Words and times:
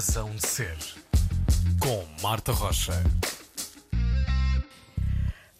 Razão 0.00 0.30
de 0.34 0.46
Ser, 0.46 0.78
com 1.78 2.02
Marta 2.22 2.52
Rocha. 2.52 2.94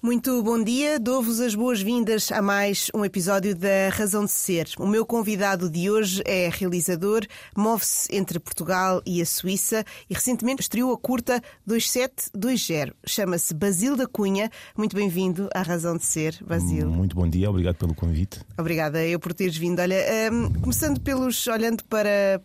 Muito 0.02 0.42
bom 0.42 0.64
dia, 0.64 0.98
dou-vos 0.98 1.40
as 1.40 1.54
boas-vindas 1.54 2.32
a 2.32 2.40
mais 2.40 2.90
um 2.94 3.04
episódio 3.04 3.54
da 3.54 3.90
Razão 3.92 4.24
de 4.24 4.30
Ser. 4.30 4.70
O 4.78 4.86
meu 4.86 5.04
convidado 5.04 5.68
de 5.68 5.90
hoje 5.90 6.22
é 6.24 6.48
realizador, 6.48 7.20
move-se 7.54 8.08
entre 8.16 8.40
Portugal 8.40 9.02
e 9.04 9.20
a 9.20 9.26
Suíça 9.26 9.84
e 10.08 10.14
recentemente 10.14 10.62
estreou 10.62 10.94
a 10.94 10.96
curta 10.96 11.42
2720. 11.66 12.94
Chama-se 13.06 13.52
Basil 13.52 13.94
da 13.94 14.06
Cunha. 14.06 14.50
Muito 14.74 14.96
bem-vindo 14.96 15.50
à 15.54 15.60
Razão 15.60 15.98
de 15.98 16.04
Ser, 16.06 16.38
Basil. 16.40 16.88
Muito 16.88 17.14
bom 17.14 17.28
dia, 17.28 17.50
obrigado 17.50 17.76
pelo 17.76 17.94
convite. 17.94 18.40
Obrigada 18.56 19.04
eu 19.04 19.20
por 19.20 19.34
teres 19.34 19.58
vindo. 19.58 19.80
Olha, 19.80 19.98
hum, 20.32 20.50
começando 20.62 20.98
pelos, 20.98 21.46
olhando 21.46 21.84
para 21.84 22.40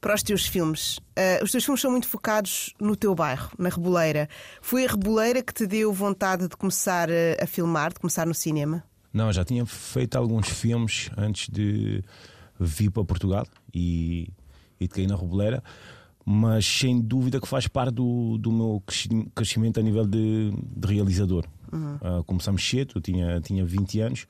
para 0.00 0.14
os 0.14 0.22
teus 0.22 0.46
filmes. 0.46 0.98
Uh, 0.98 1.42
os 1.42 1.50
teus 1.50 1.64
filmes 1.64 1.80
são 1.80 1.90
muito 1.90 2.08
focados 2.08 2.74
no 2.80 2.96
teu 2.96 3.14
bairro, 3.14 3.50
na 3.58 3.68
Reboleira. 3.68 4.28
Foi 4.60 4.84
a 4.84 4.90
Reboleira 4.90 5.42
que 5.42 5.52
te 5.52 5.66
deu 5.66 5.92
vontade 5.92 6.48
de 6.48 6.56
começar 6.56 7.08
a, 7.10 7.44
a 7.44 7.46
filmar, 7.46 7.92
de 7.92 8.00
começar 8.00 8.26
no 8.26 8.34
cinema? 8.34 8.84
Não, 9.12 9.32
já 9.32 9.44
tinha 9.44 9.64
feito 9.64 10.16
alguns 10.16 10.48
filmes 10.48 11.10
antes 11.16 11.48
de 11.48 12.04
vir 12.58 12.90
para 12.90 13.04
Portugal 13.04 13.46
e, 13.72 14.28
e 14.78 14.86
de 14.86 14.88
cair 14.88 15.06
na 15.06 15.16
Reboleira, 15.16 15.62
mas 16.24 16.66
sem 16.66 17.00
dúvida 17.00 17.40
que 17.40 17.48
faz 17.48 17.66
parte 17.66 17.94
do, 17.94 18.36
do 18.38 18.52
meu 18.52 18.82
crescimento 19.34 19.80
a 19.80 19.82
nível 19.82 20.06
de, 20.06 20.52
de 20.52 20.86
realizador. 20.86 21.46
Uhum. 21.72 21.96
Uh, 21.96 22.24
começamos 22.24 22.68
cedo, 22.68 22.92
eu 22.96 23.00
tinha, 23.00 23.40
tinha 23.40 23.64
20 23.64 24.00
anos 24.00 24.26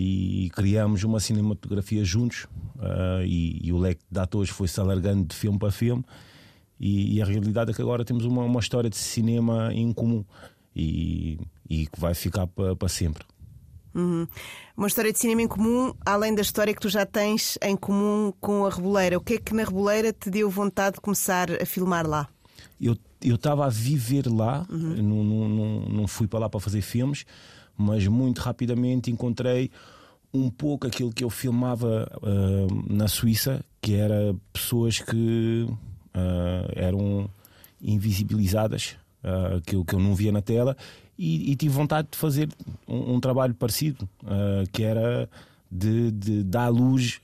e 0.00 0.48
criamos 0.50 1.02
uma 1.02 1.18
cinematografia 1.18 2.04
juntos 2.04 2.44
uh, 2.76 3.20
e, 3.24 3.66
e, 3.66 3.72
o 3.72 3.78
leque 3.78 4.00
de 4.08 4.20
atores 4.20 4.48
foi-se 4.48 4.78
alargando 4.78 5.24
de 5.24 5.34
filme 5.34 5.58
para 5.58 5.72
filme 5.72 6.04
e, 6.78 7.16
e, 7.16 7.22
a 7.22 7.24
realidade 7.24 7.72
é 7.72 7.74
que 7.74 7.82
agora 7.82 8.04
temos 8.04 8.24
uma, 8.24 8.44
uma 8.44 8.60
história 8.60 8.88
de 8.88 8.96
cinema 8.96 9.74
em 9.74 9.92
comum 9.92 10.24
e, 10.76 11.36
que 11.68 11.98
vai 11.98 12.14
ficar 12.14 12.46
para, 12.46 12.76
para 12.76 12.88
sempre. 12.88 13.24
Uhum. 13.92 14.28
Uma 14.76 14.86
história 14.86 15.12
de 15.12 15.18
cinema 15.18 15.42
em 15.42 15.48
comum, 15.48 15.92
além 16.06 16.32
da 16.32 16.42
história 16.42 16.72
que 16.72 16.80
tu 16.80 16.88
já 16.88 17.04
tens 17.04 17.58
em 17.60 17.76
comum 17.76 18.32
com 18.40 18.64
a 18.64 18.70
Reboleira. 18.70 19.18
O 19.18 19.20
que 19.20 19.34
é 19.34 19.38
que 19.38 19.52
na 19.52 19.64
Reboleira 19.64 20.12
te 20.12 20.30
deu 20.30 20.48
vontade 20.48 20.94
de 20.94 21.00
começar 21.00 21.50
a 21.60 21.66
filmar 21.66 22.06
lá? 22.06 22.28
Eu 22.80 22.96
estava 23.20 23.66
a 23.66 23.68
viver 23.68 24.28
lá, 24.28 24.64
uhum. 24.70 25.02
não, 25.02 25.24
não, 25.24 25.48
não, 25.48 25.80
não 25.88 26.06
fui 26.06 26.28
para 26.28 26.38
lá 26.38 26.48
para 26.48 26.60
fazer 26.60 26.82
filmes, 26.82 27.24
mas 27.78 28.06
muito 28.08 28.40
rapidamente 28.40 29.10
encontrei 29.10 29.70
um 30.34 30.50
pouco 30.50 30.86
aquilo 30.86 31.12
que 31.12 31.24
eu 31.24 31.30
filmava 31.30 32.10
uh, 32.20 32.92
na 32.92 33.08
Suíça, 33.08 33.64
que 33.80 33.94
era 33.94 34.34
pessoas 34.52 34.98
que 34.98 35.66
uh, 35.68 36.72
eram 36.74 37.30
invisibilizadas, 37.80 38.96
uh, 39.22 39.60
que, 39.62 39.76
eu, 39.76 39.84
que 39.84 39.94
eu 39.94 40.00
não 40.00 40.14
via 40.14 40.32
na 40.32 40.42
tela, 40.42 40.76
e, 41.16 41.52
e 41.52 41.56
tive 41.56 41.72
vontade 41.74 42.08
de 42.10 42.18
fazer 42.18 42.48
um, 42.86 43.14
um 43.14 43.20
trabalho 43.20 43.54
parecido, 43.54 44.08
que 44.72 44.84
era 44.84 45.28
de, 45.68 46.12
de, 46.12 46.44
dar 46.44 46.68
luz 46.68 47.20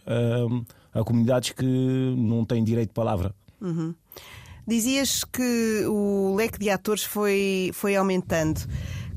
a 0.92 1.04
comunidades 1.04 1.50
que 1.50 1.64
não 1.64 2.44
têm 2.44 2.64
direito 2.64 2.88
de 2.88 2.94
palavra. 2.94 3.32
Uhum. 3.60 3.94
Dizias 4.66 5.22
que 5.24 5.84
o 5.86 6.34
leque 6.34 6.58
de 6.58 6.70
atores 6.70 7.04
foi, 7.04 7.70
foi 7.72 7.94
aumentando. 7.94 8.60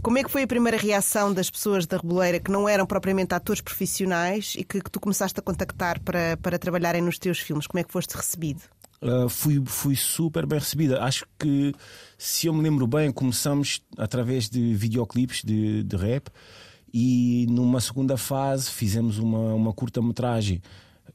Como 0.02 0.18
é 0.18 0.24
que 0.24 0.30
foi 0.30 0.44
a 0.44 0.48
primeira 0.48 0.78
reação 0.78 1.34
das 1.34 1.50
pessoas 1.50 1.86
da 1.86 1.98
Reboleira 1.98 2.40
que 2.40 2.52
não 2.52 2.68
eram 2.68 2.86
propriamente 2.86 3.34
atores 3.34 3.62
profissionais 3.62 4.54
e 4.58 4.64
que, 4.64 4.82
que 4.82 4.92
tu 4.92 5.00
começaste 5.00 5.40
a 5.40 5.44
contactar 5.44 6.00
para, 6.00 6.38
para 6.38 6.58
trabalharem 6.58 7.02
nos 7.02 7.20
teus 7.20 7.40
filmes? 7.40 7.68
Como 7.68 7.80
é 7.80 7.84
que 7.84 7.92
foste 7.92 8.16
recebido? 8.16 8.62
Uh, 9.02 9.30
fui, 9.30 9.62
fui 9.66 9.96
super 9.96 10.46
bem 10.46 10.60
recebida. 10.60 11.04
Acho 11.04 11.26
que, 11.38 11.74
se 12.18 12.48
eu 12.48 12.54
me 12.54 12.62
lembro 12.64 12.88
bem, 12.88 13.12
começamos 13.12 13.82
através 13.98 14.50
de 14.50 14.74
videoclipes 14.74 15.44
de, 15.44 15.84
de 15.84 15.96
rap 15.96 16.30
e 16.94 17.46
numa 17.50 17.82
segunda 17.82 18.18
fase 18.18 18.72
fizemos 18.72 19.20
uma, 19.20 19.54
uma 19.54 19.74
curta-metragem 19.74 20.62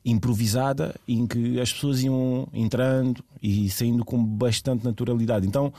improvisada 0.05 0.95
em 1.07 1.27
que 1.27 1.61
as 1.61 1.73
pessoas 1.73 2.03
iam 2.03 2.49
entrando 2.53 3.25
e 3.43 3.71
saindo 3.71 4.05
com 4.05 4.23
bastante 4.23 4.85
naturalidade. 4.85 5.47
Então 5.47 5.73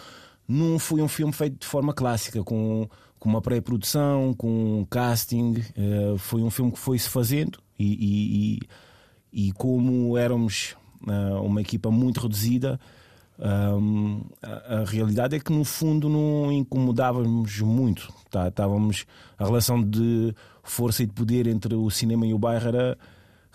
não 0.47 0.77
foi 0.77 1.01
um 1.01 1.07
filme 1.07 1.33
feito 1.33 1.59
de 1.59 1.67
forma 1.67 1.93
clássica, 1.93 2.43
com, 2.43 2.87
com 3.19 3.29
uma 3.29 3.41
pré-produção, 3.41 4.33
com 4.33 4.79
um 4.79 4.85
casting. 4.85 5.63
Uh, 5.77 6.17
foi 6.17 6.41
um 6.41 6.49
filme 6.49 6.71
que 6.71 6.79
foi-se 6.79 7.09
fazendo 7.09 7.59
e, 7.79 7.93
e, 7.93 8.59
e, 9.33 9.47
e 9.47 9.51
como 9.53 10.17
éramos 10.17 10.75
uh, 11.07 11.41
uma 11.41 11.61
equipa 11.61 11.89
muito 11.89 12.21
reduzida, 12.21 12.79
um, 13.39 14.21
a, 14.41 14.81
a, 14.81 14.85
realidade 14.85 15.35
é 15.35 15.39
que 15.39 15.51
no 15.51 15.63
fundo 15.63 16.07
não 16.07 16.51
incomodávamos 16.51 17.59
muito. 17.61 18.13
Tá, 18.29 18.47
estávamos 18.47 19.05
a 19.37 19.45
relação 19.45 19.81
de 19.81 20.33
força 20.61 21.03
e 21.03 21.05
de 21.05 21.13
poder 21.13 21.47
entre 21.47 21.75
o 21.75 21.89
cinema 21.89 22.25
e 22.25 22.33
o 22.33 22.39
bairro 22.39 22.67
era 22.67 22.97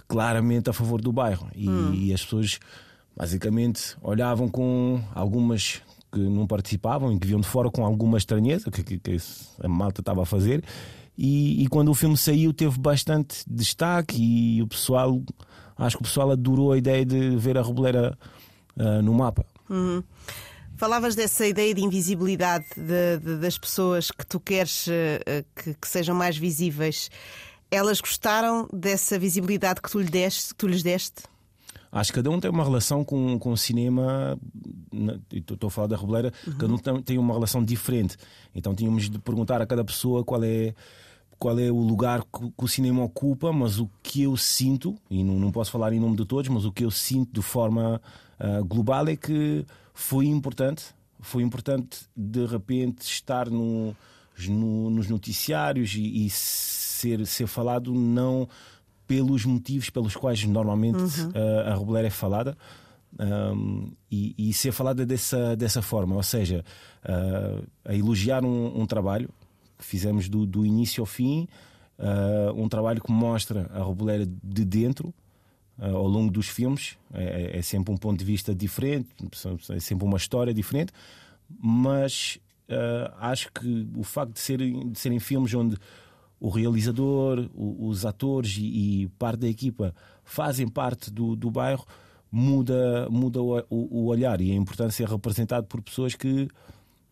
claramente 0.07 0.69
a 0.69 0.73
favor 0.73 1.01
do 1.01 1.13
bairro 1.13 1.49
e, 1.55 1.69
hum. 1.69 1.93
e 1.95 2.13
as 2.13 2.23
pessoas 2.23 2.59
basicamente 3.17 3.97
olhavam 4.03 4.49
com 4.49 5.03
algumas 5.15 5.83
que 6.19 6.29
não 6.29 6.47
participavam 6.47 7.13
e 7.13 7.19
que 7.19 7.27
viam 7.27 7.41
de 7.41 7.47
fora 7.47 7.71
com 7.71 7.85
alguma 7.85 8.19
estranheza 8.19 8.71
que, 8.71 8.83
que, 8.83 8.99
que 8.99 9.17
a 9.63 9.69
malta 9.69 10.01
estava 10.01 10.23
a 10.23 10.27
fazer. 10.27 10.65
E, 11.17 11.65
e, 11.65 11.69
quando 11.69 11.89
o 11.89 11.95
filme 11.95 12.17
saiu, 12.17 12.53
teve 12.53 12.79
bastante 12.79 13.43
destaque 13.47 14.17
e 14.21 14.63
o 14.63 14.69
pessoal, 14.69 15.21
acho 15.77 15.97
que 15.97 16.03
o 16.03 16.07
pessoal 16.07 16.31
adorou 16.31 16.73
a 16.73 16.79
ideia 16.79 17.05
de 17.05 17.37
ver 17.37 17.59
a 17.59 17.63
Reboleira 17.63 18.17
uh, 18.77 19.03
no 19.03 19.13
mapa. 19.15 19.45
Uhum. 19.69 20.03
Falavas 20.77 21.17
dessa 21.17 21.45
ideia 21.45 21.75
de 21.75 21.83
invisibilidade 21.83 22.67
de, 22.77 23.19
de, 23.19 23.37
das 23.39 23.59
pessoas 23.59 24.13
que 24.13 24.25
tu 24.25 24.39
queres 24.39 24.87
uh, 24.87 25.45
que, 25.57 25.75
que, 25.75 25.89
sejam 25.89 26.15
mais 26.15 26.37
visíveis. 26.37 27.11
Elas 27.69 28.01
gostaram 28.01 28.69
dessa 28.73 29.19
visibilidade 29.19 29.83
que 29.83 29.91
tu, 29.91 29.99
lhe 29.99 30.09
deste, 30.09 30.51
que 30.51 30.55
tu 30.55 30.69
lhes 30.69 30.85
deste? 30.85 31.23
Acho 31.91 32.13
que 32.13 32.19
cada 32.19 32.31
um 32.31 32.39
tem 32.39 32.51
uma 32.51 32.65
relação 32.65 33.05
com, 33.05 33.39
com 33.39 33.53
o 33.53 33.57
cinema, 33.57 34.39
estou 35.33 35.69
a 35.69 35.71
falar 35.71 35.87
da 35.87 35.97
Reboleira, 35.97 36.33
uhum. 36.47 36.55
cada 36.55 36.95
um 36.95 37.03
tem 37.03 37.19
uma 37.19 37.35
relação 37.35 37.65
diferente. 37.65 38.17
Então 38.55 38.75
tínhamos 38.75 39.09
de 39.09 39.19
perguntar 39.19 39.61
a 39.63 39.67
cada 39.67 39.85
pessoa 39.85 40.23
qual 40.25 40.43
é 40.45 40.75
qual 41.39 41.59
é 41.59 41.71
o 41.71 41.79
lugar 41.79 42.25
que, 42.25 42.53
o 42.57 42.69
cinema 42.69 43.05
ocupa, 43.05 43.53
mas 43.53 43.79
o 43.79 43.89
que 44.03 44.23
eu 44.23 44.37
sinto, 44.37 44.97
e 45.09 45.23
não, 45.23 45.35
não, 45.39 45.53
posso 45.53 45.71
falar 45.71 45.93
em 45.93 46.01
nome 46.01 46.17
de 46.17 46.25
todos, 46.25 46.51
mas 46.51 46.65
o 46.65 46.73
que 46.73 46.85
eu 46.85 46.91
sinto 46.91 47.33
de 47.33 47.43
forma 47.43 48.01
uh, 48.41 48.65
global 48.65 49.07
é 49.07 49.15
que 49.15 49.65
foi 49.95 50.27
importante, 50.27 50.87
foi 51.21 51.43
importante 51.45 52.01
de 52.17 52.45
repente 52.45 53.03
estar 53.03 53.49
no, 53.49 53.95
no, 54.49 54.91
nos 54.91 55.09
noticiários 55.09 55.95
e, 55.95 56.27
e 56.27 56.31
ser, 56.31 57.25
ser 57.25 57.47
falado 57.47 57.95
não 57.95 58.49
pelos 59.09 59.47
motivos 59.47 59.89
pelos 59.89 60.15
quais 60.15 60.45
normalmente 60.45 60.99
uhum. 60.99 61.31
uh, 61.31 61.73
a 61.73 61.75
Reboleira 61.75 62.07
é 62.07 62.11
falada. 62.11 62.57
Um, 63.19 63.91
e, 64.11 64.35
e, 64.37 64.53
ser 64.53 64.71
falada 64.71 65.05
dessa, 65.07 65.57
dessa 65.57 65.81
forma, 65.81 66.15
ou 66.15 66.23
seja, 66.23 66.63
uh, 67.05 67.67
a 67.87 67.95
elogiar 67.95 68.45
um, 68.45 68.83
um, 68.83 68.87
trabalho 68.87 69.31
que 69.79 69.85
fizemos 69.85 70.29
do, 70.29 70.45
do 70.45 70.65
início 70.65 71.01
ao 71.01 71.07
fim, 71.07 71.49
uh, 71.99 72.53
um 72.55 72.69
trabalho 72.69 73.03
que 73.03 73.11
mostra 73.11 73.69
a 73.73 73.83
Reboleira 73.83 74.27
de 74.27 74.65
dentro. 74.65 75.13
Uh, 75.79 75.97
ao 75.97 76.07
longo 76.07 76.31
dos 76.31 76.49
filmes 76.49 76.99
é, 77.15 77.59
é, 77.59 77.63
sempre 77.63 77.95
um 77.95 77.97
ponto 77.97 78.19
de 78.19 78.25
vista 78.25 78.55
diferente, 78.55 79.09
é 79.71 79.81
sempre 79.81 80.05
uma 80.05 80.17
história 80.17 80.53
diferente, 80.53 80.93
mas 81.49 82.39
acho 83.19 83.51
que 83.53 83.89
o 83.97 84.03
facto 84.03 84.35
de 84.35 84.41
serem, 84.41 84.91
de 84.91 84.99
serem 84.99 85.19
filmes 85.19 85.55
onde 85.55 85.79
o 86.41 86.49
realizador, 86.49 87.49
o, 87.55 87.89
os 87.89 88.07
atores 88.07 88.57
e, 88.59 89.03
e, 89.03 89.09
parte 89.19 89.41
da 89.41 89.49
equipa 89.49 89.95
fazem 90.25 90.69
parte 90.69 91.11
do, 91.11 91.35
do 91.35 91.51
bairro, 91.51 91.85
muda, 92.31 93.09
muda 93.11 93.43
o, 93.43 93.65
o, 93.71 94.07
olhar 94.07 94.41
e 94.41 94.53
a 94.53 94.55
importância 94.55 95.05
é 95.05 95.07
representado 95.07 95.67
por 95.67 95.83
pessoas 95.83 96.15
que 96.15 96.49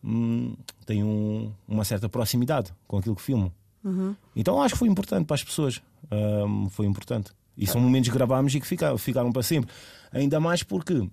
hum, 0.03 0.55
têm 0.85 1.03
um, 1.03 1.51
uma 1.67 1.83
certa 1.83 2.07
proximidade 2.07 2.73
com 2.87 2.97
aquilo 2.97 3.15
que 3.15 3.21
filmam. 3.21 3.51
Uhum. 3.83 4.15
Então 4.35 4.61
acho 4.61 4.75
que 4.75 4.79
foi 4.79 4.87
importante 4.87 5.25
para 5.25 5.35
as 5.35 5.43
pessoas. 5.43 5.81
Um, 6.11 6.69
foi 6.69 6.85
importante. 6.85 7.31
E 7.57 7.65
são 7.65 7.81
momentos 7.81 8.09
que 8.09 8.15
gravámos 8.15 8.53
e 8.53 8.59
que 8.59 8.67
ficaram, 8.67 8.97
ficaram 8.97 9.31
para 9.31 9.41
sempre. 9.41 9.71
Ainda 10.11 10.39
mais 10.39 10.61
porque 10.61 11.09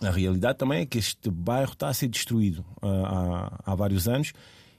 a 0.00 0.10
realidade 0.10 0.58
também 0.58 0.80
é 0.80 0.86
que 0.86 0.98
este 0.98 1.30
bairro 1.30 1.72
está 1.72 1.88
a 1.88 1.94
ser 1.94 2.08
destruído 2.08 2.64
há, 2.80 3.60
há 3.64 3.74
vários 3.74 4.08
anos 4.08 4.32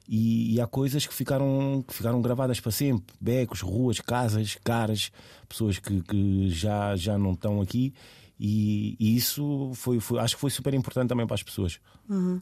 e, 0.08 0.56
e, 0.56 0.62
há 0.62 0.68
coisas 0.68 1.08
que 1.08 1.14
ficaram, 1.14 1.84
que 1.88 1.94
ficaram 1.94 2.22
gravadas 2.22 2.60
para 2.60 2.72
sempre: 2.72 3.16
becos, 3.20 3.62
ruas, 3.62 4.00
casas, 4.00 4.58
caras, 4.64 5.12
pessoas 5.48 5.80
que, 5.80 6.02
que 6.02 6.50
já, 6.50 6.96
já 6.96 7.18
não 7.18 7.34
estão 7.34 7.62
aqui. 7.62 7.94
E, 8.40 8.96
e 9.00 9.16
isso 9.16 9.72
foi, 9.76 10.00
foi, 10.00 10.20
acho 10.20 10.36
que 10.36 10.42
foi 10.42 10.50
super 10.50 10.74
importante 10.74 11.10
também 11.10 11.26
para 11.26 11.36
as 11.36 11.44
pessoas. 11.44 11.80
Uhum. 12.10 12.42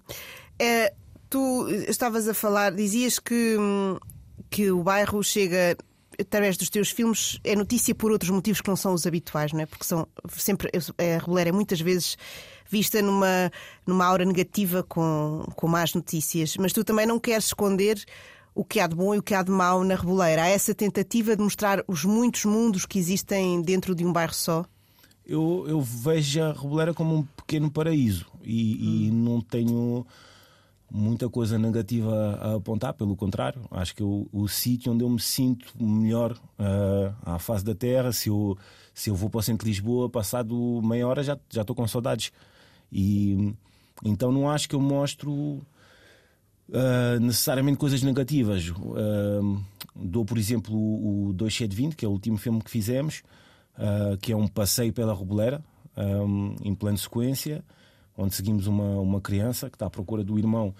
É, 0.57 0.93
tu 1.29 1.67
estavas 1.87 2.27
a 2.27 2.33
falar, 2.33 2.71
dizias 2.71 3.19
que, 3.19 3.57
que 4.49 4.71
o 4.71 4.83
bairro 4.83 5.23
chega 5.23 5.77
através 6.19 6.57
dos 6.57 6.69
teus 6.69 6.89
filmes, 6.89 7.39
é 7.43 7.55
notícia 7.55 7.95
por 7.95 8.11
outros 8.11 8.29
motivos 8.29 8.61
que 8.61 8.69
não 8.69 8.75
são 8.75 8.93
os 8.93 9.05
habituais, 9.05 9.51
não 9.53 9.61
é? 9.61 9.65
Porque 9.65 9.83
são 9.83 10.07
sempre. 10.29 10.69
A 10.97 11.19
Reboleira 11.19 11.49
é 11.49 11.53
muitas 11.53 11.81
vezes 11.81 12.17
vista 12.71 13.01
numa, 13.01 13.51
numa 13.85 14.05
aura 14.05 14.25
negativa 14.25 14.81
com, 14.83 15.43
com 15.55 15.67
más 15.67 15.93
notícias. 15.93 16.55
Mas 16.57 16.73
tu 16.73 16.83
também 16.83 17.05
não 17.05 17.19
queres 17.19 17.45
esconder 17.45 18.03
o 18.55 18.63
que 18.63 18.79
há 18.79 18.87
de 18.87 18.95
bom 18.95 19.15
e 19.15 19.19
o 19.19 19.23
que 19.23 19.33
há 19.33 19.43
de 19.43 19.51
mau 19.51 19.83
na 19.83 19.95
Reboleira. 19.95 20.43
Há 20.43 20.47
essa 20.47 20.73
tentativa 20.73 21.35
de 21.35 21.43
mostrar 21.43 21.83
os 21.87 22.05
muitos 22.05 22.45
mundos 22.45 22.85
que 22.85 22.99
existem 22.99 23.61
dentro 23.61 23.93
de 23.93 24.05
um 24.05 24.11
bairro 24.11 24.33
só? 24.33 24.65
Eu, 25.25 25.65
eu 25.67 25.81
vejo 25.81 26.41
a 26.41 26.53
Reboleira 26.53 26.93
como 26.93 27.15
um 27.15 27.23
pequeno 27.23 27.69
paraíso 27.69 28.25
e, 28.43 28.75
hum. 28.75 29.07
e 29.07 29.11
não 29.11 29.41
tenho 29.41 30.05
muita 30.91 31.29
coisa 31.29 31.57
negativa 31.57 32.37
a 32.41 32.55
apontar, 32.55 32.93
pelo 32.93 33.15
contrário, 33.15 33.61
acho 33.71 33.95
que 33.95 34.03
o, 34.03 34.27
o 34.31 34.47
sítio 34.49 34.91
onde 34.91 35.05
eu 35.05 35.09
me 35.09 35.21
sinto 35.21 35.73
melhor 35.81 36.33
uh, 36.33 37.15
à 37.23 37.39
face 37.39 37.63
da 37.63 37.73
terra, 37.73 38.11
se 38.11 38.27
eu, 38.27 38.57
se 38.93 39.09
eu 39.09 39.15
vou 39.15 39.29
para 39.29 39.39
o 39.39 39.41
centro 39.41 39.65
de 39.65 39.71
Lisboa, 39.71 40.09
passado 40.09 40.81
meia 40.83 41.07
hora 41.07 41.23
já, 41.23 41.39
já 41.49 41.61
estou 41.61 41.73
com 41.73 41.87
saudades. 41.87 42.33
E 42.91 43.53
então 44.03 44.31
não 44.31 44.49
acho 44.49 44.67
que 44.67 44.75
eu 44.75 44.81
mostro 44.81 45.31
uh, 45.31 47.19
necessariamente 47.19 47.77
coisas 47.77 48.01
negativas. 48.01 48.69
Uh, 48.69 49.63
dou, 49.95 50.25
por 50.25 50.37
exemplo, 50.37 50.75
o 50.75 51.33
2720, 51.33 51.95
que 51.95 52.05
é 52.05 52.07
o 52.07 52.11
último 52.11 52.37
filme 52.37 52.61
que 52.61 52.71
fizemos, 52.71 53.23
que 54.21 54.31
é 54.31 54.35
um 54.35 54.47
passeio 54.47 54.93
pela 54.93 55.15
Reboleira, 55.15 55.63
um, 55.97 56.55
em 56.61 56.75
plano 56.75 56.97
sequência 56.97 57.63
onde 58.17 58.35
seguimos 58.35 58.67
uma, 58.67 58.99
uma 58.99 59.21
criança 59.21 59.69
que 59.69 59.75
está 59.75 59.87
à 59.87 59.89
procura 59.89 60.23
do 60.23 60.37
irmão 60.37 60.73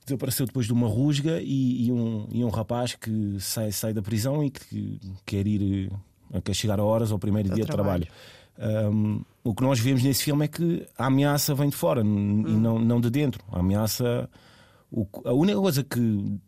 que 0.00 0.06
desapareceu 0.06 0.46
depois 0.46 0.66
de 0.66 0.72
uma 0.72 0.88
rusga 0.88 1.40
e, 1.40 1.86
e, 1.86 1.92
um, 1.92 2.26
e 2.30 2.44
um 2.44 2.48
rapaz 2.48 2.94
que 2.94 3.36
sai, 3.40 3.70
sai 3.72 3.92
da 3.92 4.02
prisão 4.02 4.42
e 4.42 4.50
que 4.50 5.00
quer 5.24 5.46
ir 5.46 5.90
quer 6.44 6.54
chegar 6.54 6.78
a 6.78 6.84
horas 6.84 7.10
ao 7.10 7.18
primeiro 7.18 7.54
dia 7.54 7.64
trabalho. 7.64 8.04
de 8.04 8.10
trabalho. 8.58 8.94
Um, 8.94 9.24
o 9.48 9.54
que 9.54 9.62
nós 9.62 9.80
vemos 9.80 10.02
nesse 10.02 10.24
filme 10.24 10.44
é 10.44 10.48
que 10.48 10.86
a 10.98 11.06
ameaça 11.06 11.54
vem 11.54 11.70
de 11.70 11.76
fora 11.76 12.04
hum. 12.04 12.44
e 12.46 12.52
não, 12.52 12.78
não 12.78 13.00
de 13.00 13.08
dentro. 13.08 13.42
A 13.50 13.60
ameaça. 13.60 14.28
O, 14.90 15.06
a 15.24 15.32
única 15.32 15.58
coisa 15.58 15.82
que, 15.82 16.38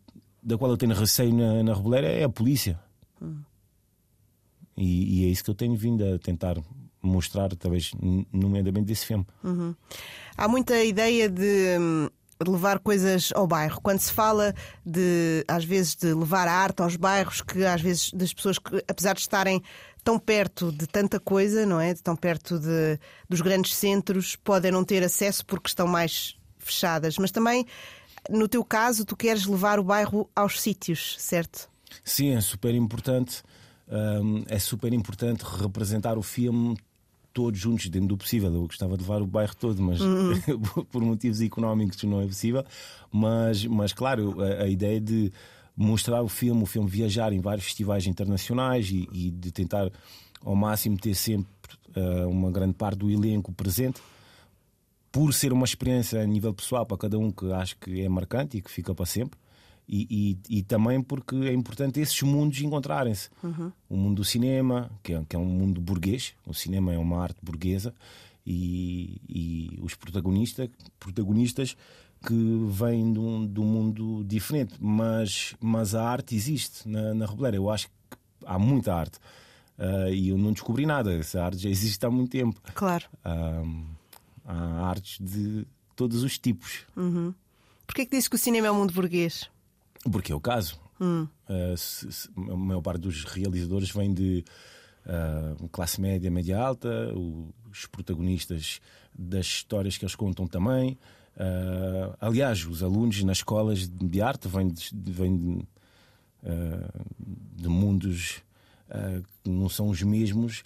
da 0.41 0.55
qual 0.55 0.69
eu 0.69 0.77
tenho 0.77 0.93
receio 0.93 1.33
na, 1.33 1.63
na 1.63 1.73
Reboleira 1.73 2.07
é 2.07 2.23
a 2.23 2.29
polícia. 2.29 2.79
Hum. 3.19 3.41
E, 4.77 5.21
e, 5.21 5.25
é 5.25 5.29
isso 5.29 5.43
que 5.43 5.49
eu 5.49 5.55
tenho 5.55 5.75
vindo 5.75 6.03
a 6.05 6.19
tentar 6.19 6.57
mostrar, 7.01 7.49
talvez, 7.55 7.91
nomeadamente 8.31 8.85
desse 8.85 9.07
filme. 9.07 9.25
Uhum. 9.43 9.75
Há 10.37 10.47
muita 10.47 10.83
ideia 10.83 11.27
de 11.27 11.77
levar 12.47 12.79
coisas 12.79 13.31
ao 13.35 13.47
bairro. 13.47 13.81
Quando 13.81 13.99
se 13.99 14.11
fala 14.11 14.53
de, 14.85 15.43
às 15.47 15.65
vezes, 15.65 15.95
de 15.95 16.13
levar 16.13 16.47
a 16.47 16.53
arte 16.53 16.81
aos 16.81 16.95
bairros, 16.95 17.41
que 17.41 17.65
às 17.65 17.81
vezes 17.81 18.11
das 18.13 18.33
pessoas 18.33 18.57
que, 18.57 18.83
apesar 18.87 19.13
de 19.13 19.21
estarem 19.21 19.61
tão 20.03 20.17
perto 20.19 20.71
de 20.71 20.87
tanta 20.87 21.19
coisa, 21.19 21.65
não 21.65 21.79
é? 21.79 21.93
Tão 21.93 22.15
perto 22.15 22.59
de, 22.59 22.99
dos 23.29 23.41
grandes 23.41 23.75
centros, 23.75 24.35
podem 24.35 24.71
não 24.71 24.83
ter 24.83 25.03
acesso 25.03 25.45
porque 25.45 25.67
estão 25.67 25.87
mais 25.87 26.35
fechadas. 26.57 27.17
Mas 27.17 27.31
também, 27.31 27.65
no 28.29 28.47
teu 28.47 28.63
caso, 28.63 29.05
tu 29.05 29.15
queres 29.15 29.45
levar 29.45 29.79
o 29.79 29.83
bairro 29.83 30.29
aos 30.35 30.61
sítios, 30.61 31.15
certo? 31.19 31.69
Sim, 32.03 32.35
é 32.35 32.41
super 32.41 32.73
importante. 32.73 33.43
Um, 33.87 34.43
é 34.47 34.57
super 34.57 34.93
importante 34.93 35.43
representar 35.43 36.17
o 36.17 36.21
filme 36.21 36.77
todos 37.33 37.59
juntos 37.59 37.89
dentro 37.89 38.09
do 38.09 38.17
possível. 38.17 38.53
Eu 38.53 38.65
gostava 38.65 38.95
de 38.95 39.03
levar 39.03 39.21
o 39.21 39.27
bairro 39.27 39.55
todo, 39.55 39.81
mas 39.81 39.99
uhum. 39.99 40.33
por 40.91 41.01
motivos 41.01 41.41
económicos 41.41 42.01
não 42.03 42.21
é 42.21 42.25
possível. 42.25 42.63
Mas, 43.11 43.65
mas 43.65 43.93
claro, 43.93 44.41
a, 44.41 44.63
a, 44.63 44.67
ideia 44.67 44.99
de 44.99 45.31
mostrar 45.81 46.21
o 46.21 46.27
filme, 46.27 46.63
o 46.63 46.65
filme 46.65 46.89
viajar 46.89 47.33
em 47.33 47.39
vários 47.39 47.65
festivais 47.65 48.05
internacionais 48.07 48.89
e, 48.89 49.07
e 49.11 49.31
de 49.31 49.51
tentar 49.51 49.91
ao 50.43 50.55
máximo 50.55 50.97
ter 50.97 51.15
sempre 51.15 51.47
uh, 51.95 52.27
uma 52.27 52.51
grande 52.51 52.73
parte 52.73 52.99
do 52.99 53.09
elenco 53.09 53.51
presente. 53.51 54.01
Por 55.11 55.33
ser 55.33 55.51
uma 55.51 55.65
experiência 55.65 56.21
a 56.21 56.25
nível 56.25 56.53
pessoal 56.53 56.85
para 56.85 56.97
cada 56.97 57.19
um 57.19 57.31
que 57.31 57.51
acho 57.51 57.77
que 57.77 58.01
é 58.01 58.07
marcante 58.07 58.57
e 58.57 58.61
que 58.61 58.71
fica 58.71 58.95
para 58.95 59.05
sempre. 59.05 59.37
E, 59.87 60.37
e, 60.49 60.59
e, 60.59 60.63
também 60.63 61.01
porque 61.01 61.35
é 61.35 61.53
importante 61.53 61.99
esses 61.99 62.21
mundos 62.21 62.61
encontrarem-se. 62.61 63.29
Uhum. 63.43 63.71
O 63.89 63.97
mundo 63.97 64.17
do 64.17 64.23
cinema, 64.23 64.89
que 65.03 65.13
é, 65.13 65.21
que 65.27 65.35
é, 65.35 65.39
um 65.39 65.43
mundo 65.43 65.81
burguês, 65.81 66.33
o 66.45 66.53
cinema 66.53 66.93
é 66.93 66.97
uma 66.97 67.21
arte 67.21 67.39
burguesa, 67.43 67.93
e, 68.45 69.21
e 69.27 69.79
os 69.81 69.93
protagonistas, 69.95 70.69
protagonistas 70.97 71.75
que 72.25 72.67
vêm 72.69 73.11
de 73.11 73.19
um, 73.19 73.47
de 73.47 73.59
um, 73.59 73.65
mundo 73.65 74.23
diferente. 74.23 74.75
Mas, 74.79 75.55
mas 75.59 75.95
a 75.95 76.03
arte 76.03 76.35
existe 76.35 76.87
na, 76.87 77.13
na 77.13 77.25
Rebeleira. 77.25 77.57
Eu 77.57 77.69
acho 77.69 77.87
que 77.87 77.93
há 78.45 78.59
muita 78.59 78.93
arte. 78.93 79.17
Uh, 79.77 80.13
e 80.13 80.29
eu 80.29 80.37
não 80.37 80.53
descobri 80.53 80.85
nada. 80.85 81.13
Essa 81.13 81.43
arte 81.43 81.57
já 81.57 81.69
existe 81.69 82.05
há 82.05 82.09
muito 82.09 82.31
tempo. 82.31 82.61
Claro. 82.75 83.05
Uh, 83.25 83.85
há 84.45 84.87
artes 84.87 85.17
de 85.19 85.65
todos 85.95 86.23
os 86.23 86.37
tipos. 86.37 86.85
Uhum. 86.95 87.33
Porquê 87.87 88.05
que 88.05 88.11
dizes 88.11 88.27
que 88.27 88.35
o 88.35 88.39
cinema 88.39 88.67
é 88.67 88.71
um 88.71 88.75
mundo 88.75 88.93
burguês? 88.93 89.49
Porque 90.11 90.31
é 90.31 90.35
o 90.35 90.39
caso. 90.39 90.79
Hum. 90.99 91.27
Uh, 91.49 91.75
se, 91.75 92.11
se, 92.11 92.29
a 92.37 92.55
maior 92.55 92.81
parte 92.81 93.01
dos 93.01 93.23
realizadores 93.25 93.89
vem 93.91 94.13
de 94.13 94.45
classe 95.71 95.99
média, 95.99 96.29
média 96.29 96.59
alta, 96.59 97.11
os 97.71 97.87
protagonistas 97.87 98.79
das 99.17 99.47
histórias 99.47 99.97
que 99.97 100.05
eles 100.05 100.13
contam 100.15 100.45
também. 100.45 100.95
Uh, 101.35 102.15
aliás, 102.19 102.65
os 102.65 102.83
alunos 102.83 103.23
nas 103.23 103.37
escolas 103.37 103.87
de 103.87 104.21
arte 104.21 104.47
vêm 104.47 104.67
de, 104.67 104.91
vêm 105.11 105.37
de, 105.37 105.67
de 107.55 107.67
mundos 107.67 108.41
que 109.41 109.49
não 109.49 109.69
são 109.69 109.87
os 109.87 110.01
mesmos 110.03 110.63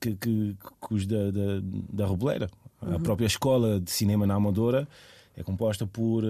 que, 0.00 0.16
que, 0.16 0.56
que, 0.56 0.94
os 0.94 1.06
da, 1.06 1.30
da, 1.30 1.60
da 1.92 2.06
Robeleira. 2.06 2.48
Uhum. 2.80 2.94
A 2.94 2.98
própria 2.98 3.26
escola 3.26 3.78
de 3.78 3.90
cinema 3.90 4.26
na 4.26 4.34
Amadora 4.34 4.88
é 5.36 5.42
composta 5.42 5.86
por 5.86 6.24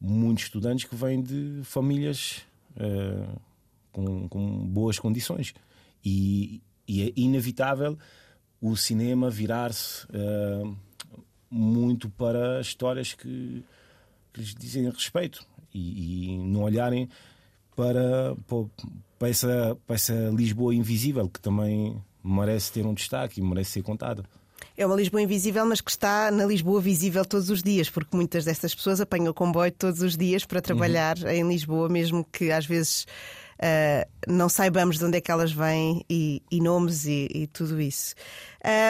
muitos 0.00 0.44
estudantes 0.44 0.84
que 0.84 0.94
vêm 0.94 1.22
de 1.22 1.60
famílias 1.64 2.42
uh, 2.76 3.40
com, 3.92 4.28
com, 4.28 4.66
boas 4.66 4.98
condições. 4.98 5.54
E, 6.04 6.62
e, 6.86 7.02
é 7.02 7.12
inevitável 7.16 7.98
o 8.60 8.76
cinema 8.76 9.30
virar-se 9.30 10.06
uh, 10.06 10.76
muito 11.50 12.08
para 12.10 12.60
histórias 12.60 13.14
que, 13.14 13.64
que 14.32 14.40
lhes 14.40 14.54
dizem 14.54 14.88
respeito 14.90 15.46
e, 15.72 16.34
e 16.34 16.38
não 16.38 16.62
olharem 16.62 17.08
para, 17.74 18.36
para, 19.18 19.28
essa, 19.28 19.76
para 19.86 19.94
essa 19.94 20.14
Lisboa 20.34 20.74
invisível 20.74 21.28
que 21.28 21.40
também 21.40 21.96
merece 22.22 22.72
ter 22.72 22.84
um 22.84 22.94
destaque 22.94 23.40
e 23.40 23.42
merece 23.42 23.72
ser 23.72 23.82
contada. 23.82 24.24
É 24.76 24.86
uma 24.86 24.94
Lisboa 24.94 25.22
invisível, 25.22 25.66
mas 25.66 25.80
que 25.80 25.90
está 25.90 26.30
na 26.30 26.44
Lisboa 26.44 26.80
visível 26.80 27.24
todos 27.24 27.50
os 27.50 27.62
dias, 27.62 27.90
porque 27.90 28.16
muitas 28.16 28.44
destas 28.44 28.74
pessoas 28.74 29.00
apanham 29.00 29.30
o 29.30 29.34
comboio 29.34 29.72
todos 29.72 30.02
os 30.02 30.16
dias 30.16 30.44
para 30.44 30.60
trabalhar 30.60 31.18
uhum. 31.18 31.28
em 31.28 31.48
Lisboa, 31.48 31.88
mesmo 31.88 32.24
que 32.24 32.52
às 32.52 32.64
vezes 32.64 33.06
uh, 33.58 34.08
não 34.26 34.48
saibamos 34.48 34.98
de 34.98 35.04
onde 35.04 35.18
é 35.18 35.20
que 35.20 35.30
elas 35.30 35.52
vêm 35.52 36.04
e, 36.08 36.42
e 36.50 36.60
nomes 36.60 37.06
e, 37.06 37.28
e, 37.34 37.46
tudo 37.48 37.80
isso. 37.80 38.14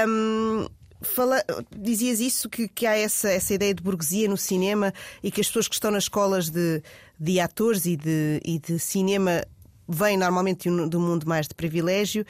Um, 0.06 0.66
Fala, 1.00 1.44
dizias 1.76 2.18
isso, 2.18 2.48
que, 2.48 2.66
que 2.66 2.86
há 2.86 2.96
essa, 2.96 3.28
essa 3.30 3.54
ideia 3.54 3.72
de 3.72 3.82
burguesia 3.82 4.28
no 4.28 4.36
cinema 4.36 4.92
e 5.22 5.30
que 5.30 5.40
as 5.40 5.46
pessoas 5.46 5.68
que 5.68 5.74
estão 5.74 5.90
nas 5.90 6.04
escolas 6.04 6.50
de, 6.50 6.82
de 7.18 7.38
atores 7.38 7.86
e 7.86 7.96
de, 7.96 8.40
e 8.44 8.58
de 8.58 8.78
cinema 8.78 9.44
vêm 9.88 10.16
normalmente 10.16 10.68
do 10.68 11.00
mundo 11.00 11.26
mais 11.26 11.46
de 11.48 11.54
privilégio. 11.54 12.26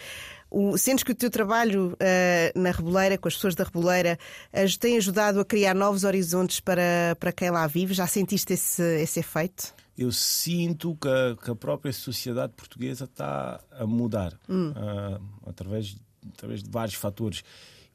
O, 0.51 0.79
sentes 0.79 1.03
que 1.03 1.13
o 1.13 1.15
teu 1.15 1.31
trabalho 1.31 1.93
uh, 1.93 2.59
na 2.59 2.71
Reboleira, 2.71 3.19
com 3.19 3.29
as 3.29 3.35
pessoas 3.35 3.55
da 3.55 3.65
Reboleira, 3.65 4.19
uh, 4.53 4.79
tem 4.79 4.97
ajudado 4.97 5.41
a 5.41 5.45
criar 5.45 5.75
novos 5.75 6.05
horizontes 6.05 6.61
para, 6.61 7.17
para 7.19 7.33
quem 7.33 7.51
lá 7.51 7.67
vive? 7.67 7.93
Já 7.93 8.07
sentiste 8.07 8.55
esse, 8.55 8.83
esse 9.03 9.21
efeito? 9.21 9.75
Eu 9.97 10.13
sinto 10.13 10.97
que 10.97 11.09
a, 11.09 11.37
que 11.43 11.51
a 11.51 11.57
própria 11.57 11.93
sociedade 11.93 12.53
portuguesa 12.55 13.05
está 13.05 13.61
a 13.73 13.87
mudar 13.87 14.39
hum. 14.49 14.71
uh, 14.71 15.21
através, 15.47 15.97
através 16.35 16.63
de 16.63 16.71
vários 16.71 16.95
fatores 16.95 17.43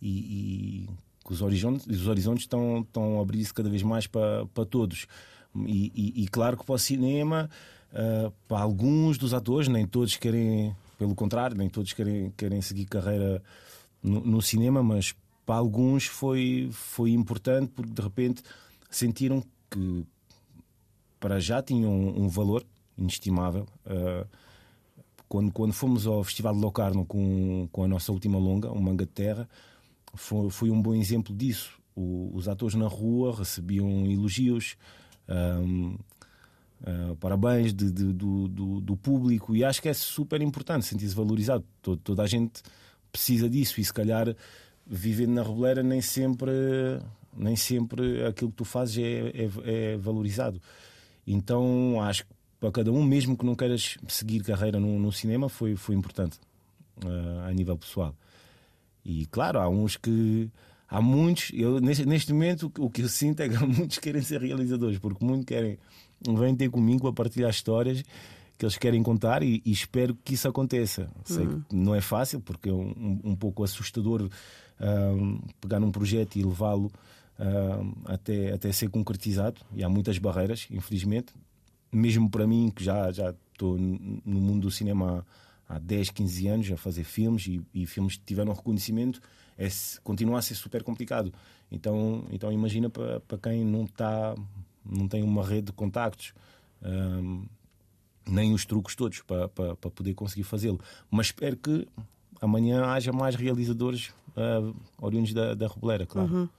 e, 0.04 0.86
e 0.86 0.90
os 1.30 1.42
horizontes, 1.42 1.88
os 1.88 2.08
horizontes 2.08 2.44
estão, 2.44 2.82
estão 2.82 3.20
a 3.20 3.22
abrir-se 3.22 3.54
cada 3.54 3.70
vez 3.70 3.82
mais 3.82 4.08
para, 4.08 4.46
para 4.48 4.66
todos. 4.66 5.08
E, 5.66 5.92
e, 5.96 6.24
e, 6.24 6.28
claro 6.28 6.58
que 6.58 6.66
para 6.66 6.76
o 6.76 6.80
cinema, 6.80 7.50
uh, 7.94 8.32
para 8.48 8.60
alguns 8.60 9.18
dos 9.18 9.34
atores, 9.34 9.68
nem 9.68 9.86
todos 9.88 10.16
querem 10.18 10.76
pelo 10.98 11.16
contrário, 11.16 11.56
nem 11.58 11.70
todos 11.70 11.94
querem, 11.94 12.32
querem 12.38 12.62
seguir 12.62 12.86
carreira 12.86 13.42
no, 14.02 14.22
no 14.22 14.42
cinema, 14.42 14.82
mas 14.84 15.14
para 15.46 15.56
alguns 15.56 16.06
foi, 16.06 16.70
foi 16.72 17.12
importante 17.12 17.72
porque 17.76 17.92
de 17.92 18.02
repente 18.02 18.42
sentiram 18.90 19.44
que 19.70 20.06
para 21.20 21.40
já 21.40 21.62
tinham 21.62 21.92
um, 21.92 22.24
um 22.24 22.28
valor 22.30 22.66
inestimável. 22.98 23.68
Uh, 23.86 24.28
quando, 25.28 25.52
quando 25.52 25.74
fomos 25.74 26.06
ao 26.06 26.24
Festival 26.24 26.54
de 26.54 26.62
Locarno 26.62 27.06
com, 27.06 27.68
com 27.72 27.84
a 27.84 27.88
nossa 27.88 28.12
última 28.12 28.38
longa, 28.38 28.72
o 28.72 28.82
Manga 28.82 29.06
de 29.06 29.12
Terra, 29.12 29.50
foi, 30.14 30.50
foi 30.50 30.72
um 30.72 30.82
bom 30.82 30.94
exemplo 30.94 31.36
disso. 31.36 31.80
O, 31.96 32.32
os 32.34 32.48
atores 32.48 32.76
na 32.76 32.88
rua 32.88 33.36
recebiam 33.36 34.06
elogios. 34.10 34.76
Um, 35.28 35.98
uh, 36.82 37.16
parabéns 37.20 37.74
de, 37.74 37.92
de, 37.92 38.14
do, 38.14 38.48
do, 38.48 38.82
do, 38.82 38.98
público 38.98 39.56
e 39.56 39.64
acho 39.64 39.82
que 39.82 39.88
é 39.88 39.94
super 39.94 40.42
importante 40.42 40.86
sentir-se 40.86 41.16
valorizado. 41.16 41.64
Todo, 41.82 41.98
toda 41.98 42.24
a 42.24 42.28
gente 42.28 42.62
precisa 43.12 43.50
disso 43.50 43.80
e 43.80 43.86
se 43.86 43.94
calhar 43.94 44.36
vivendo 44.86 45.34
na 45.34 45.44
Reboleira 45.44 45.82
nem 45.82 46.02
sempre 46.02 46.52
nem 47.36 47.56
sempre 47.56 48.26
aquilo 48.26 48.52
que 48.52 48.58
tu 48.58 48.66
fazes 48.66 48.98
é, 48.98 49.30
é, 49.30 49.94
é 49.94 49.98
valorizado. 49.98 50.62
Então 51.26 52.02
acho 52.02 52.26
que 52.26 52.34
para 52.60 52.72
cada 52.72 52.92
um, 52.92 53.04
mesmo 53.04 53.38
que 53.38 53.46
não 53.46 53.56
queiras 53.56 53.98
seguir 54.08 54.42
carreira 54.42 54.80
no, 54.80 54.98
no 54.98 55.12
cinema, 55.12 55.50
foi, 55.50 55.76
foi 55.76 55.96
importante 55.96 56.40
uh, 57.04 57.48
a 57.48 57.52
nível 57.52 57.78
pessoal. 57.78 58.16
E 59.06 59.26
claro, 59.28 59.60
há 59.60 59.70
uns 59.70 59.98
que. 59.98 60.50
Há 60.88 61.02
muitos, 61.02 61.50
eu, 61.56 61.82
neste, 61.82 62.06
neste 62.06 62.32
momento 62.32 62.72
o 62.78 62.88
que 62.88 63.02
eu 63.02 63.10
sinto 63.10 63.40
é 63.42 63.50
que 63.50 63.56
há 63.58 63.66
muitos 63.66 63.98
que 63.98 64.04
querem 64.04 64.22
ser 64.22 64.40
realizadores, 64.42 65.00
porque 65.00 65.26
muitos 65.26 65.46
querem, 65.46 65.80
vêm 66.22 66.56
ter 66.56 66.70
comigo 66.70 67.08
a 67.08 67.14
partilhar 67.14 67.50
histórias 67.50 68.04
que 68.58 68.66
eles 68.66 68.78
querem 68.78 69.02
contar 69.02 69.44
e, 69.44 69.62
e 69.66 69.72
espero 69.72 70.16
que 70.24 70.36
isso 70.36 70.48
aconteça. 70.48 71.10
Sei 71.26 71.46
que 71.46 71.76
não 71.76 71.96
é 71.96 72.02
fácil, 72.02 72.40
porque 72.40 72.70
é 72.70 72.74
um, 72.74 73.20
um 73.24 73.36
pouco 73.36 73.64
assustador 73.64 74.22
uh, 74.24 75.50
pegar 75.60 75.82
um 75.82 75.92
projeto 75.92 76.36
e 76.36 76.44
levá-lo 76.44 76.92
uh, 77.40 77.94
até, 78.06 78.54
até 78.54 78.72
ser 78.72 78.90
concretizado. 78.90 79.60
E 79.76 79.84
há 79.84 79.90
muitas 79.90 80.18
barreiras, 80.18 80.68
infelizmente. 80.70 81.34
Mesmo 81.92 82.30
para 82.30 82.48
mim, 82.48 82.72
que 82.74 82.84
já 82.84 83.12
já 83.12 83.34
estou 83.52 83.78
no 83.78 84.40
mundo 84.40 84.62
do 84.62 84.72
cinema 84.72 85.26
há, 85.74 85.76
há 85.76 85.80
10, 85.80 86.10
15 86.10 86.48
anos 86.48 86.72
a 86.72 86.78
fazer 86.78 87.04
filmes 87.04 87.48
e, 87.48 87.62
e 87.74 87.86
filmes 87.86 88.16
que 88.18 88.24
tiveram 88.26 88.54
reconhecimento, 88.54 89.22
é, 89.58 89.68
continua 90.04 90.40
a 90.40 90.42
ser 90.42 90.56
super 90.56 90.84
complicado. 90.84 91.34
Então, 91.72 92.26
então 92.32 92.52
imagina 92.52 92.90
para, 92.90 93.22
quem 93.42 93.64
não 93.64 93.86
está, 93.86 94.36
não 94.86 95.08
tem 95.08 95.24
uma 95.24 95.46
rede 95.46 95.68
de 95.68 95.74
contactos. 95.74 96.34
Um, 96.82 97.46
nem 98.26 98.54
os 98.54 98.66
truques 98.66 98.96
todos 98.96 99.22
para, 99.22 99.50
para, 99.50 99.76
para 99.76 99.92
poder 99.92 100.14
conseguir 100.14 100.44
fazê-lo. 100.44 100.80
Mas 101.10 101.28
espero 101.28 101.58
que 101.58 101.88
amanhã 102.42 102.86
haja 102.86 103.12
mais 103.12 103.36
realizadores 103.36 104.14
uh, 104.38 104.76
oriundos 104.98 105.34
da, 105.34 105.54
da 105.54 105.68
claro. 106.06 106.34
Uhum. 106.34 106.50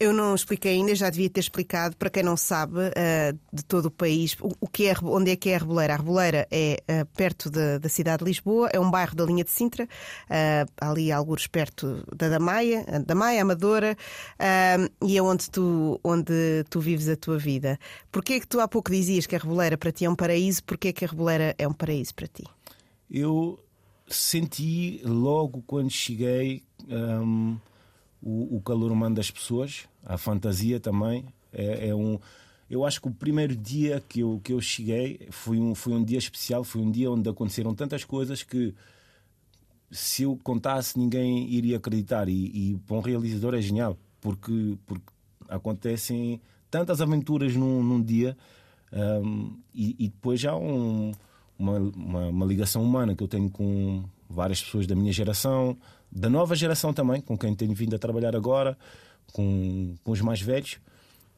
Eu 0.00 0.12
não 0.12 0.32
expliquei 0.32 0.74
ainda, 0.74 0.94
já 0.94 1.10
devia 1.10 1.28
ter 1.28 1.40
explicado 1.40 1.96
para 1.96 2.08
quem 2.08 2.22
não 2.22 2.36
sabe 2.36 2.78
uh, 2.78 3.38
de 3.52 3.64
todo 3.64 3.86
o 3.86 3.90
país 3.90 4.36
o, 4.40 4.52
o, 4.60 4.68
que 4.68 4.86
é, 4.86 4.94
onde 5.02 5.32
é 5.32 5.36
que 5.36 5.48
é 5.48 5.56
a 5.56 5.58
Reboleira. 5.58 5.94
A 5.94 5.96
Reboleira 5.96 6.46
é 6.52 6.80
uh, 6.88 7.06
perto 7.16 7.50
de, 7.50 7.80
da 7.80 7.88
cidade 7.88 8.18
de 8.22 8.30
Lisboa, 8.30 8.68
é 8.72 8.78
um 8.78 8.88
bairro 8.88 9.16
da 9.16 9.24
linha 9.24 9.42
de 9.42 9.50
Sintra, 9.50 9.84
uh, 9.84 10.72
ali 10.80 11.10
alguns 11.10 11.48
perto 11.48 12.04
da 12.14 12.28
Damaia, 12.28 12.84
da 13.04 13.14
Maia, 13.16 13.42
Amadora, 13.42 13.96
e 15.04 15.18
é 15.18 15.22
onde 15.22 15.50
tu, 15.50 15.98
onde 16.04 16.64
tu 16.70 16.78
vives 16.78 17.08
a 17.08 17.16
tua 17.16 17.36
vida. 17.36 17.76
Porquê 18.12 18.34
é 18.34 18.40
que 18.40 18.46
tu 18.46 18.60
há 18.60 18.68
pouco 18.68 18.92
dizias 18.92 19.26
que 19.26 19.34
a 19.34 19.38
Reboleira 19.38 19.76
para 19.76 19.90
ti 19.90 20.04
é 20.04 20.10
um 20.10 20.14
paraíso? 20.14 20.62
Porquê 20.62 20.88
é 20.88 20.92
que 20.92 21.04
a 21.04 21.08
Reboleira 21.08 21.56
é 21.58 21.66
um 21.66 21.72
paraíso 21.72 22.14
para 22.14 22.28
ti? 22.28 22.44
Eu 23.10 23.58
senti 24.06 25.00
logo 25.04 25.62
quando 25.66 25.90
cheguei. 25.90 26.62
Um 26.88 27.56
o, 28.22 28.56
o 28.56 28.60
calor 28.60 28.90
humano 28.90 29.14
das 29.14 29.30
pessoas, 29.30 29.86
a 30.04 30.18
fantasia 30.18 30.80
também. 30.80 31.24
É, 31.52 31.88
é, 31.88 31.94
um, 31.94 32.18
eu 32.68 32.84
acho 32.84 33.00
que 33.00 33.08
o 33.08 33.12
primeiro 33.12 33.56
dia 33.56 34.02
que 34.06 34.20
eu, 34.20 34.40
que 34.42 34.52
eu 34.52 34.60
cheguei 34.60 35.28
foi 35.30 35.58
um, 35.58 35.74
foi 35.74 35.92
um 35.92 36.04
dia 36.04 36.18
especial, 36.18 36.64
foi 36.64 36.82
um 36.82 36.90
dia 36.90 37.10
onde 37.10 37.28
aconteceram 37.28 37.74
tantas 37.74 38.04
coisas 38.04 38.42
que 38.42 38.74
se 39.90 40.24
eu 40.24 40.38
contasse 40.42 40.98
ninguém 40.98 41.48
iria 41.50 41.76
acreditar. 41.78 42.28
E, 42.28 42.72
e 42.72 42.78
para 42.86 42.96
um 42.96 43.00
realizador 43.00 43.54
é 43.54 43.60
genial, 43.60 43.96
porque, 44.20 44.76
porque 44.86 45.06
acontecem 45.48 46.40
tantas 46.70 47.00
aventuras 47.00 47.54
num, 47.54 47.82
num 47.82 48.02
dia 48.02 48.36
um, 48.92 49.58
e, 49.74 49.96
e, 49.98 50.08
depois 50.08 50.44
há 50.44 50.56
um, 50.56 51.12
uma, 51.58 51.78
uma, 51.78 52.28
uma 52.28 52.46
ligação 52.46 52.82
humana 52.82 53.14
que 53.14 53.22
eu 53.22 53.28
tenho 53.28 53.50
com 53.50 54.04
várias 54.28 54.62
pessoas 54.62 54.86
da 54.86 54.94
minha 54.94 55.12
geração, 55.12 55.76
da 56.10 56.28
nova 56.28 56.54
geração 56.54 56.92
também, 56.92 57.20
com 57.20 57.36
quem 57.36 57.54
tenho 57.54 57.74
vindo 57.74 57.94
a 57.94 57.98
trabalhar 57.98 58.34
agora, 58.34 58.76
com, 59.32 59.94
com 60.02 60.10
os 60.12 60.20
mais 60.20 60.40
velhos. 60.40 60.78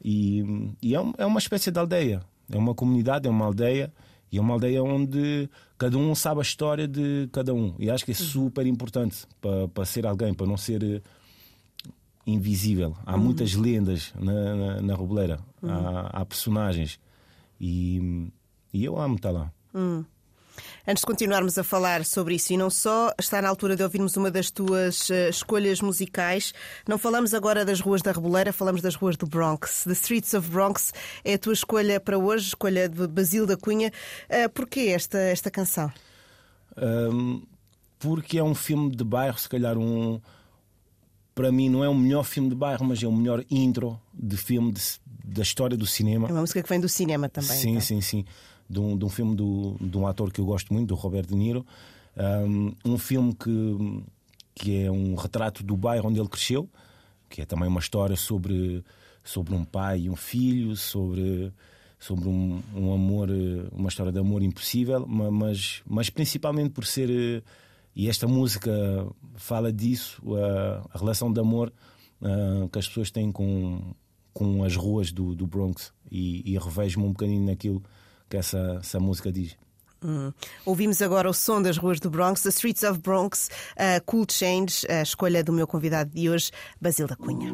E, 0.02 0.74
e 0.82 0.94
é, 0.94 0.98
é, 1.18 1.26
uma 1.26 1.38
espécie 1.38 1.70
de 1.70 1.78
aldeia. 1.78 2.22
É 2.50 2.56
uma 2.56 2.74
comunidade, 2.74 3.26
é 3.26 3.30
uma 3.30 3.44
aldeia. 3.44 3.92
E 4.32 4.38
é 4.38 4.40
uma 4.40 4.54
aldeia 4.54 4.82
onde 4.82 5.50
cada 5.76 5.98
um 5.98 6.14
sabe 6.14 6.40
a 6.40 6.42
história 6.42 6.86
de 6.86 7.28
cada 7.32 7.52
um. 7.52 7.74
E 7.78 7.90
acho 7.90 8.04
que 8.04 8.12
é 8.12 8.14
super 8.14 8.64
importante 8.66 9.26
para, 9.40 9.66
para 9.68 9.84
ser 9.84 10.06
alguém, 10.06 10.32
para 10.32 10.46
não 10.46 10.56
ser 10.56 10.82
eh, 10.82 11.02
invisível. 12.24 12.96
Há 13.04 13.16
uhum. 13.16 13.24
muitas 13.24 13.54
lendas 13.54 14.12
na, 14.18 14.54
na, 14.54 14.82
na 14.82 14.94
Robleira. 14.94 15.40
Uhum. 15.60 15.70
Há, 15.70 16.00
há, 16.12 16.24
personagens. 16.24 17.00
E, 17.60 18.30
e 18.72 18.84
eu 18.84 18.98
amo 19.00 19.16
estar 19.16 19.32
lá. 19.32 19.52
Uhum. 19.74 20.04
Antes 20.86 21.02
de 21.02 21.06
continuarmos 21.06 21.58
a 21.58 21.64
falar 21.64 22.04
sobre 22.04 22.34
isso 22.34 22.52
e 22.52 22.56
não 22.56 22.70
só, 22.70 23.12
está 23.18 23.40
na 23.40 23.48
altura 23.48 23.76
de 23.76 23.82
ouvirmos 23.82 24.16
uma 24.16 24.30
das 24.30 24.50
tuas 24.50 25.08
uh, 25.10 25.28
escolhas 25.28 25.80
musicais. 25.80 26.52
Não 26.88 26.98
falamos 26.98 27.34
agora 27.34 27.64
das 27.64 27.80
ruas 27.80 28.02
da 28.02 28.12
Reboleira, 28.12 28.52
falamos 28.52 28.80
das 28.80 28.94
ruas 28.94 29.16
do 29.16 29.26
Bronx. 29.26 29.84
The 29.84 29.92
Streets 29.92 30.34
of 30.34 30.50
Bronx 30.50 30.92
é 31.24 31.34
a 31.34 31.38
tua 31.38 31.52
escolha 31.52 32.00
para 32.00 32.18
hoje, 32.18 32.48
escolha 32.48 32.88
de 32.88 33.06
Basil 33.06 33.46
da 33.46 33.56
Cunha. 33.56 33.92
Uh, 34.28 34.48
porquê 34.50 34.92
esta, 34.94 35.18
esta 35.18 35.50
canção? 35.50 35.92
Um, 36.76 37.42
porque 37.98 38.38
é 38.38 38.42
um 38.42 38.54
filme 38.54 38.94
de 38.94 39.04
bairro, 39.04 39.38
se 39.38 39.48
calhar 39.48 39.76
um. 39.76 40.20
Para 41.34 41.52
mim, 41.52 41.68
não 41.68 41.84
é 41.84 41.88
o 41.88 41.94
melhor 41.94 42.24
filme 42.24 42.48
de 42.48 42.54
bairro, 42.54 42.84
mas 42.84 43.02
é 43.02 43.06
o 43.06 43.12
melhor 43.12 43.44
intro 43.50 44.00
de 44.12 44.36
filme 44.36 44.72
de, 44.72 44.80
da 45.24 45.42
história 45.42 45.76
do 45.76 45.86
cinema. 45.86 46.28
É 46.28 46.32
uma 46.32 46.40
música 46.40 46.62
que 46.62 46.68
vem 46.68 46.80
do 46.80 46.88
cinema 46.88 47.28
também. 47.28 47.56
Sim, 47.56 47.70
então. 47.70 47.80
sim, 47.80 48.00
sim 48.00 48.24
de 48.70 48.78
um, 48.78 48.96
de 48.96 49.04
um 49.04 49.08
filme 49.08 49.34
do, 49.34 49.76
de 49.80 49.98
um 49.98 50.06
ator 50.06 50.32
que 50.32 50.40
eu 50.40 50.44
gosto 50.44 50.72
muito, 50.72 50.88
do 50.88 50.94
Robert 50.94 51.26
De 51.26 51.34
Niro. 51.34 51.66
Um, 52.16 52.72
um 52.84 52.96
filme 52.96 53.34
que, 53.34 54.04
que 54.54 54.84
é 54.84 54.90
um 54.90 55.16
retrato 55.16 55.64
do 55.64 55.76
bairro 55.76 56.08
onde 56.08 56.20
ele 56.20 56.28
cresceu, 56.28 56.70
que 57.28 57.42
é 57.42 57.44
também 57.44 57.68
uma 57.68 57.80
história 57.80 58.14
sobre, 58.14 58.84
sobre 59.24 59.54
um 59.54 59.64
pai 59.64 60.02
e 60.02 60.10
um 60.10 60.14
filho, 60.14 60.76
sobre, 60.76 61.52
sobre 61.98 62.28
um, 62.28 62.62
um 62.72 62.94
amor, 62.94 63.28
uma 63.72 63.88
história 63.88 64.12
de 64.12 64.20
amor 64.20 64.40
impossível, 64.40 65.04
mas, 65.06 65.82
mas 65.84 66.08
principalmente 66.08 66.70
por 66.70 66.86
ser. 66.86 67.42
E 67.94 68.08
esta 68.08 68.28
música 68.28 68.70
fala 69.34 69.72
disso, 69.72 70.22
a, 70.36 70.88
a 70.94 70.98
relação 70.98 71.32
de 71.32 71.40
amor 71.40 71.72
uh, 72.22 72.68
que 72.68 72.78
as 72.78 72.86
pessoas 72.86 73.10
têm 73.10 73.32
com, 73.32 73.94
com 74.32 74.62
as 74.62 74.76
ruas 74.76 75.10
do, 75.10 75.34
do 75.34 75.44
Bronx. 75.44 75.92
E, 76.08 76.52
e 76.52 76.56
revejo-me 76.56 77.06
um 77.06 77.10
bocadinho 77.10 77.44
naquilo 77.44 77.82
que 78.30 78.36
essa, 78.36 78.78
essa 78.80 78.98
música 78.98 79.30
diz. 79.30 79.56
Hum. 80.02 80.32
Ouvimos 80.64 81.02
agora 81.02 81.28
o 81.28 81.34
som 81.34 81.60
das 81.60 81.76
ruas 81.76 82.00
do 82.00 82.08
Bronx, 82.08 82.42
The 82.42 82.48
Streets 82.48 82.84
of 82.84 83.00
Bronx, 83.00 83.50
uh, 83.76 84.02
Cool 84.06 84.24
Change, 84.30 84.86
a 84.88 85.02
escolha 85.02 85.44
do 85.44 85.52
meu 85.52 85.66
convidado 85.66 86.10
de 86.10 86.30
hoje, 86.30 86.50
Basil 86.80 87.06
da 87.06 87.16
Cunha. 87.16 87.52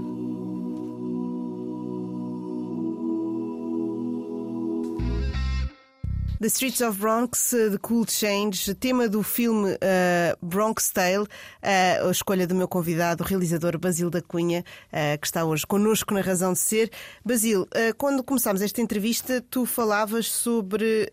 The 6.39 6.49
Streets 6.49 6.83
of 6.83 6.99
Bronx, 6.99 7.51
The 7.51 7.79
Cool 7.81 8.07
Change, 8.07 8.75
tema 8.75 9.09
do 9.09 9.23
filme 9.23 9.73
uh, 9.73 10.47
Bronx 10.47 10.91
Tale, 10.91 11.23
uh, 11.23 12.09
a 12.09 12.11
escolha 12.11 12.47
do 12.47 12.55
meu 12.55 12.69
convidado, 12.69 13.25
o 13.25 13.27
realizador 13.27 13.79
Basil 13.79 14.11
da 14.11 14.21
Cunha, 14.21 14.63
uh, 14.93 15.19
que 15.19 15.27
está 15.27 15.47
hoje 15.47 15.67
connosco 15.67 16.13
na 16.13 16.21
Razão 16.21 16.53
de 16.53 16.59
Ser. 16.59 16.91
Basil, 17.25 17.67
quando 17.97 18.23
começámos 18.23 18.61
esta 18.61 18.83
entrevista, 18.83 19.43
tu 19.49 19.65
falavas 19.65 20.31
sobre 20.31 21.09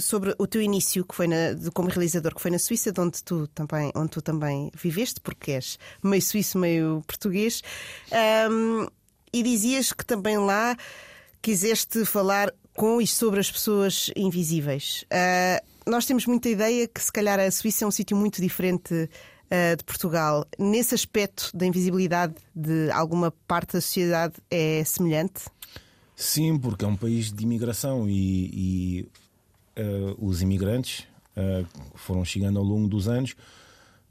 sobre 0.00 0.32
o 0.38 0.46
teu 0.46 0.62
início 0.62 1.04
que 1.04 1.16
foi 1.16 1.26
na, 1.26 1.56
como 1.72 1.88
realizador 1.88 2.32
que 2.32 2.40
foi 2.40 2.52
na 2.52 2.60
Suíça, 2.60 2.92
onde 2.96 3.24
tu 3.24 3.48
também, 3.48 3.90
onde 3.96 4.10
tu 4.10 4.22
também 4.22 4.70
viveste, 4.72 5.20
porque 5.20 5.50
és 5.50 5.76
meio 6.00 6.22
suíço, 6.22 6.56
meio 6.56 7.02
português, 7.08 7.60
um, 8.48 8.86
e 9.32 9.42
dizias 9.42 9.92
que 9.92 10.06
também 10.06 10.38
lá 10.38 10.76
quiseste 11.42 12.04
falar 12.04 12.54
com 12.76 13.00
e 13.00 13.06
sobre 13.06 13.40
as 13.40 13.50
pessoas 13.50 14.10
invisíveis. 14.16 15.04
Uh, 15.04 15.90
nós 15.90 16.06
temos 16.06 16.26
muita 16.26 16.48
ideia 16.48 16.88
que, 16.88 17.02
se 17.02 17.12
calhar, 17.12 17.38
a 17.38 17.50
Suíça 17.50 17.84
é 17.84 17.88
um 17.88 17.90
sítio 17.90 18.16
muito 18.16 18.40
diferente 18.40 18.94
uh, 18.94 19.76
de 19.76 19.84
Portugal. 19.84 20.46
Nesse 20.58 20.94
aspecto 20.94 21.50
da 21.54 21.66
invisibilidade 21.66 22.34
de 22.54 22.90
alguma 22.90 23.30
parte 23.46 23.74
da 23.74 23.80
sociedade 23.80 24.34
é 24.50 24.82
semelhante? 24.84 25.44
Sim, 26.16 26.58
porque 26.58 26.84
é 26.84 26.88
um 26.88 26.96
país 26.96 27.32
de 27.32 27.42
imigração 27.42 28.08
e, 28.08 29.02
e 29.76 29.80
uh, 29.80 30.26
os 30.26 30.42
imigrantes 30.42 31.06
foram 31.96 32.24
chegando 32.24 32.60
ao 32.60 32.64
longo 32.64 32.86
dos 32.86 33.08
anos 33.08 33.34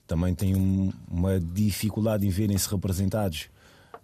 também 0.08 0.36
têm 0.36 0.55
um, 0.55 0.91
uma 1.10 1.39
dificuldade 1.39 2.27
em 2.27 2.29
verem-se 2.29 2.70
representados 2.70 3.48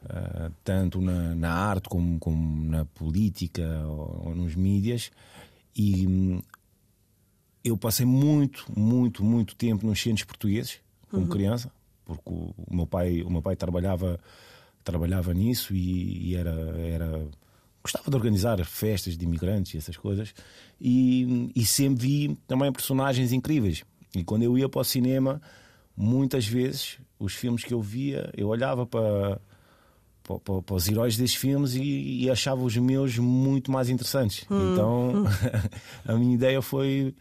uh, 0.06 0.52
tanto 0.64 1.02
na, 1.02 1.36
na, 1.36 1.52
arte 1.52 1.90
como, 1.90 2.20
como 2.20 2.64
na 2.70 2.86
política 2.86 3.64
ou, 3.86 4.28
ou 4.28 4.36
nos 4.36 4.56
mídias. 4.56 5.12
E 5.76 6.08
um, 6.08 6.42
eu 7.64 7.78
passei 7.78 8.06
muito, 8.06 8.66
muito, 8.76 9.24
muito 9.24 9.56
tempo 9.56 9.86
nos 9.86 10.02
centros 10.02 10.26
portugueses 10.26 10.80
como 11.10 11.24
uhum. 11.24 11.30
criança, 11.30 11.72
porque 12.06 12.30
o, 12.30 12.54
o, 12.58 12.76
meu 12.76 12.88
pai, 12.88 13.22
o 13.22 13.30
meu 13.30 13.42
pai 13.42 13.56
trabalhava 13.56 14.20
trabalhava 14.84 15.34
nisso 15.34 15.74
e, 15.76 16.30
e 16.30 16.36
era 16.36 16.52
era 16.52 17.28
gostava 17.84 18.10
de 18.10 18.16
organizar 18.16 18.64
festas 18.66 19.18
de 19.18 19.26
imigrantes 19.26 19.74
e 19.74 19.78
essas 19.78 19.98
coisas, 19.98 20.34
e, 20.80 21.52
e 21.56 21.66
sempre 21.66 22.08
vi 22.08 22.38
também 22.48 22.72
personagens 22.72 23.32
incríveis. 23.32 23.84
E 24.16 24.24
quando 24.24 24.44
eu 24.44 24.58
ia 24.58 24.68
para 24.68 24.82
o 24.82 24.84
cinema, 24.84 25.42
muitas 25.96 26.46
vezes 26.46 26.98
os 27.18 27.34
filmes 27.34 27.64
que 27.64 27.74
eu 27.74 27.82
via, 27.82 28.30
eu 28.36 28.48
olhava 28.48 28.86
para, 28.86 29.40
para, 30.38 30.62
para, 30.62 30.76
os 30.76 30.88
heróis 30.88 31.18
desses 31.18 31.36
filmes 31.36 31.74
e, 31.74 32.24
e, 32.24 32.30
achava 32.30 32.62
os 32.62 32.78
meus 32.78 33.18
muito 33.18 33.72
mais 33.72 33.90
interessantes. 33.90 34.46
Hum. 34.52 34.74
Então 34.74 35.26
a 36.06 36.14
minha 36.16 36.36
ideia 36.36 36.62
foi, 36.62 37.16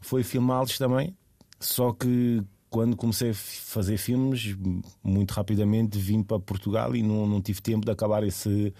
foi 0.00 0.22
filmá-los 0.22 0.76
também. 0.76 1.16
Só 1.58 1.92
que 1.92 2.42
quando 2.70 2.96
comecei 2.96 3.30
a 3.30 3.34
fazer 3.34 3.96
filmes, 3.96 4.56
muito 5.02 5.32
rapidamente 5.32 5.98
vim 5.98 6.22
para 6.22 6.38
Portugal 6.38 6.94
e 6.94 7.02
não, 7.02 7.26
não 7.26 7.42
tive 7.42 7.60
tempo 7.60 7.84
de 7.84 7.90
acabar 7.90 8.22
esse, 8.22 8.72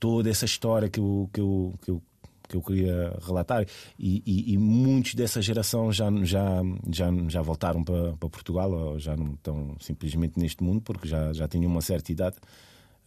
toda 0.00 0.28
essa 0.28 0.44
história 0.44 0.88
que 0.88 0.98
eu, 0.98 1.30
que 1.32 1.40
eu, 1.40 1.74
que 1.80 1.90
eu, 1.90 2.02
que 2.48 2.56
eu 2.56 2.62
queria 2.62 3.16
relatar. 3.24 3.64
E, 3.98 4.22
e, 4.26 4.52
e, 4.52 4.58
muitos 4.58 5.14
dessa 5.14 5.40
geração 5.40 5.92
já, 5.92 6.10
já, 6.24 6.62
já, 6.90 7.10
já 7.28 7.42
voltaram 7.42 7.84
para, 7.84 8.16
para 8.16 8.28
Portugal, 8.28 8.72
ou 8.72 8.98
já 8.98 9.16
não 9.16 9.34
estão 9.34 9.76
simplesmente 9.80 10.38
neste 10.38 10.62
mundo, 10.62 10.82
porque 10.82 11.06
já, 11.06 11.32
já 11.32 11.46
tinham 11.46 11.70
uma 11.70 11.80
certa 11.80 12.10
idade. 12.10 12.36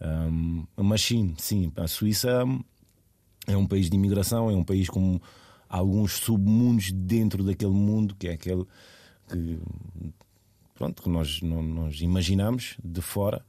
Um, 0.04 0.66
mas 0.76 1.00
sim, 1.02 1.34
sim, 1.38 1.72
a 1.76 1.86
Suíça 1.86 2.44
é 3.46 3.56
um 3.56 3.66
país 3.66 3.88
de 3.88 3.96
imigração, 3.96 4.50
é 4.50 4.54
um 4.54 4.64
país 4.64 4.88
com 4.88 5.20
alguns 5.68 6.14
submundos 6.14 6.90
dentro 6.90 7.44
daquele 7.44 7.72
mundo, 7.72 8.14
que 8.16 8.28
é 8.28 8.32
aquele 8.32 8.66
que 9.28 9.60
pronto, 10.74 11.02
que 11.02 11.08
nós, 11.08 11.40
não, 11.40 11.62
nós 11.62 12.00
imaginamos 12.00 12.76
de 12.82 13.00
fora. 13.00 13.44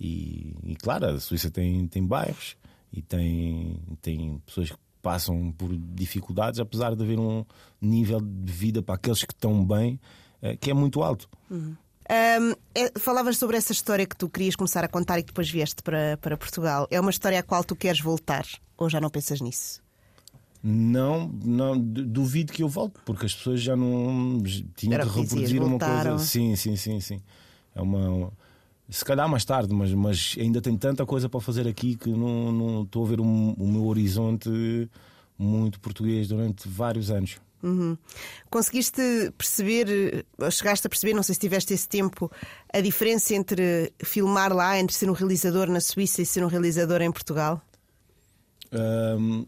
E, 0.00 0.54
e, 0.62 0.76
claro, 0.76 1.06
a 1.06 1.20
Suíça 1.20 1.50
tem, 1.50 1.86
tem 1.86 2.06
bairros 2.06 2.56
e 2.92 3.02
tem, 3.02 3.78
tem 4.00 4.38
pessoas 4.46 4.70
que 4.70 4.78
passam 5.02 5.52
por 5.52 5.76
dificuldades, 5.76 6.60
apesar 6.60 6.94
de 6.94 7.02
haver 7.02 7.18
um 7.18 7.44
nível 7.80 8.20
de 8.20 8.52
vida 8.52 8.82
para 8.82 8.94
aqueles 8.94 9.22
que 9.22 9.32
estão 9.32 9.64
bem 9.64 10.00
é, 10.40 10.56
que 10.56 10.70
é 10.70 10.74
muito 10.74 11.02
alto. 11.02 11.28
Uhum. 11.50 11.76
Um, 12.10 12.54
é, 12.74 12.98
falavas 12.98 13.36
sobre 13.36 13.56
essa 13.56 13.72
história 13.72 14.06
que 14.06 14.16
tu 14.16 14.28
querias 14.28 14.56
começar 14.56 14.82
a 14.82 14.88
contar 14.88 15.18
e 15.18 15.22
que 15.22 15.28
depois 15.28 15.50
vieste 15.50 15.82
para, 15.82 16.16
para 16.16 16.36
Portugal. 16.36 16.88
É 16.90 16.98
uma 16.98 17.10
história 17.10 17.38
à 17.38 17.42
qual 17.42 17.62
tu 17.62 17.76
queres 17.76 18.00
voltar? 18.00 18.46
Ou 18.78 18.88
já 18.88 19.00
não 19.00 19.10
pensas 19.10 19.40
nisso? 19.40 19.82
Não, 20.62 21.28
não 21.44 21.78
duvido 21.78 22.52
que 22.52 22.62
eu 22.62 22.68
volte, 22.68 22.98
porque 23.04 23.26
as 23.26 23.34
pessoas 23.34 23.60
já 23.60 23.76
não 23.76 24.42
tinham 24.74 25.00
que 25.00 25.06
reproduzir 25.06 25.62
uma 25.62 25.78
coisa. 25.78 26.18
Sim, 26.18 26.56
sim, 26.56 26.76
sim, 26.76 27.00
sim. 27.00 27.20
É 27.74 27.80
uma. 27.80 28.32
Se 28.88 29.04
calhar 29.04 29.28
mais 29.28 29.44
tarde, 29.44 29.72
mas, 29.74 29.92
mas 29.92 30.34
ainda 30.38 30.60
tem 30.60 30.76
tanta 30.76 31.04
coisa 31.04 31.28
para 31.28 31.40
fazer 31.40 31.68
aqui 31.68 31.94
que 31.94 32.08
não, 32.08 32.50
não 32.50 32.82
estou 32.82 33.04
a 33.04 33.08
ver 33.08 33.20
um, 33.20 33.52
o 33.52 33.68
meu 33.68 33.84
horizonte 33.84 34.48
muito 35.38 35.78
português 35.78 36.26
durante 36.26 36.66
vários 36.68 37.10
anos. 37.10 37.38
Uhum. 37.62 37.98
Conseguiste 38.48 39.02
perceber, 39.36 40.24
chegaste 40.50 40.86
a 40.86 40.90
perceber, 40.90 41.14
não 41.14 41.22
sei 41.22 41.34
se 41.34 41.40
tiveste 41.40 41.74
esse 41.74 41.88
tempo, 41.88 42.30
a 42.72 42.80
diferença 42.80 43.34
entre 43.34 43.92
filmar 44.04 44.52
lá, 44.52 44.78
entre 44.78 44.94
ser 44.94 45.10
um 45.10 45.12
realizador 45.12 45.68
na 45.68 45.80
Suíça 45.80 46.22
e 46.22 46.26
ser 46.26 46.44
um 46.44 46.48
realizador 46.48 47.02
em 47.02 47.10
Portugal? 47.10 47.60
Um, 48.72 49.44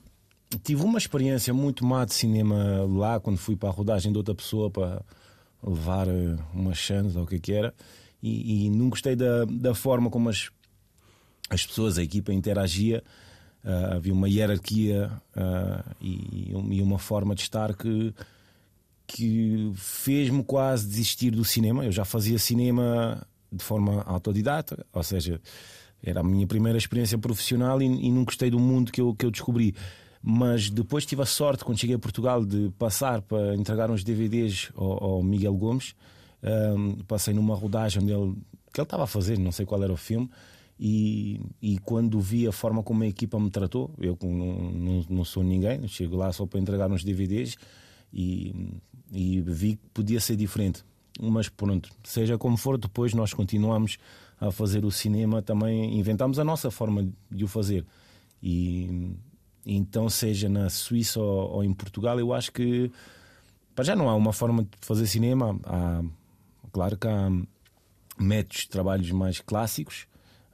tive 0.62 0.82
uma 0.82 0.98
experiência 0.98 1.54
muito 1.54 1.84
má 1.84 2.04
de 2.04 2.14
cinema 2.14 2.84
lá, 2.88 3.20
quando 3.20 3.38
fui 3.38 3.54
para 3.54 3.68
a 3.68 3.72
rodagem 3.72 4.10
de 4.10 4.18
outra 4.18 4.34
pessoa 4.34 4.70
para 4.70 5.02
levar 5.62 6.08
eh, 6.08 6.36
uma 6.52 6.74
chance 6.74 7.16
ou 7.16 7.24
o 7.24 7.26
que 7.26 7.36
é 7.36 7.38
que 7.38 7.52
era, 7.52 7.74
e, 8.22 8.66
e 8.66 8.70
não 8.70 8.88
gostei 8.88 9.14
da, 9.14 9.44
da 9.44 9.74
forma 9.74 10.10
como 10.10 10.28
as, 10.28 10.50
as 11.48 11.64
pessoas, 11.64 11.98
a 11.98 12.02
equipa 12.02 12.32
interagia. 12.32 13.04
Uh, 13.64 13.96
havia 13.96 14.12
uma 14.12 14.28
hierarquia 14.28 15.10
uh, 15.36 15.94
e, 16.00 16.52
e, 16.52 16.82
uma 16.82 16.98
forma 16.98 17.34
de 17.34 17.42
estar 17.42 17.74
que, 17.74 18.14
que 19.06 19.70
fez-me 19.74 20.42
quase 20.42 20.86
desistir 20.86 21.30
do 21.30 21.44
cinema. 21.44 21.84
Eu 21.84 21.92
já 21.92 22.04
fazia 22.04 22.38
cinema 22.38 23.26
de 23.52 23.62
forma 23.62 24.02
autodidata, 24.02 24.86
ou 24.92 25.02
seja, 25.02 25.40
era 26.02 26.20
a 26.20 26.24
minha 26.24 26.46
primeira 26.46 26.78
experiência 26.78 27.18
profissional 27.18 27.82
e, 27.82 27.84
e 27.84 28.10
não 28.10 28.24
gostei 28.24 28.50
do 28.50 28.58
mundo 28.58 28.90
que 28.90 29.00
eu, 29.00 29.14
que 29.14 29.26
eu 29.26 29.30
descobri. 29.30 29.74
Mas 30.22 30.68
depois 30.68 31.06
tive 31.06 31.22
a 31.22 31.26
sorte, 31.26 31.64
quando 31.64 31.78
cheguei 31.78 31.96
a 31.96 31.98
Portugal, 31.98 32.44
de 32.44 32.70
passar 32.78 33.22
para 33.22 33.54
entregar 33.54 33.90
uns 33.90 34.04
DVDs 34.04 34.70
ao, 34.74 35.04
ao 35.04 35.22
Miguel 35.22 35.54
Gomes. 35.54 35.94
Um, 36.42 36.96
passei 37.04 37.34
numa 37.34 37.54
rodagem 37.54 38.02
onde 38.02 38.12
ele, 38.12 38.34
que 38.72 38.80
ele 38.80 38.86
estava 38.86 39.04
a 39.04 39.06
fazer, 39.06 39.38
não 39.38 39.52
sei 39.52 39.64
qual 39.64 39.82
era 39.82 39.92
o 39.92 39.96
filme. 39.96 40.30
E, 40.82 41.38
e 41.60 41.78
quando 41.80 42.18
vi 42.18 42.46
a 42.46 42.52
forma 42.52 42.82
como 42.82 43.02
a 43.02 43.06
equipa 43.06 43.38
me 43.38 43.50
tratou, 43.50 43.90
eu 43.98 44.16
não, 44.22 44.72
não, 44.72 45.06
não 45.10 45.24
sou 45.26 45.42
ninguém, 45.42 45.86
chego 45.86 46.16
lá 46.16 46.32
só 46.32 46.46
para 46.46 46.58
entregar 46.58 46.90
uns 46.90 47.04
DVDs 47.04 47.58
e, 48.10 48.80
e 49.12 49.42
vi 49.42 49.76
que 49.76 49.86
podia 49.92 50.18
ser 50.20 50.36
diferente. 50.36 50.82
Mas 51.20 51.50
pronto, 51.50 51.90
seja 52.02 52.38
como 52.38 52.56
for, 52.56 52.78
depois 52.78 53.12
nós 53.12 53.34
continuamos 53.34 53.98
a 54.40 54.50
fazer 54.50 54.86
o 54.86 54.90
cinema, 54.90 55.42
também 55.42 55.98
inventamos 55.98 56.38
a 56.38 56.44
nossa 56.44 56.70
forma 56.70 57.06
de 57.30 57.44
o 57.44 57.48
fazer. 57.48 57.84
E, 58.42 59.12
então, 59.66 60.08
seja 60.08 60.48
na 60.48 60.70
Suíça 60.70 61.20
ou, 61.20 61.56
ou 61.56 61.64
em 61.64 61.74
Portugal, 61.74 62.18
eu 62.18 62.32
acho 62.32 62.50
que 62.52 62.90
para 63.74 63.84
já 63.84 63.94
não 63.94 64.08
há 64.08 64.14
uma 64.14 64.32
forma 64.32 64.62
de 64.62 64.70
fazer 64.80 65.06
cinema. 65.06 65.60
Há, 65.64 66.02
claro 66.72 66.96
que 66.96 67.06
há 67.06 67.30
métodos 68.18 68.66
trabalhos 68.66 69.10
mais 69.10 69.40
clássicos, 69.40 70.06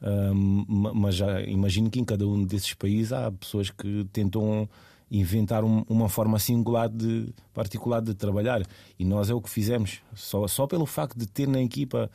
um, 0.03 0.65
mas 0.95 1.15
já 1.15 1.41
imagino 1.43 1.91
que 1.91 1.99
em 1.99 2.05
cada 2.05 2.27
um 2.27 2.45
desses 2.45 2.75
países 2.75 3.13
há 3.13 3.31
pessoas 3.33 3.71
que 3.71 4.05
tentam 4.13 4.69
inventar 5.11 5.65
um, 5.65 5.85
uma 5.89 6.09
forma 6.09 6.39
singular 6.39 6.89
de 6.89 7.33
particular 7.55 8.03
de 8.03 8.15
trabalhar 8.15 8.63
e 8.99 9.05
nós 9.05 9.31
é 9.31 9.35
o 9.35 9.41
que 9.41 9.49
fizemos 9.49 10.01
só 10.15 10.47
só 10.49 10.67
pelo 10.67 10.85
facto 10.85 11.17
de 11.17 11.27
ter 11.27 11.47
na 11.47 11.63
equipa 11.63 12.11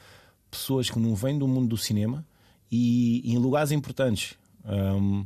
pessoas 0.49 0.89
que 0.89 0.99
não 0.99 1.15
vêm 1.15 1.39
do 1.39 1.47
mundo 1.47 1.69
do 1.69 1.77
cinema 1.77 2.25
e, 2.69 3.21
e 3.23 3.33
em 3.33 3.37
lugares 3.37 3.71
importantes 3.71 4.37
um, 4.65 5.25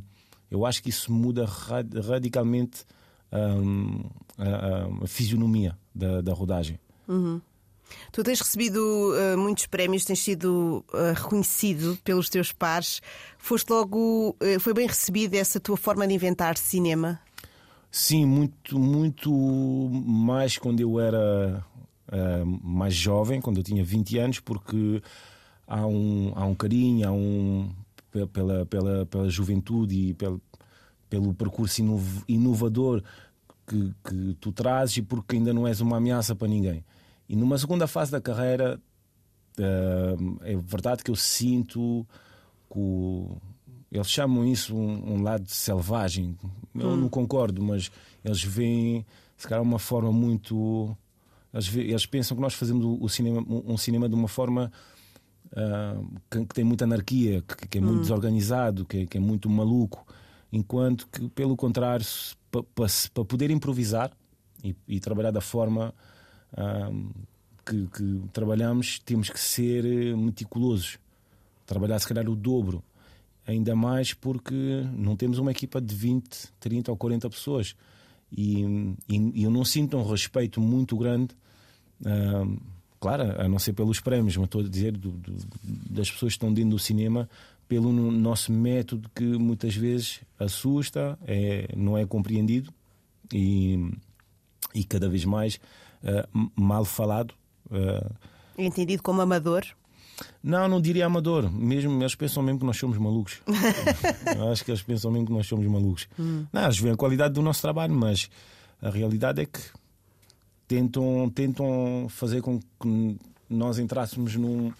eu 0.50 0.64
acho 0.64 0.82
que 0.82 0.90
isso 0.90 1.12
muda 1.12 1.44
radicalmente 1.44 2.84
um, 3.32 4.04
a, 4.38 5.04
a, 5.04 5.06
fisionomia 5.06 5.76
da, 5.94 6.20
da 6.20 6.32
rodagem. 6.32 6.78
Uhum. 7.08 7.40
Tu 8.12 8.22
tens 8.22 8.40
recebido 8.40 8.78
uh, 8.78 9.38
muitos 9.38 9.66
prémios, 9.66 10.04
tens 10.04 10.20
sido 10.20 10.84
uh, 10.92 11.12
reconhecido 11.14 11.98
pelos 12.02 12.28
teus 12.28 12.52
pares. 12.52 13.00
Foste 13.38 13.70
logo, 13.70 14.36
uh, 14.40 14.60
foi 14.60 14.72
bem 14.72 14.86
recebida 14.86 15.36
essa 15.36 15.60
tua 15.60 15.76
forma 15.76 16.06
de 16.06 16.14
inventar 16.14 16.56
cinema? 16.56 17.20
Sim, 17.90 18.26
muito, 18.26 18.78
muito 18.78 19.30
mais 19.30 20.58
quando 20.58 20.80
eu 20.80 21.00
era 21.00 21.64
mais 22.62 22.94
jovem, 22.94 23.40
quando 23.40 23.56
eu 23.56 23.64
tinha 23.64 23.82
20 23.84 24.18
anos, 24.18 24.40
porque 24.40 25.02
há 25.66 25.84
um, 25.86 26.32
há 26.36 26.44
um 26.44 26.54
carinho, 26.54 27.08
há 27.08 27.10
um, 27.10 27.74
pela, 28.32 28.64
pela, 28.66 29.06
pela 29.06 29.28
juventude 29.28 30.10
e 30.10 30.14
pelo, 30.14 30.40
pelo 31.10 31.34
percurso 31.34 31.82
inovador 32.28 33.02
que, 33.66 33.92
que 34.04 34.36
tu 34.40 34.52
trazes 34.52 34.98
e 34.98 35.02
porque 35.02 35.36
ainda 35.36 35.52
não 35.52 35.66
és 35.66 35.80
uma 35.80 35.96
ameaça 35.96 36.34
para 36.34 36.48
ninguém. 36.48 36.84
E 37.28 37.36
numa 37.36 37.58
segunda 37.58 37.86
fase 37.86 38.10
da 38.12 38.20
carreira, 38.20 38.80
uh, 39.58 40.38
é 40.42 40.56
verdade 40.56 41.02
que 41.02 41.10
eu 41.10 41.16
sinto 41.16 42.06
que 42.70 42.78
o, 42.78 43.36
eles 43.90 44.10
chamam 44.10 44.44
isso 44.46 44.76
um, 44.76 45.14
um 45.14 45.22
lado 45.22 45.48
selvagem. 45.48 46.36
Eu 46.74 46.90
hum. 46.90 46.96
não 46.96 47.08
concordo, 47.08 47.62
mas 47.62 47.90
eles 48.24 48.42
veem, 48.42 49.06
se 49.36 49.46
calhar, 49.46 49.62
uma 49.62 49.78
forma 49.78 50.12
muito. 50.12 50.96
Eles, 51.52 51.74
eles 51.74 52.06
pensam 52.06 52.36
que 52.36 52.42
nós 52.42 52.54
fazemos 52.54 52.84
o 52.84 53.08
cinema, 53.08 53.44
um 53.48 53.76
cinema 53.76 54.08
de 54.08 54.14
uma 54.14 54.28
forma 54.28 54.70
uh, 55.52 56.20
que, 56.30 56.44
que, 56.44 56.54
tem 56.54 56.64
muita 56.64 56.84
anarquia, 56.84 57.42
que, 57.42 57.68
que 57.68 57.78
é 57.78 57.80
muito 57.80 57.98
hum. 57.98 58.02
desorganizado, 58.02 58.84
que, 58.84 59.06
que, 59.06 59.16
é 59.16 59.20
muito 59.20 59.48
maluco, 59.48 60.06
enquanto 60.52 61.08
que, 61.08 61.28
pelo 61.30 61.56
contrário, 61.56 62.04
para 62.50 62.62
pa, 62.62 62.86
pa 63.14 63.24
poder 63.24 63.50
improvisar 63.50 64.10
e, 64.62 64.74
e, 64.86 65.00
trabalhar 65.00 65.30
da 65.30 65.40
forma 65.40 65.94
que, 67.64 67.86
que, 67.88 68.22
trabalhamos, 68.32 68.98
temos 69.00 69.28
que 69.30 69.40
ser 69.40 69.84
meticulosos, 70.16 70.98
trabalhar 71.66 71.98
se 71.98 72.08
calhar 72.08 72.28
o 72.28 72.36
dobro. 72.36 72.82
Ainda 73.46 73.76
mais 73.76 74.12
porque 74.12 74.84
não 74.92 75.14
temos 75.16 75.38
uma 75.38 75.52
equipa 75.52 75.80
de 75.80 75.94
20, 75.94 76.52
30 76.58 76.90
ou 76.90 76.96
40 76.96 77.30
pessoas. 77.30 77.76
E, 78.36 78.62
e, 79.08 79.40
e 79.40 79.44
eu 79.44 79.50
não 79.50 79.64
sinto 79.64 79.96
um 79.96 80.08
respeito 80.08 80.60
muito 80.60 80.96
grande 80.96 81.34
claro, 83.00 83.40
a 83.40 83.48
não 83.48 83.58
ser 83.58 83.72
pelos 83.72 84.00
prémios, 84.00 84.36
mas 84.36 84.46
estou 84.46 84.60
a 84.60 84.68
dizer 84.68 84.96
do, 84.96 85.12
do, 85.12 85.32
das 85.62 86.10
pessoas 86.10 86.32
que 86.32 86.36
estão 86.36 86.52
dentro 86.52 86.70
do 86.70 86.78
cinema 86.78 87.28
pelo 87.68 87.92
nosso 87.92 88.52
método 88.52 89.10
que 89.14 89.24
muitas 89.24 89.74
vezes 89.74 90.20
assusta, 90.38 91.18
é, 91.26 91.68
não 91.76 91.98
é 91.98 92.06
compreendido 92.06 92.72
e, 93.32 93.92
e 94.74 94.84
cada 94.84 95.08
vez 95.08 95.24
mais 95.24 95.58
mal 96.54 96.84
falado. 96.84 97.34
Uh, 97.70 98.14
Entendido 98.58 99.02
como 99.02 99.20
amador? 99.20 99.64
Não, 100.42 100.66
não 100.66 100.80
diria 100.80 101.04
amador. 101.06 101.50
Mesmo, 101.52 102.00
eles 102.02 102.14
pensam 102.14 102.42
mesmo 102.42 102.60
que 102.60 102.64
nós 102.64 102.76
somos 102.78 102.96
malucos. 102.96 103.40
Acho 104.52 104.64
que 104.64 104.70
eles 104.70 104.82
pensam 104.82 105.10
mesmo 105.10 105.26
que 105.26 105.32
nós 105.32 105.46
somos 105.46 105.66
malucos. 105.66 106.08
Hum. 106.18 106.46
Não, 106.52 106.64
eles 106.64 106.78
veem 106.78 106.94
a 106.94 106.96
qualidade 106.96 107.34
do 107.34 107.42
nosso 107.42 107.60
trabalho, 107.60 107.94
mas 107.94 108.30
a 108.80 108.88
realidade 108.88 109.42
é 109.42 109.46
que 109.46 109.60
tentam, 110.66 111.30
tentam 111.34 112.06
fazer 112.08 112.40
com 112.40 112.58
que 112.58 113.18
nós 113.48 113.78
entrássemos 113.78 114.34
num, 114.36 114.72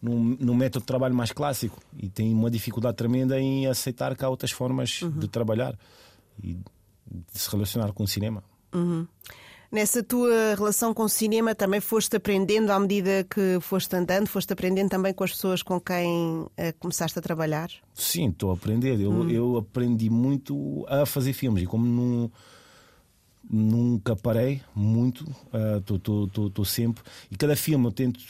num, 0.00 0.36
num 0.40 0.54
método 0.54 0.82
de 0.82 0.86
trabalho 0.86 1.14
mais 1.14 1.32
clássico 1.32 1.80
e 1.98 2.08
têm 2.08 2.32
uma 2.32 2.50
dificuldade 2.50 2.96
tremenda 2.96 3.40
em 3.40 3.66
aceitar 3.66 4.16
que 4.16 4.24
há 4.24 4.28
outras 4.28 4.52
formas 4.52 5.02
Uhum. 5.02 5.10
de 5.10 5.28
trabalhar 5.28 5.76
e 6.42 6.54
de 6.54 7.38
se 7.40 7.50
relacionar 7.50 7.92
com 7.92 8.04
o 8.04 8.08
cinema. 8.08 8.42
Nessa 9.74 10.04
tua 10.04 10.54
relação 10.54 10.94
com 10.94 11.02
o 11.02 11.08
cinema 11.08 11.52
também 11.52 11.80
foste 11.80 12.14
aprendendo 12.14 12.70
à 12.70 12.78
medida 12.78 13.26
que 13.28 13.58
foste 13.60 13.96
andando, 13.96 14.28
foste 14.28 14.52
aprendendo 14.52 14.88
também 14.88 15.12
com 15.12 15.24
as 15.24 15.32
pessoas 15.32 15.64
com 15.64 15.80
quem 15.80 16.46
eh, 16.56 16.70
começaste 16.78 17.18
a 17.18 17.20
trabalhar? 17.20 17.68
Sim, 17.92 18.28
estou 18.28 18.52
a 18.52 18.54
aprender. 18.54 19.00
Eu, 19.00 19.28
eu 19.28 19.56
aprendi 19.56 20.08
muito 20.08 20.86
a 20.88 21.04
fazer 21.04 21.32
filmes 21.32 21.64
e 21.64 21.66
como 21.66 21.84
não, 21.84 22.30
nunca 23.50 24.14
parei 24.14 24.62
muito, 24.76 25.26
estou 26.46 26.64
sempre. 26.64 27.02
E 27.28 27.36
cada 27.36 27.56
filme 27.56 27.84
eu 27.84 27.90
tento 27.90 28.20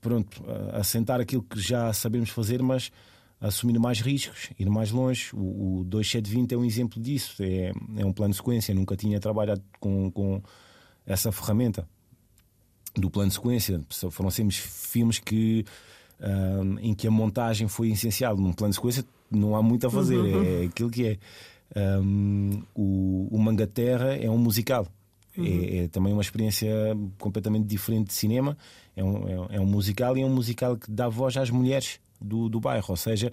pronto, 0.00 0.42
ah, 0.48 0.78
assentar 0.78 1.20
aquilo 1.20 1.42
que 1.42 1.60
já 1.60 1.92
sabemos 1.92 2.30
fazer, 2.30 2.62
mas 2.62 2.90
assumir 3.38 3.78
mais 3.78 4.00
riscos, 4.00 4.48
ir 4.58 4.70
mais 4.70 4.90
longe. 4.90 5.28
O, 5.34 5.80
o 5.80 5.84
2720 5.84 6.54
é 6.54 6.56
um 6.56 6.64
exemplo 6.64 6.98
disso. 6.98 7.42
É, 7.42 7.72
é 7.98 8.06
um 8.06 8.12
plano 8.14 8.30
de 8.30 8.38
sequência. 8.38 8.74
Nunca 8.74 8.96
tinha 8.96 9.20
trabalhado 9.20 9.62
com, 9.78 10.10
com 10.10 10.42
essa 11.08 11.32
ferramenta 11.32 11.88
do 12.94 13.10
plano 13.10 13.28
de 13.28 13.34
sequência. 13.34 13.82
Foram 14.10 14.30
sempre 14.30 14.54
filmes 14.54 15.18
que, 15.18 15.64
ah, 16.20 16.60
em 16.80 16.94
que 16.94 17.06
a 17.06 17.10
montagem 17.10 17.66
foi 17.66 17.90
essencial. 17.90 18.36
Num 18.36 18.52
plano 18.52 18.70
de 18.70 18.76
sequência 18.76 19.04
não 19.30 19.56
há 19.56 19.62
muito 19.62 19.86
a 19.86 19.90
fazer, 19.90 20.18
é 20.44 20.66
aquilo 20.66 20.90
que 20.90 21.06
é. 21.06 21.18
Um, 21.76 22.62
o, 22.74 23.28
o 23.30 23.38
Mangaterra 23.38 24.14
é 24.16 24.28
um 24.30 24.38
musical. 24.38 24.86
É, 25.36 25.84
é 25.84 25.88
também 25.88 26.12
uma 26.12 26.22
experiência 26.22 26.68
completamente 27.18 27.66
diferente 27.66 28.08
de 28.08 28.14
cinema. 28.14 28.56
É 28.96 29.04
um, 29.04 29.28
é, 29.28 29.56
é 29.56 29.60
um 29.60 29.66
musical 29.66 30.16
e 30.16 30.22
é 30.22 30.24
um 30.24 30.34
musical 30.34 30.76
que 30.76 30.90
dá 30.90 31.08
voz 31.08 31.36
às 31.36 31.50
mulheres 31.50 32.00
do, 32.20 32.48
do 32.48 32.58
bairro. 32.58 32.86
Ou 32.88 32.96
seja, 32.96 33.30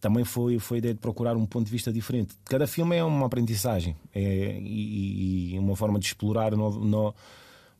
também 0.00 0.24
foi, 0.24 0.58
foi 0.58 0.76
a 0.76 0.80
ideia 0.80 0.94
de 0.94 1.00
procurar 1.00 1.36
um 1.36 1.44
ponto 1.46 1.66
de 1.66 1.72
vista 1.72 1.92
diferente. 1.92 2.34
Cada 2.44 2.66
filme 2.66 2.96
é 2.96 3.02
uma 3.04 3.26
aprendizagem 3.26 3.96
é, 4.14 4.58
e, 4.60 5.54
e 5.54 5.58
uma 5.58 5.74
forma 5.76 5.98
de 5.98 6.06
explorar 6.06 6.52
no, 6.56 6.70
no, 6.70 7.14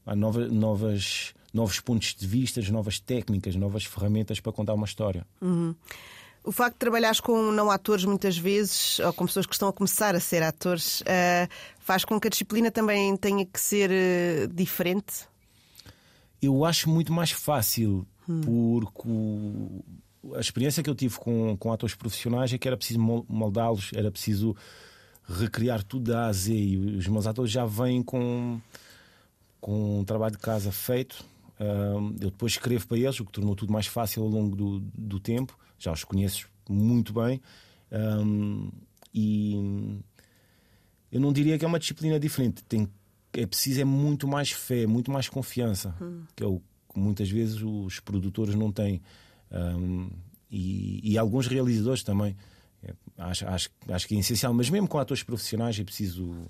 há 0.04 0.16
novas, 0.16 1.34
novos 1.54 1.80
pontos 1.80 2.14
de 2.14 2.26
vista, 2.26 2.60
novas 2.70 2.98
técnicas, 2.98 3.54
novas 3.56 3.84
ferramentas 3.84 4.40
para 4.40 4.52
contar 4.52 4.74
uma 4.74 4.86
história. 4.86 5.24
O 6.44 6.52
facto 6.52 6.74
de 6.74 6.78
trabalhares 6.78 7.20
com 7.20 7.52
não 7.52 7.70
atores 7.70 8.04
muitas 8.04 8.36
vezes, 8.38 8.98
ou 9.00 9.12
com 9.12 9.26
pessoas 9.26 9.44
que 9.46 9.52
estão 9.54 9.68
a 9.68 9.72
começar 9.72 10.14
a 10.14 10.20
ser 10.20 10.42
atores, 10.42 11.02
eh, 11.04 11.46
faz 11.78 12.04
com 12.04 12.18
que 12.18 12.26
a 12.26 12.30
disciplina 12.30 12.70
também 12.70 13.16
tenha 13.16 13.44
que 13.44 13.60
ser 13.60 13.90
eh, 13.92 14.46
diferente? 14.50 15.26
Eu 16.40 16.64
acho 16.64 16.88
muito 16.88 17.12
mais 17.12 17.32
fácil, 17.32 18.06
porque 18.24 19.08
o- 19.08 19.84
a 20.34 20.40
experiência 20.40 20.82
que 20.82 20.90
eu 20.90 20.94
tive 20.94 21.16
com, 21.18 21.56
com 21.56 21.72
atores 21.72 21.94
profissionais 21.94 22.52
é 22.52 22.58
que 22.58 22.66
era 22.68 22.76
preciso 22.76 23.00
mol- 23.00 23.26
moldá-los, 23.28 23.90
era 23.94 24.10
preciso 24.10 24.56
recriar 25.28 25.82
tudo 25.82 26.10
da 26.10 26.24
A 26.24 26.28
a 26.28 26.32
Z. 26.32 26.54
E 26.54 26.76
os 26.96 27.06
meus 27.06 27.26
atores 27.26 27.50
já 27.50 27.64
vêm 27.64 28.02
com, 28.02 28.60
com 29.60 30.00
um 30.00 30.04
trabalho 30.04 30.32
de 30.32 30.38
casa 30.38 30.72
feito. 30.72 31.24
Ahm, 31.60 32.14
eu 32.20 32.30
depois 32.30 32.52
escrevo 32.52 32.86
para 32.86 32.98
eles, 32.98 33.18
o 33.20 33.24
que 33.24 33.32
tornou 33.32 33.54
tudo 33.56 33.72
mais 33.72 33.86
fácil 33.86 34.22
ao 34.22 34.28
longo 34.28 34.54
do, 34.56 34.80
do 34.94 35.20
tempo. 35.20 35.58
Já 35.78 35.92
os 35.92 36.04
conheço 36.04 36.48
muito 36.68 37.12
bem. 37.12 37.40
Ahm, 37.90 38.68
e 39.14 39.98
eu 41.10 41.20
não 41.20 41.32
diria 41.32 41.58
que 41.58 41.64
é 41.64 41.68
uma 41.68 41.78
disciplina 41.78 42.18
diferente. 42.20 42.62
Tem, 42.64 42.88
é 43.32 43.46
preciso 43.46 43.80
é 43.80 43.84
muito 43.84 44.28
mais 44.28 44.50
fé, 44.50 44.86
muito 44.86 45.10
mais 45.10 45.28
confiança, 45.28 45.94
que 46.36 46.42
é 46.42 46.46
o 46.46 46.60
que 46.92 46.98
muitas 46.98 47.28
vezes 47.30 47.60
os 47.62 48.00
produtores 48.00 48.54
não 48.54 48.70
têm. 48.72 49.00
Um, 49.52 50.10
e, 50.50 51.12
e 51.12 51.18
alguns 51.18 51.46
realizadores 51.46 52.02
também. 52.02 52.36
É, 52.82 52.92
acho, 53.18 53.46
acho, 53.46 53.70
acho 53.88 54.06
que 54.08 54.14
é 54.16 54.18
essencial, 54.18 54.52
mas 54.54 54.70
mesmo 54.70 54.86
com 54.88 54.98
atores 54.98 55.22
profissionais 55.22 55.78
é 55.78 55.84
preciso 55.84 56.46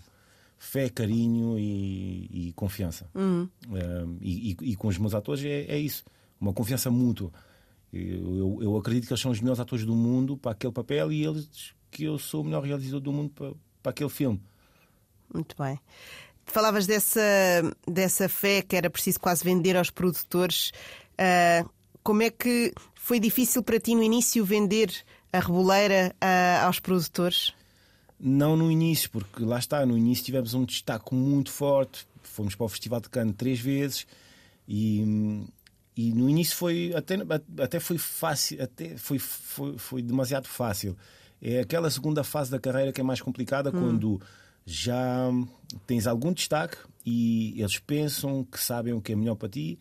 fé, 0.58 0.88
carinho 0.88 1.58
e, 1.58 2.48
e 2.48 2.52
confiança. 2.54 3.08
Um, 3.14 3.48
e, 4.20 4.56
e- 4.60 4.76
com 4.76 4.88
os 4.88 4.98
meus 4.98 5.14
atores 5.14 5.44
é, 5.44 5.62
é 5.68 5.78
isso, 5.78 6.04
uma 6.40 6.52
confiança 6.52 6.90
mútua. 6.90 7.30
Eu, 7.92 8.36
eu- 8.36 8.58
eu 8.62 8.76
acredito 8.76 9.06
que 9.06 9.12
eles 9.12 9.20
são 9.20 9.30
os 9.30 9.40
melhores 9.40 9.60
atores 9.60 9.84
do 9.86 9.94
mundo 9.94 10.36
para 10.36 10.52
aquele 10.52 10.72
papel 10.72 11.10
e 11.12 11.24
eles 11.24 11.72
que 11.90 12.04
eu 12.04 12.18
sou 12.18 12.42
o 12.42 12.44
melhor 12.44 12.62
realizador 12.62 13.00
do 13.00 13.12
mundo 13.12 13.30
para, 13.30 13.52
para 13.82 13.90
aquele 13.90 14.10
filme. 14.10 14.42
Muito 15.32 15.56
bem. 15.58 15.78
Falavas 16.44 16.86
dessa, 16.86 17.20
dessa 17.86 18.28
fé 18.28 18.60
que 18.62 18.76
era 18.76 18.90
preciso 18.90 19.18
quase 19.20 19.42
vender 19.44 19.76
aos 19.76 19.90
produtores. 19.90 20.72
Ah, 21.16 21.64
como 22.08 22.22
é 22.22 22.30
que 22.30 22.72
foi 22.94 23.20
difícil 23.20 23.62
para 23.62 23.78
ti 23.78 23.94
no 23.94 24.02
início 24.02 24.42
vender 24.42 24.90
a 25.30 25.40
reboleira 25.40 26.16
aos 26.64 26.80
produtores? 26.80 27.52
Não 28.18 28.56
no 28.56 28.72
início, 28.72 29.10
porque 29.10 29.42
lá 29.44 29.58
está, 29.58 29.84
no 29.84 29.94
início 29.94 30.24
tivemos 30.24 30.54
um 30.54 30.64
destaque 30.64 31.14
muito 31.14 31.50
forte. 31.50 32.06
Fomos 32.22 32.54
para 32.54 32.64
o 32.64 32.68
Festival 32.70 33.02
de 33.02 33.10
Cannes 33.10 33.34
três 33.36 33.60
vezes 33.60 34.06
e, 34.66 35.44
e 35.94 36.10
no 36.14 36.30
início 36.30 36.56
foi 36.56 36.94
até, 36.96 37.16
até 37.62 37.78
foi 37.78 37.98
fácil, 37.98 38.62
até 38.62 38.96
foi, 38.96 39.18
foi, 39.18 39.76
foi 39.76 40.00
demasiado 40.00 40.48
fácil. 40.48 40.96
É 41.42 41.60
aquela 41.60 41.90
segunda 41.90 42.24
fase 42.24 42.50
da 42.50 42.58
carreira 42.58 42.90
que 42.90 43.02
é 43.02 43.04
mais 43.04 43.20
complicada 43.20 43.70
quando 43.70 44.18
já 44.64 45.28
tens 45.86 46.06
algum 46.06 46.32
destaque 46.32 46.78
e 47.04 47.60
eles 47.60 47.78
pensam 47.78 48.44
que 48.44 48.58
sabem 48.58 48.94
o 48.94 49.00
que 49.02 49.12
é 49.12 49.14
melhor 49.14 49.34
para 49.34 49.50
ti 49.50 49.78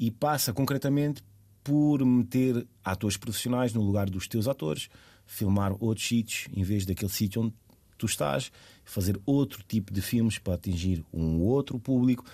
e 0.00 0.10
passa 0.10 0.54
concretamente 0.54 1.22
por 1.66 2.04
meter 2.04 2.64
atores 2.84 3.16
profissionais 3.16 3.74
no 3.74 3.82
lugar 3.82 4.08
dos 4.08 4.28
teus 4.28 4.46
atores, 4.46 4.88
filmar 5.26 5.72
outros 5.80 6.06
sítios 6.06 6.46
em 6.54 6.62
vez 6.62 6.86
daquele 6.86 7.10
sítio 7.10 7.42
onde 7.42 7.54
tu 7.98 8.06
estás, 8.06 8.52
fazer 8.84 9.20
outro 9.26 9.64
tipo 9.66 9.92
de 9.92 10.00
filmes 10.00 10.38
para 10.38 10.54
atingir 10.54 11.04
um 11.12 11.40
outro 11.40 11.76
público. 11.76 12.24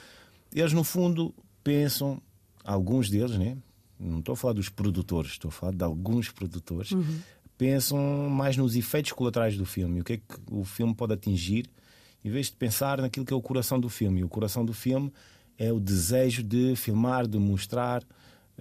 Eles, 0.55 0.75
no 0.75 0.85
fundo, 0.85 1.35
pensam, 1.64 2.21
alguns 2.62 3.09
deles, 3.09 3.38
né? 3.38 3.57
não 3.99 4.18
estou 4.18 4.35
a 4.35 4.37
falar 4.37 4.53
dos 4.53 4.68
produtores, 4.68 5.31
estou 5.31 5.49
a 5.49 5.53
falar 5.53 5.73
de 5.73 5.83
alguns 5.83 6.29
produtores, 6.29 6.90
pensam 7.57 8.29
mais 8.29 8.59
nos 8.59 8.77
efeitos 8.77 9.12
colaterais 9.12 9.57
do 9.57 9.64
filme, 9.64 10.03
o 10.03 10.05
que 10.05 10.14
é 10.14 10.16
que 10.18 10.25
o 10.51 10.62
filme 10.62 10.95
pode 10.95 11.14
atingir, 11.14 11.71
em 12.23 12.29
vez 12.31 12.49
de 12.49 12.53
pensar 12.53 13.01
naquilo 13.01 13.25
que 13.25 13.33
é 13.33 13.37
o 13.37 13.40
coração 13.40 13.81
do 13.81 13.88
filme. 13.88 14.21
E 14.21 14.25
o 14.25 14.29
coração 14.29 14.62
do 14.62 14.75
filme 14.75 15.11
é 15.57 15.73
o 15.73 15.81
desejo 15.81 16.42
de 16.42 16.77
filmar, 16.77 17.27
de 17.27 17.38
mostrar 17.38 18.05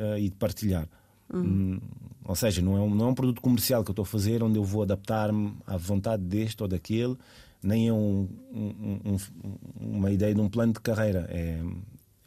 eh, 0.02 0.20
e 0.20 0.30
de 0.30 0.36
partilhar. 0.36 0.88
Hum, 1.34 1.80
ou 2.26 2.36
seja, 2.36 2.62
não 2.62 2.76
é, 2.78 2.82
um, 2.82 2.94
não 2.94 3.06
é 3.06 3.10
um 3.10 3.14
produto 3.16 3.42
comercial 3.42 3.84
que 3.84 3.90
eu 3.90 3.94
estou 3.94 4.04
a 4.04 4.06
fazer 4.06 4.44
onde 4.44 4.58
eu 4.58 4.64
vou 4.64 4.82
adaptar-me 4.84 5.54
à 5.66 5.78
vontade 5.78 6.24
deste 6.24 6.62
ou 6.62 6.68
daquele, 6.68 7.16
nem 7.64 7.88
é 7.88 7.94
um- 7.94 8.28
um- 8.54 9.00
um- 9.14 9.18
uma 9.80 10.12
ideia 10.12 10.34
de 10.36 10.42
um 10.42 10.50
plano 10.50 10.74
de 10.74 10.80
carreira. 10.82 11.26
É, 11.30 11.62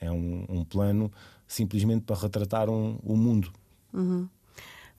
é 0.00 0.10
um, 0.10 0.46
plano 0.64 1.10
simplesmente 1.46 2.02
para 2.04 2.16
retratar 2.16 2.68
o 3.04 3.16
mundo. 3.16 3.50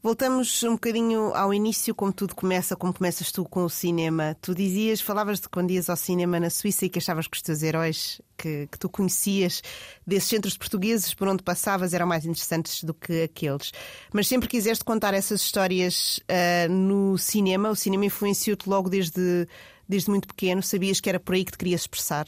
Voltamos 0.05 0.61
um 0.61 0.73
bocadinho 0.73 1.33
ao 1.33 1.51
início, 1.51 1.95
como 1.95 2.13
tudo 2.13 2.35
começa, 2.35 2.75
como 2.75 2.93
começas 2.93 3.31
tu 3.31 3.43
com 3.43 3.65
o 3.65 3.69
cinema. 3.71 4.37
Tu 4.39 4.53
dizias, 4.53 5.01
falavas 5.01 5.39
de 5.39 5.49
quando 5.49 5.71
ias 5.71 5.89
ao 5.89 5.95
cinema 5.95 6.39
na 6.39 6.51
Suíça 6.51 6.85
e 6.85 6.89
que 6.89 6.99
achavas 6.99 7.25
que 7.25 7.35
os 7.35 7.41
teus 7.41 7.63
heróis 7.63 8.21
que, 8.37 8.67
que 8.71 8.77
tu 8.77 8.87
conhecias 8.87 9.63
desses 10.05 10.29
centros 10.29 10.55
portugueses 10.55 11.11
por 11.15 11.27
onde 11.27 11.41
passavas 11.41 11.91
eram 11.91 12.05
mais 12.05 12.23
interessantes 12.23 12.83
do 12.83 12.93
que 12.93 13.23
aqueles. 13.23 13.71
Mas 14.13 14.27
sempre 14.27 14.47
quiseste 14.47 14.85
contar 14.85 15.15
essas 15.15 15.41
histórias 15.41 16.19
ah, 16.29 16.67
no 16.69 17.17
cinema. 17.17 17.71
O 17.71 17.75
cinema 17.75 18.05
influenciou-te 18.05 18.69
logo 18.69 18.91
desde, 18.91 19.47
desde 19.89 20.11
muito 20.11 20.27
pequeno. 20.27 20.61
Sabias 20.61 20.99
que 20.99 21.09
era 21.09 21.19
por 21.19 21.33
aí 21.33 21.43
que 21.43 21.53
te 21.53 21.57
querias 21.57 21.81
expressar? 21.81 22.27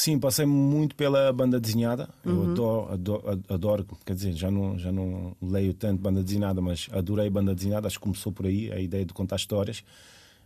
Sim, 0.00 0.16
passei 0.20 0.46
muito 0.46 0.94
pela 0.94 1.32
banda 1.32 1.58
desenhada. 1.58 2.08
Eu 2.24 2.44
adoro, 2.52 2.92
adoro, 2.92 3.44
adoro, 3.48 3.86
quer 4.06 4.14
dizer, 4.14 4.32
já 4.32 4.48
não, 4.48 4.78
já 4.78 4.92
não 4.92 5.34
leio 5.42 5.74
tanto 5.74 6.00
banda 6.00 6.22
desenhada, 6.22 6.60
mas 6.60 6.88
adorei 6.92 7.28
banda 7.28 7.52
desenhada. 7.52 7.88
Acho 7.88 7.98
que 7.98 8.04
começou 8.04 8.30
por 8.30 8.46
aí 8.46 8.70
a 8.70 8.78
ideia 8.78 9.04
de 9.04 9.12
contar 9.12 9.34
histórias 9.34 9.82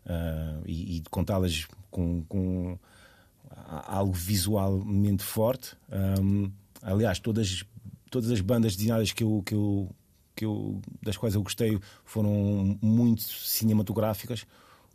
ah, 0.06 0.58
e, 0.64 0.96
e 0.96 1.00
de 1.00 1.10
contá-las 1.10 1.66
com, 1.90 2.22
com 2.30 2.78
a- 3.50 3.96
algo 3.96 4.14
visualmente 4.14 5.22
forte. 5.22 5.76
Ahm, 5.90 6.50
aliás, 6.80 7.18
todas, 7.18 7.62
todas 8.10 8.30
as 8.30 8.40
bandas 8.40 8.74
desenhadas 8.74 9.12
que 9.12 9.22
eu, 9.22 9.42
que 9.44 9.54
eu, 9.54 9.90
que 10.34 10.46
eu, 10.46 10.80
das 11.02 11.18
quais 11.18 11.34
eu 11.34 11.42
gostei 11.42 11.78
foram 12.06 12.78
muito 12.80 13.20
cinematográficas. 13.20 14.46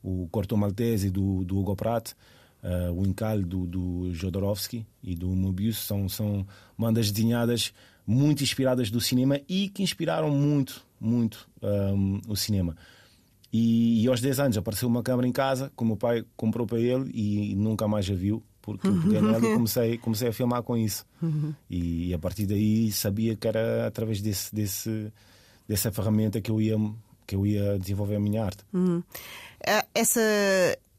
O 0.02 0.28
Corto 0.32 0.58
Maltese 0.58 1.12
do, 1.12 1.46
do 1.46 1.60
Hugo 1.60 1.76
Pratt. 1.76 2.14
Uh, 2.68 2.92
o 2.92 3.08
Incal 3.08 3.42
do, 3.42 3.66
do 3.66 4.14
Jodorowsky 4.14 4.86
e 5.02 5.16
do 5.16 5.30
Mobius 5.30 5.78
são, 5.78 6.10
são 6.10 6.46
bandas 6.78 7.10
desenhadas 7.10 7.74
muito 8.06 8.44
inspiradas 8.44 8.92
do 8.92 9.00
cinema 9.00 9.40
e 9.48 9.70
que 9.70 9.82
inspiraram 9.82 10.30
muito 10.30 10.86
muito 11.00 11.48
um, 11.62 12.20
o 12.28 12.36
cinema. 12.36 12.76
E, 13.52 14.04
e, 14.04 14.08
aos 14.08 14.20
10 14.20 14.40
anos 14.40 14.58
apareceu 14.58 14.88
uma 14.90 15.02
câmera 15.02 15.28
em 15.28 15.32
casa 15.32 15.72
que 15.76 15.84
o 15.84 15.86
meu 15.86 15.96
pai 15.96 16.26
comprou 16.36 16.68
para 16.68 16.80
ele 16.80 17.10
e, 17.14 17.56
nunca 17.56 17.88
mais 17.88 18.10
a 18.10 18.14
viu, 18.14 18.44
porque 18.62 18.88
eu 18.88 19.02
peguei 19.02 19.22
nela 19.22 19.46
e 19.46 19.54
comecei, 19.54 19.98
comecei 19.98 20.28
a 20.28 20.34
filmar 20.34 20.64
com 20.64 20.76
isso. 20.76 21.06
E, 21.70 22.10
e, 22.10 22.14
a 22.14 22.20
partir 22.20 22.46
daí 22.46 22.92
sabia 22.92 23.36
que 23.36 23.48
era 23.48 23.88
através 23.88 24.22
desse, 24.22 24.54
desse, 24.54 25.12
dessa 25.68 25.92
ferramenta 25.92 26.42
que 26.42 26.52
eu 26.52 26.60
ia, 26.60 26.76
que 27.26 27.36
eu 27.36 27.46
ia 27.46 27.80
desenvolver 27.80 28.18
a 28.18 28.20
minha 28.20 28.44
arte. 28.44 28.64
Uhum. 28.74 29.02
Essa, 29.96 30.22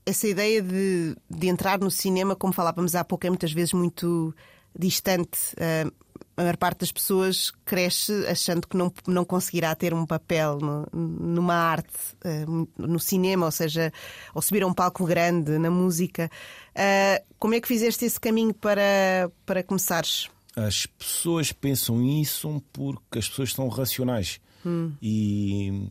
essa 0.08 0.26
ideia 0.26 0.62
de, 0.62 1.16
de 1.28 1.48
entrar 1.48 1.78
no 1.78 1.90
cinema, 1.90 2.34
como 2.34 2.52
falávamos 2.52 2.94
há 2.94 3.04
pouco, 3.04 3.26
é 3.26 3.30
muitas 3.30 3.52
vezes 3.52 3.72
muito 3.72 4.34
distante. 4.76 5.38
Uh, 5.54 5.92
a 6.36 6.42
maior 6.42 6.56
parte 6.56 6.80
das 6.80 6.92
pessoas 6.92 7.52
cresce 7.64 8.12
achando 8.26 8.66
que 8.66 8.76
não, 8.76 8.92
não 9.06 9.24
conseguirá 9.24 9.74
ter 9.74 9.92
um 9.92 10.06
papel 10.06 10.58
no, 10.58 10.86
numa 10.92 11.54
arte, 11.54 11.92
uh, 12.24 12.68
no 12.78 12.98
cinema, 12.98 13.46
ou 13.46 13.52
seja, 13.52 13.92
ou 14.34 14.40
subir 14.40 14.62
a 14.62 14.66
um 14.66 14.72
palco 14.72 15.04
grande, 15.04 15.58
na 15.58 15.70
música. 15.70 16.30
Uh, 16.70 17.24
como 17.38 17.54
é 17.54 17.60
que 17.60 17.68
fizeste 17.68 18.04
esse 18.04 18.18
caminho 18.18 18.54
para, 18.54 19.30
para 19.44 19.62
começares? 19.62 20.28
As 20.56 20.86
pessoas 20.86 21.52
pensam 21.52 22.02
isso 22.02 22.62
porque 22.72 23.18
as 23.18 23.28
pessoas 23.28 23.52
são 23.52 23.68
racionais. 23.68 24.40
Hum. 24.64 24.92
E, 25.02 25.90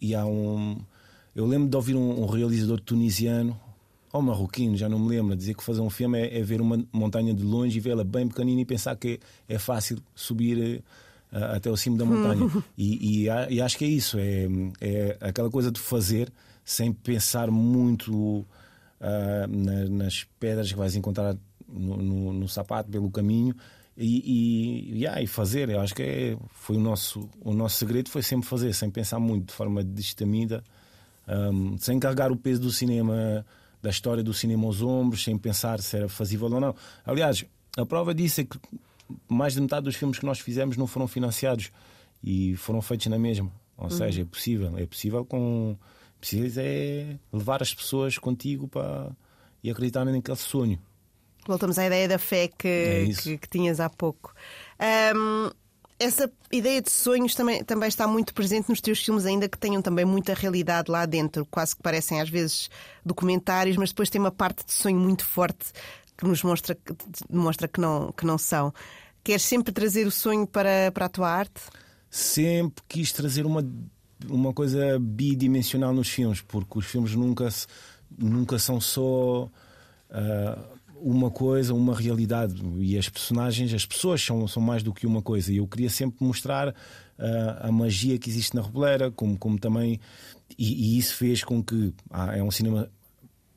e 0.00 0.14
há 0.14 0.26
um. 0.26 0.84
Eu 1.34 1.46
lembro 1.46 1.68
de 1.68 1.76
ouvir 1.76 1.94
um, 1.94 2.22
um 2.22 2.26
realizador 2.26 2.80
tunisiano 2.80 3.58
ou 4.12 4.20
marroquino, 4.20 4.76
já 4.76 4.88
não 4.88 4.98
me 4.98 5.08
lembro, 5.08 5.34
dizer 5.34 5.54
que 5.54 5.62
fazer 5.62 5.80
um 5.80 5.88
filme 5.88 6.18
é, 6.20 6.38
é 6.38 6.42
ver 6.42 6.60
uma 6.60 6.84
montanha 6.92 7.32
de 7.32 7.42
longe 7.42 7.78
e 7.78 7.80
vê-la 7.80 8.04
bem 8.04 8.28
pequenina 8.28 8.60
e 8.60 8.64
pensar 8.64 8.94
que 8.96 9.18
é, 9.48 9.54
é 9.54 9.58
fácil 9.58 9.98
subir 10.14 10.82
uh, 11.32 11.44
até 11.54 11.70
o 11.70 11.76
cimo 11.76 11.96
da 11.96 12.04
montanha. 12.04 12.46
e, 12.76 13.24
e, 13.24 13.54
e, 13.54 13.60
acho 13.60 13.78
que 13.78 13.86
é 13.86 13.88
isso, 13.88 14.18
é, 14.18 14.46
é 14.80 15.16
aquela 15.20 15.50
coisa 15.50 15.72
de 15.72 15.80
fazer 15.80 16.30
sem 16.62 16.92
pensar 16.92 17.50
muito 17.50 18.12
uh, 18.12 18.46
na, 19.48 19.88
nas 19.88 20.24
pedras 20.38 20.70
que 20.70 20.78
vais 20.78 20.94
encontrar 20.94 21.34
no, 21.66 21.96
no, 21.96 22.32
no 22.34 22.48
sapato 22.48 22.90
pelo 22.90 23.10
caminho. 23.10 23.54
E, 23.96 24.92
e, 24.92 24.98
yeah, 25.00 25.20
e, 25.22 25.26
fazer, 25.26 25.70
eu 25.70 25.80
acho 25.80 25.94
que 25.94 26.02
é, 26.02 26.36
foi 26.50 26.76
o 26.76 26.80
nosso, 26.80 27.28
o 27.40 27.52
nosso 27.52 27.76
segredo 27.76 28.10
foi 28.10 28.22
sempre 28.22 28.46
fazer, 28.46 28.74
sem 28.74 28.90
pensar 28.90 29.18
muito, 29.18 29.46
de 29.46 29.52
forma 29.52 29.82
destemida, 29.82 30.62
um, 31.28 31.76
sem 31.78 31.98
carregar 31.98 32.32
o 32.32 32.36
peso 32.36 32.60
do 32.60 32.70
cinema 32.70 33.44
da 33.80 33.90
história 33.90 34.22
do 34.22 34.32
cinema 34.32 34.64
aos 34.64 34.80
ombros, 34.80 35.24
sem 35.24 35.36
pensar 35.36 35.80
se 35.80 35.96
era 35.96 36.08
fazível 36.08 36.48
ou 36.52 36.60
não. 36.60 36.74
Aliás, 37.04 37.44
a 37.76 37.84
prova 37.84 38.14
disso 38.14 38.40
é 38.40 38.44
que 38.44 38.58
mais 39.28 39.54
de 39.54 39.60
metade 39.60 39.84
dos 39.84 39.96
filmes 39.96 40.18
que 40.18 40.24
nós 40.24 40.38
fizemos 40.38 40.76
não 40.76 40.86
foram 40.86 41.08
financiados 41.08 41.70
e 42.22 42.56
foram 42.56 42.80
feitos 42.80 43.08
na 43.08 43.18
mesma. 43.18 43.50
Ou 43.76 43.84
uhum. 43.84 43.90
seja, 43.90 44.22
é 44.22 44.24
possível. 44.24 44.78
É 44.78 44.86
possível 44.86 45.24
com. 45.24 45.76
Precisas 46.20 46.56
é 46.56 47.18
levar 47.32 47.60
as 47.60 47.74
pessoas 47.74 48.16
contigo 48.16 48.68
para 48.68 49.10
e 49.62 49.70
acreditarem 49.70 50.14
naquele 50.14 50.36
sonho. 50.36 50.78
Voltamos 51.46 51.76
à 51.78 51.86
ideia 51.86 52.06
da 52.06 52.18
fé 52.18 52.46
que, 52.46 52.68
é 52.68 53.06
que, 53.20 53.38
que, 53.38 53.48
tinhas 53.48 53.80
há 53.80 53.90
pouco. 53.90 54.32
Um, 55.16 55.50
essa 56.02 56.30
ideia 56.50 56.82
de 56.82 56.90
sonhos 56.90 57.34
também, 57.34 57.62
também 57.62 57.88
está 57.88 58.06
muito 58.06 58.34
presente 58.34 58.68
nos 58.68 58.80
teus 58.80 59.02
filmes, 59.02 59.24
ainda 59.24 59.48
que 59.48 59.56
tenham 59.56 59.80
também 59.80 60.04
muita 60.04 60.34
realidade 60.34 60.90
lá 60.90 61.06
dentro. 61.06 61.46
Quase 61.46 61.76
que 61.76 61.82
parecem 61.82 62.20
às 62.20 62.28
vezes 62.28 62.68
documentários, 63.04 63.76
mas 63.76 63.90
depois 63.90 64.10
tem 64.10 64.20
uma 64.20 64.32
parte 64.32 64.64
de 64.66 64.72
sonho 64.72 64.98
muito 64.98 65.24
forte 65.24 65.72
que 66.16 66.26
nos 66.26 66.42
mostra, 66.42 66.74
que, 66.74 66.94
mostra 67.30 67.68
que, 67.68 67.80
não, 67.80 68.12
que 68.12 68.26
não 68.26 68.36
são. 68.36 68.72
Queres 69.24 69.42
sempre 69.42 69.72
trazer 69.72 70.06
o 70.06 70.10
sonho 70.10 70.46
para, 70.46 70.90
para 70.92 71.06
a 71.06 71.08
tua 71.08 71.30
arte? 71.30 71.62
Sempre 72.10 72.82
quis 72.88 73.12
trazer 73.12 73.46
uma, 73.46 73.64
uma 74.28 74.52
coisa 74.52 74.98
bidimensional 75.00 75.94
nos 75.94 76.08
filmes, 76.08 76.40
porque 76.40 76.78
os 76.78 76.86
filmes 76.86 77.14
nunca, 77.14 77.48
nunca 78.18 78.58
são 78.58 78.80
só. 78.80 79.44
Uh, 79.44 80.81
uma 81.02 81.30
coisa, 81.30 81.74
uma 81.74 81.94
realidade. 81.94 82.62
E 82.78 82.96
as 82.96 83.08
personagens, 83.08 83.74
as 83.74 83.84
pessoas 83.84 84.22
são, 84.22 84.46
são 84.46 84.62
mais 84.62 84.82
do 84.82 84.92
que 84.92 85.06
uma 85.06 85.20
coisa. 85.20 85.52
E 85.52 85.56
eu 85.56 85.66
queria 85.66 85.90
sempre 85.90 86.24
mostrar 86.24 86.68
uh, 86.68 86.74
a 87.60 87.72
magia 87.72 88.18
que 88.18 88.30
existe 88.30 88.54
na 88.54 88.62
Reboleira, 88.62 89.10
como, 89.10 89.36
como 89.36 89.58
também. 89.58 90.00
E, 90.56 90.94
e 90.94 90.98
isso 90.98 91.16
fez 91.16 91.42
com 91.42 91.62
que. 91.62 91.92
Ah, 92.10 92.36
é 92.36 92.42
um 92.42 92.50
cinema 92.50 92.88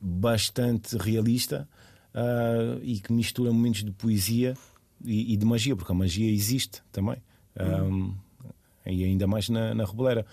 bastante 0.00 0.96
realista 0.96 1.68
uh, 2.14 2.80
e 2.82 3.00
que 3.00 3.12
mistura 3.12 3.52
momentos 3.52 3.84
de 3.84 3.90
poesia 3.92 4.54
e, 5.04 5.34
e, 5.34 5.36
de 5.36 5.46
magia, 5.46 5.76
porque 5.76 5.92
a 5.92 5.94
magia 5.94 6.30
existe 6.30 6.82
também. 6.90 7.16
Uhum. 7.58 8.14
e 8.84 9.02
ainda 9.02 9.26
mais 9.26 9.48
na, 9.48 9.74
na 9.74 9.86
Reboleira 9.86 10.26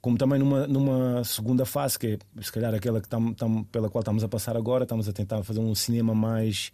como 0.00 0.16
também 0.16 0.38
numa, 0.38 0.66
numa 0.66 1.24
segunda 1.24 1.64
fase, 1.64 1.98
que 1.98 2.06
é 2.38 2.42
se 2.42 2.52
calhar 2.52 2.74
aquela 2.74 3.00
que 3.00 3.08
tam, 3.08 3.32
tam, 3.32 3.64
pela 3.64 3.90
qual 3.90 4.00
estamos 4.00 4.22
a 4.22 4.28
passar 4.28 4.56
agora, 4.56 4.84
estamos 4.84 5.08
a 5.08 5.12
tentar 5.12 5.42
fazer 5.42 5.60
um 5.60 5.74
cinema 5.74 6.14
mais. 6.14 6.72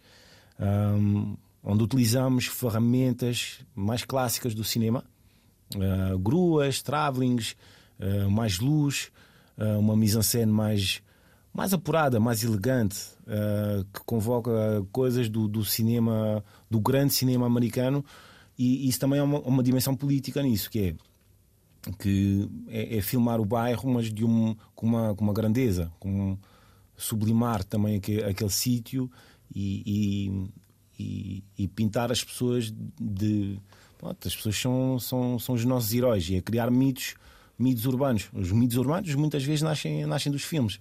Um, 0.59 1.35
onde 1.63 1.83
utilizamos 1.83 2.45
ferramentas 2.45 3.59
mais 3.73 4.03
clássicas 4.03 4.53
do 4.53 4.63
cinema, 4.63 5.03
uh, 5.75 6.19
gruas, 6.19 6.81
travelings, 6.81 7.55
uh, 7.99 8.29
mais 8.29 8.59
luz, 8.59 9.11
uh, 9.57 9.79
uma 9.79 9.95
mise-en-scène 9.95 10.51
mais, 10.51 11.01
mais 11.53 11.73
apurada, 11.73 12.19
mais 12.19 12.43
elegante, 12.43 12.97
que 13.93 14.01
convoca 14.05 14.51
coisas 14.91 15.29
do, 15.29 15.47
do, 15.47 15.63
cinema, 15.63 16.43
do 16.69 16.79
grande 16.79 17.13
cinema 17.13 17.45
americano, 17.45 18.03
e 18.57 18.89
isso 18.89 18.99
também 18.99 19.19
é 19.19 19.23
uma, 19.23 19.39
uma 19.39 19.63
dimensão 19.63 19.95
política 19.95 20.41
nisso, 20.43 20.69
que 20.69 20.79
é 20.79 20.95
que 21.99 22.49
é, 22.69 22.97
é, 22.97 23.01
filmar 23.01 23.41
o 23.41 23.45
bairro, 23.45 23.91
mas 23.91 24.11
de 24.11 24.23
um, 24.23 24.55
com, 24.73 24.85
uma, 24.85 25.15
com 25.15 25.23
uma 25.23 25.33
grandeza, 25.33 25.91
com 25.99 26.37
sublimar 26.95 27.63
também 27.63 27.97
aquele, 27.97 28.23
aquele 28.23 28.49
sítio 28.49 29.11
e, 29.53 30.53
e, 30.97 31.43
e, 31.57 31.67
pintar 31.67 32.11
as 32.11 32.23
pessoas 32.23 32.73
de. 32.99 33.59
Pronto, 33.97 34.27
as 34.27 34.35
pessoas 34.35 34.57
são, 34.57 34.99
são, 34.99 35.39
são 35.39 35.55
os 35.55 35.65
nossos 35.65 35.93
heróis 35.93 36.29
e 36.29 36.35
é 36.35 36.41
criar 36.41 36.71
mitos, 36.71 37.15
mitos 37.57 37.85
urbanos. 37.85 38.29
Os 38.33 38.51
mitos 38.51 38.77
urbanos 38.77 39.13
muitas 39.15 39.43
vezes 39.43 39.61
nascem, 39.61 40.05
nascem 40.05 40.31
dos 40.31 40.43
filmes. 40.43 40.79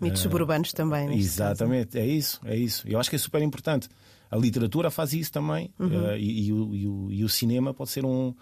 Mitos 0.00 0.20
uh, 0.20 0.24
suburbanos 0.24 0.72
também. 0.72 1.16
Exatamente, 1.16 1.92
caso. 1.92 1.98
é 1.98 2.06
isso, 2.06 2.40
é 2.44 2.56
isso. 2.56 2.88
Eu 2.88 2.98
acho 2.98 3.08
que 3.08 3.16
é 3.16 3.18
super 3.18 3.42
importante. 3.42 3.88
A 4.30 4.36
literatura 4.36 4.90
faz 4.90 5.12
isso 5.12 5.30
também 5.30 5.70
uhum. 5.78 5.86
uh, 5.86 6.16
e, 6.16 6.46
e, 6.48 6.52
o, 6.52 7.12
e 7.12 7.24
o 7.24 7.28
cinema 7.28 7.72
pode 7.72 7.90
ser 7.90 8.04
um 8.04 8.34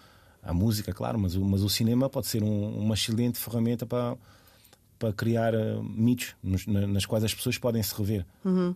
a 0.42 0.52
música, 0.52 0.92
claro, 0.92 1.18
mas, 1.18 1.36
mas 1.36 1.62
o 1.62 1.68
cinema 1.68 2.10
pode 2.10 2.26
ser 2.26 2.42
um, 2.42 2.78
uma 2.78 2.94
excelente 2.94 3.38
ferramenta 3.38 3.86
para, 3.86 4.16
para 4.98 5.12
criar 5.12 5.54
uh, 5.54 5.82
mitos 5.82 6.34
nos, 6.42 6.66
na, 6.66 6.86
nas 6.86 7.06
quais 7.06 7.24
as 7.24 7.32
pessoas 7.32 7.56
podem 7.58 7.82
se 7.82 7.94
rever. 7.94 8.26
Uhum. 8.44 8.74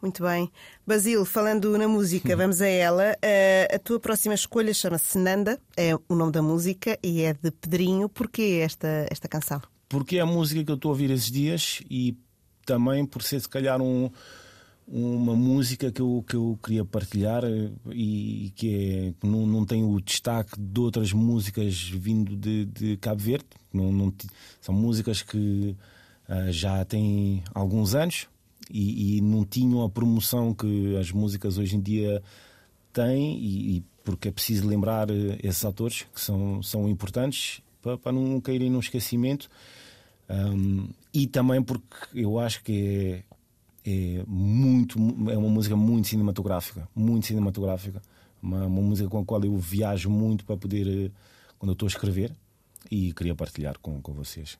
Muito 0.00 0.22
bem. 0.22 0.50
Basil, 0.86 1.24
falando 1.24 1.76
na 1.78 1.88
música, 1.88 2.36
vamos 2.36 2.60
a 2.60 2.66
ela. 2.66 3.16
Uh, 3.24 3.74
a 3.74 3.78
tua 3.78 3.98
próxima 3.98 4.34
escolha 4.34 4.72
chama-se 4.72 5.18
Nanda, 5.18 5.58
é 5.76 5.94
o 5.94 6.14
nome 6.14 6.30
da 6.30 6.42
música 6.42 6.98
e 7.02 7.22
é 7.22 7.32
de 7.32 7.50
Pedrinho. 7.50 8.08
Porquê 8.08 8.60
esta, 8.62 9.06
esta 9.10 9.26
canção? 9.26 9.60
Porque 9.88 10.18
é 10.18 10.20
a 10.20 10.26
música 10.26 10.62
que 10.62 10.70
eu 10.70 10.76
estou 10.76 10.90
a 10.90 10.92
ouvir 10.92 11.10
esses 11.10 11.30
dias 11.30 11.82
e 11.90 12.16
também 12.64 13.04
por 13.04 13.22
ser, 13.22 13.40
se 13.40 13.48
calhar, 13.48 13.80
um 13.80 14.10
uma 14.86 15.34
música 15.34 15.90
que 15.90 16.00
eu, 16.00 16.24
que 16.26 16.36
eu 16.36 16.58
queria 16.62 16.84
partilhar 16.84 17.42
eh, 17.44 17.70
e 17.90 18.52
que, 18.54 18.74
é, 18.74 19.14
que 19.18 19.26
não, 19.26 19.46
não 19.46 19.64
tem 19.64 19.82
o 19.82 20.00
destaque 20.00 20.60
de 20.60 20.80
outras 20.80 21.12
músicas 21.12 21.88
vindo 21.88 22.36
de, 22.36 22.66
de 22.66 22.96
Cabo 22.98 23.20
Verde. 23.20 23.46
Não, 23.72 23.90
não, 23.90 24.12
são 24.60 24.74
músicas 24.74 25.22
que 25.22 25.74
uh, 26.28 26.52
já 26.52 26.84
têm 26.84 27.42
alguns 27.54 27.94
anos 27.94 28.28
e, 28.70 29.16
e, 29.16 29.20
não 29.20 29.44
tinham 29.44 29.82
a 29.82 29.90
promoção 29.90 30.54
que 30.54 30.96
as 30.96 31.10
músicas 31.10 31.58
hoje 31.58 31.76
em 31.76 31.80
dia 31.80 32.22
têm, 32.92 33.38
e, 33.38 33.76
e 33.76 33.84
porque 34.04 34.28
é 34.28 34.32
preciso 34.32 34.68
lembrar 34.68 35.10
eh, 35.10 35.38
esses 35.42 35.64
autores 35.64 36.06
que 36.14 36.20
são, 36.20 36.62
são 36.62 36.88
importantes 36.88 37.62
para, 37.82 37.96
para 37.96 38.12
não 38.12 38.40
caírem 38.40 38.70
no 38.70 38.80
esquecimento. 38.80 39.48
Um, 40.28 40.88
e 41.12 41.26
também 41.26 41.62
porque 41.62 41.96
eu 42.14 42.38
acho 42.38 42.62
que 42.62 43.22
é, 43.86 44.24
muito 44.26 44.98
é 45.30 45.36
uma 45.36 45.48
música 45.48 45.76
muito 45.76 46.08
cinematográfica 46.08 46.88
muito 46.94 47.26
cinematográfica 47.26 48.00
uma, 48.42 48.66
uma 48.66 48.82
música 48.82 49.08
com 49.08 49.18
a 49.18 49.24
qual 49.24 49.42
eu 49.44 49.56
viajo 49.56 50.10
muito 50.10 50.44
para 50.44 50.56
poder 50.56 50.86
eh, 50.86 51.10
quando 51.58 51.70
eu 51.70 51.74
estou 51.74 51.86
a 51.86 51.90
escrever 51.90 52.32
e 52.90 53.12
queria 53.12 53.34
partilhar 53.34 53.78
com, 53.78 54.00
com 54.00 54.12
vocês 54.12 54.58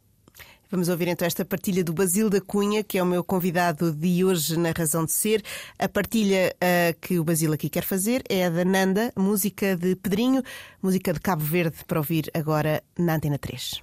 Vamos 0.70 0.88
ouvir 0.88 1.06
então 1.06 1.24
esta 1.24 1.44
partilha 1.44 1.84
do 1.84 1.92
Basil 1.92 2.28
da 2.28 2.40
Cunha, 2.40 2.82
que 2.82 2.98
é 2.98 3.02
o 3.02 3.06
meu 3.06 3.22
convidado 3.22 3.92
de 3.92 4.24
hoje 4.24 4.58
na 4.58 4.72
Razão 4.76 5.04
de 5.04 5.12
Ser. 5.12 5.40
A 5.78 5.88
partilha 5.88 6.52
uh, 6.56 6.98
que 7.00 7.16
o 7.16 7.22
Basil 7.22 7.52
aqui 7.52 7.68
quer 7.68 7.84
fazer 7.84 8.24
é 8.28 8.46
a 8.46 8.50
da 8.50 8.64
Nanda, 8.64 9.12
música 9.16 9.76
de 9.76 9.94
Pedrinho, 9.94 10.42
música 10.82 11.12
de 11.12 11.20
Cabo 11.20 11.44
Verde, 11.44 11.76
para 11.86 12.00
ouvir 12.00 12.28
agora 12.34 12.82
na 12.98 13.14
Antena 13.14 13.38
3. 13.38 13.82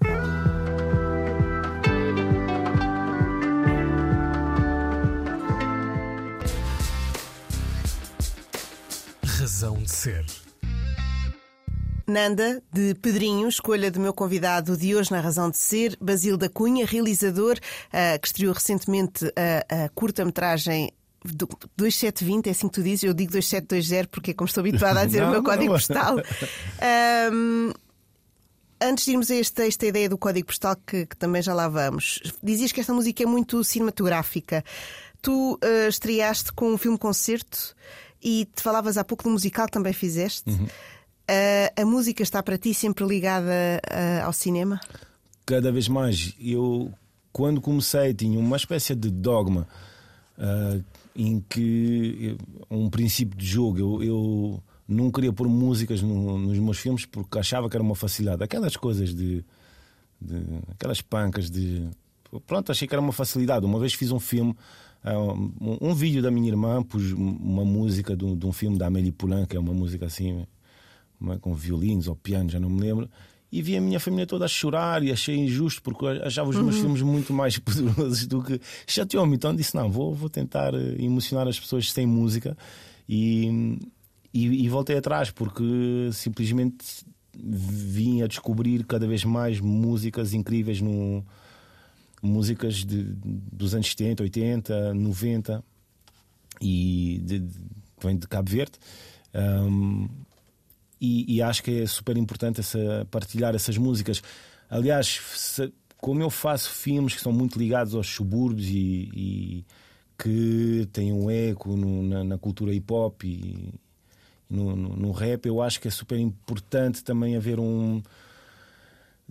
Razão 9.51 9.83
de 9.83 9.91
Ser. 9.91 10.25
Nanda, 12.07 12.63
de 12.71 12.95
Pedrinho, 12.95 13.49
escolha 13.49 13.91
do 13.91 13.99
meu 13.99 14.13
convidado 14.13 14.77
de 14.77 14.95
hoje 14.95 15.11
na 15.11 15.19
Razão 15.19 15.49
de 15.49 15.57
Ser, 15.57 15.97
Basílio 15.99 16.37
da 16.37 16.47
Cunha, 16.47 16.85
realizador, 16.85 17.57
uh, 17.57 18.19
que 18.21 18.27
estreou 18.27 18.53
recentemente 18.53 19.25
a, 19.35 19.83
a 19.83 19.89
curta-metragem 19.89 20.93
2720, 21.75 22.47
é 22.47 22.51
assim 22.51 22.69
que 22.69 22.73
tu 22.75 22.81
dizes, 22.81 23.03
eu 23.03 23.13
digo 23.13 23.33
2720 23.33 24.07
porque 24.07 24.31
é 24.31 24.33
como 24.33 24.47
estou 24.47 24.61
habituada 24.61 25.01
a 25.01 25.05
dizer 25.05 25.19
não, 25.21 25.27
o 25.27 25.31
meu 25.31 25.43
código 25.43 25.73
postal. 25.73 26.15
Um, 27.33 27.73
antes 28.81 29.03
de 29.03 29.11
irmos 29.11 29.29
a 29.29 29.35
esta, 29.35 29.67
esta 29.67 29.85
ideia 29.85 30.07
do 30.07 30.17
código 30.17 30.47
postal, 30.47 30.77
que, 30.77 31.05
que, 31.05 31.17
também 31.17 31.41
já 31.41 31.53
lá 31.53 31.67
vamos, 31.67 32.21
dizias 32.41 32.71
que 32.71 32.79
esta 32.79 32.93
música 32.93 33.21
é 33.21 33.25
muito 33.25 33.61
cinematográfica. 33.65 34.63
Tu 35.21 35.53
uh, 35.55 35.89
estreaste 35.89 36.53
com 36.53 36.71
um 36.71 36.77
filme-concerto 36.77 37.75
e 38.23 38.47
te 38.55 38.61
falavas 38.61 38.97
há 38.97 39.03
pouco 39.03 39.23
do 39.23 39.29
musical 39.29 39.65
que 39.65 39.71
também 39.71 39.93
fizeste. 39.93 40.49
Uhum. 40.49 40.65
Uh, 40.65 41.81
a 41.81 41.85
música 41.85 42.23
está 42.23 42.43
para 42.43 42.57
ti 42.57 42.73
sempre 42.73 43.05
ligada 43.05 43.51
uh, 43.51 44.25
ao 44.25 44.33
cinema? 44.33 44.79
Cada 45.45 45.71
vez 45.71 45.87
mais. 45.87 46.33
Eu, 46.39 46.91
quando 47.31 47.61
comecei, 47.61 48.13
tinha 48.13 48.39
uma 48.39 48.57
espécie 48.57 48.95
de 48.95 49.09
dogma 49.09 49.67
em 51.15 51.43
que 51.47 52.35
um 52.69 52.89
princípio 52.89 53.37
de 53.37 53.45
jogo. 53.45 53.77
Eu, 53.79 54.03
eu 54.03 54.63
não 54.87 55.11
queria 55.11 55.31
pôr 55.31 55.47
músicas 55.47 56.01
no, 56.01 56.37
nos 56.37 56.57
meus 56.57 56.77
filmes 56.77 57.05
porque 57.05 57.39
achava 57.39 57.69
que 57.69 57.75
era 57.75 57.83
uma 57.83 57.95
facilidade. 57.95 58.43
Aquelas 58.43 58.75
coisas 58.75 59.13
de, 59.13 59.43
de, 60.19 60.43
aquelas 60.71 61.01
pancas 61.01 61.49
de. 61.49 61.87
Pronto, 62.45 62.71
achei 62.71 62.87
que 62.87 62.93
era 62.93 63.01
uma 63.01 63.13
facilidade. 63.13 63.65
Uma 63.65 63.79
vez 63.79 63.93
fiz 63.93 64.11
um 64.11 64.19
filme, 64.19 64.55
um, 65.05 65.77
um 65.81 65.93
vídeo 65.93 66.21
da 66.21 66.29
minha 66.29 66.49
irmã, 66.49 66.83
pus 66.83 67.11
uma 67.11 67.65
música 67.65 68.15
de, 68.15 68.35
de 68.35 68.45
um 68.45 68.51
filme 68.51 68.77
da 68.77 68.87
Amélie 68.87 69.11
Poulain, 69.11 69.45
que 69.45 69.57
é 69.57 69.59
uma 69.59 69.73
música 69.73 70.05
assim, 70.05 70.45
com 71.41 71.53
violinos 71.53 72.07
ou 72.07 72.15
piano, 72.15 72.49
já 72.49 72.59
não 72.59 72.69
me 72.69 72.81
lembro 72.81 73.09
e 73.51 73.61
vi 73.61 73.75
a 73.75 73.81
minha 73.81 73.99
família 73.99 74.25
toda 74.25 74.45
a 74.45 74.47
chorar 74.47 75.03
e 75.03 75.11
achei 75.11 75.35
injusto 75.35 75.81
porque 75.81 76.05
achava 76.23 76.49
os 76.49 76.55
meus 76.55 76.75
uhum. 76.75 76.81
filmes 76.81 77.01
muito 77.01 77.33
mais 77.33 77.57
poderosos 77.59 78.25
do 78.25 78.41
que 78.41 78.61
chateou-me. 78.87 79.35
Então 79.35 79.53
disse: 79.53 79.75
não, 79.75 79.91
vou, 79.91 80.15
vou 80.15 80.29
tentar 80.29 80.73
eh, 80.73 80.95
emocionar 80.99 81.47
as 81.47 81.59
pessoas 81.59 81.91
sem 81.91 82.05
música 82.05 82.57
e, 83.09 83.77
e, 84.33 84.63
e 84.65 84.69
voltei 84.69 84.97
atrás 84.97 85.31
porque 85.31 86.09
simplesmente 86.13 87.05
vim 87.35 88.21
a 88.21 88.27
descobrir 88.27 88.85
cada 88.85 89.05
vez 89.05 89.25
mais 89.25 89.59
músicas 89.59 90.33
incríveis 90.33 90.79
no 90.79 91.25
músicas 92.21 92.85
de, 92.85 93.03
dos 93.03 93.73
anos 93.73 93.87
70, 93.87 94.23
80, 94.23 94.93
90 94.93 95.63
e 96.61 97.21
de, 97.23 97.39
de, 97.39 97.59
vem 98.01 98.17
de 98.17 98.27
Cabo 98.27 98.49
Verde. 98.49 98.73
Um, 99.33 100.07
e, 100.99 101.37
e, 101.37 101.41
acho 101.41 101.63
que 101.63 101.81
é 101.81 101.85
super 101.87 102.15
importante 102.15 102.59
essa, 102.59 103.07
partilhar 103.09 103.55
essas 103.55 103.75
músicas. 103.75 104.21
Aliás, 104.69 105.19
se, 105.33 105.73
como 105.97 106.21
eu 106.21 106.29
faço 106.29 106.69
filmes 106.69 107.15
que 107.15 107.21
são 107.21 107.31
muito 107.31 107.57
ligados 107.57 107.95
aos 107.95 108.07
subúrbios 108.07 108.67
e, 108.67 109.09
e 109.15 109.65
que 110.17 110.87
têm 110.93 111.11
um 111.11 111.29
eco 111.29 111.75
no, 111.75 112.03
na, 112.03 112.23
na, 112.23 112.37
cultura 112.37 112.73
hip 112.73 112.91
hop 112.93 113.23
e 113.23 113.73
no, 114.47 114.75
no, 114.75 114.95
no, 114.95 115.11
rap, 115.11 115.47
eu 115.47 115.61
acho 115.61 115.79
que 115.81 115.87
é 115.87 115.91
super 115.91 116.19
importante 116.19 117.03
também 117.03 117.35
haver 117.35 117.59
um. 117.59 118.01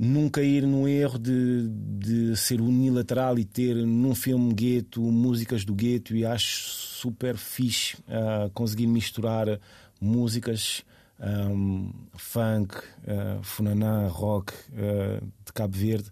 Nunca 0.02 0.42
ir 0.42 0.66
no 0.66 0.88
erro 0.88 1.18
de, 1.18 1.68
de 1.68 2.34
ser 2.34 2.58
unilateral 2.58 3.38
e 3.38 3.44
ter 3.44 3.74
num 3.74 4.14
filme 4.14 4.54
gueto 4.54 5.02
músicas 5.02 5.62
do 5.62 5.74
gueto, 5.74 6.16
e 6.16 6.24
acho 6.24 6.70
super 7.00 7.36
fixe 7.36 7.96
uh, 8.08 8.48
conseguir 8.54 8.86
misturar 8.86 9.60
músicas 10.00 10.82
um, 11.20 11.92
funk, 12.14 12.76
uh, 12.76 13.42
funaná, 13.42 14.08
rock 14.08 14.54
uh, 14.70 15.22
de 15.44 15.52
Cabo 15.52 15.76
Verde, 15.76 16.10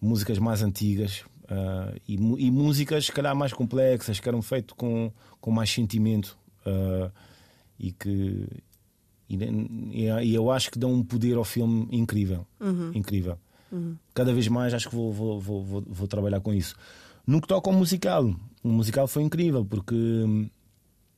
músicas 0.00 0.38
mais 0.38 0.62
antigas 0.62 1.24
uh, 1.44 1.96
e, 2.08 2.14
e, 2.14 2.50
músicas, 2.50 3.06
se 3.06 3.12
calhar, 3.12 3.36
mais 3.36 3.52
complexas, 3.52 4.18
que 4.18 4.28
eram 4.28 4.42
feitas 4.42 4.74
com, 4.76 5.12
com 5.40 5.50
mais 5.50 5.70
sentimento 5.70 6.36
e 7.78 7.92
que. 7.92 8.46
E, 9.28 10.32
eu 10.32 10.50
acho 10.50 10.70
que 10.70 10.78
dão 10.78 10.92
um 10.92 11.02
poder 11.02 11.36
ao 11.36 11.44
filme 11.44 11.86
incrível. 11.92 12.46
Uhum. 12.58 12.90
incrível. 12.94 13.38
Uhum. 13.70 13.96
Cada 14.14 14.32
vez 14.32 14.48
mais 14.48 14.72
acho 14.72 14.88
que 14.88 14.94
vou, 14.94 15.12
vou, 15.12 15.40
vou, 15.40 15.84
vou, 15.86 16.08
trabalhar 16.08 16.40
com 16.40 16.54
isso. 16.54 16.74
No 17.26 17.40
que 17.40 17.46
toca 17.46 17.68
ao 17.68 17.76
musical, 17.76 18.34
o 18.62 18.68
musical 18.68 19.06
foi 19.06 19.22
incrível 19.22 19.64
porque 19.64 19.94
hum, 19.94 20.48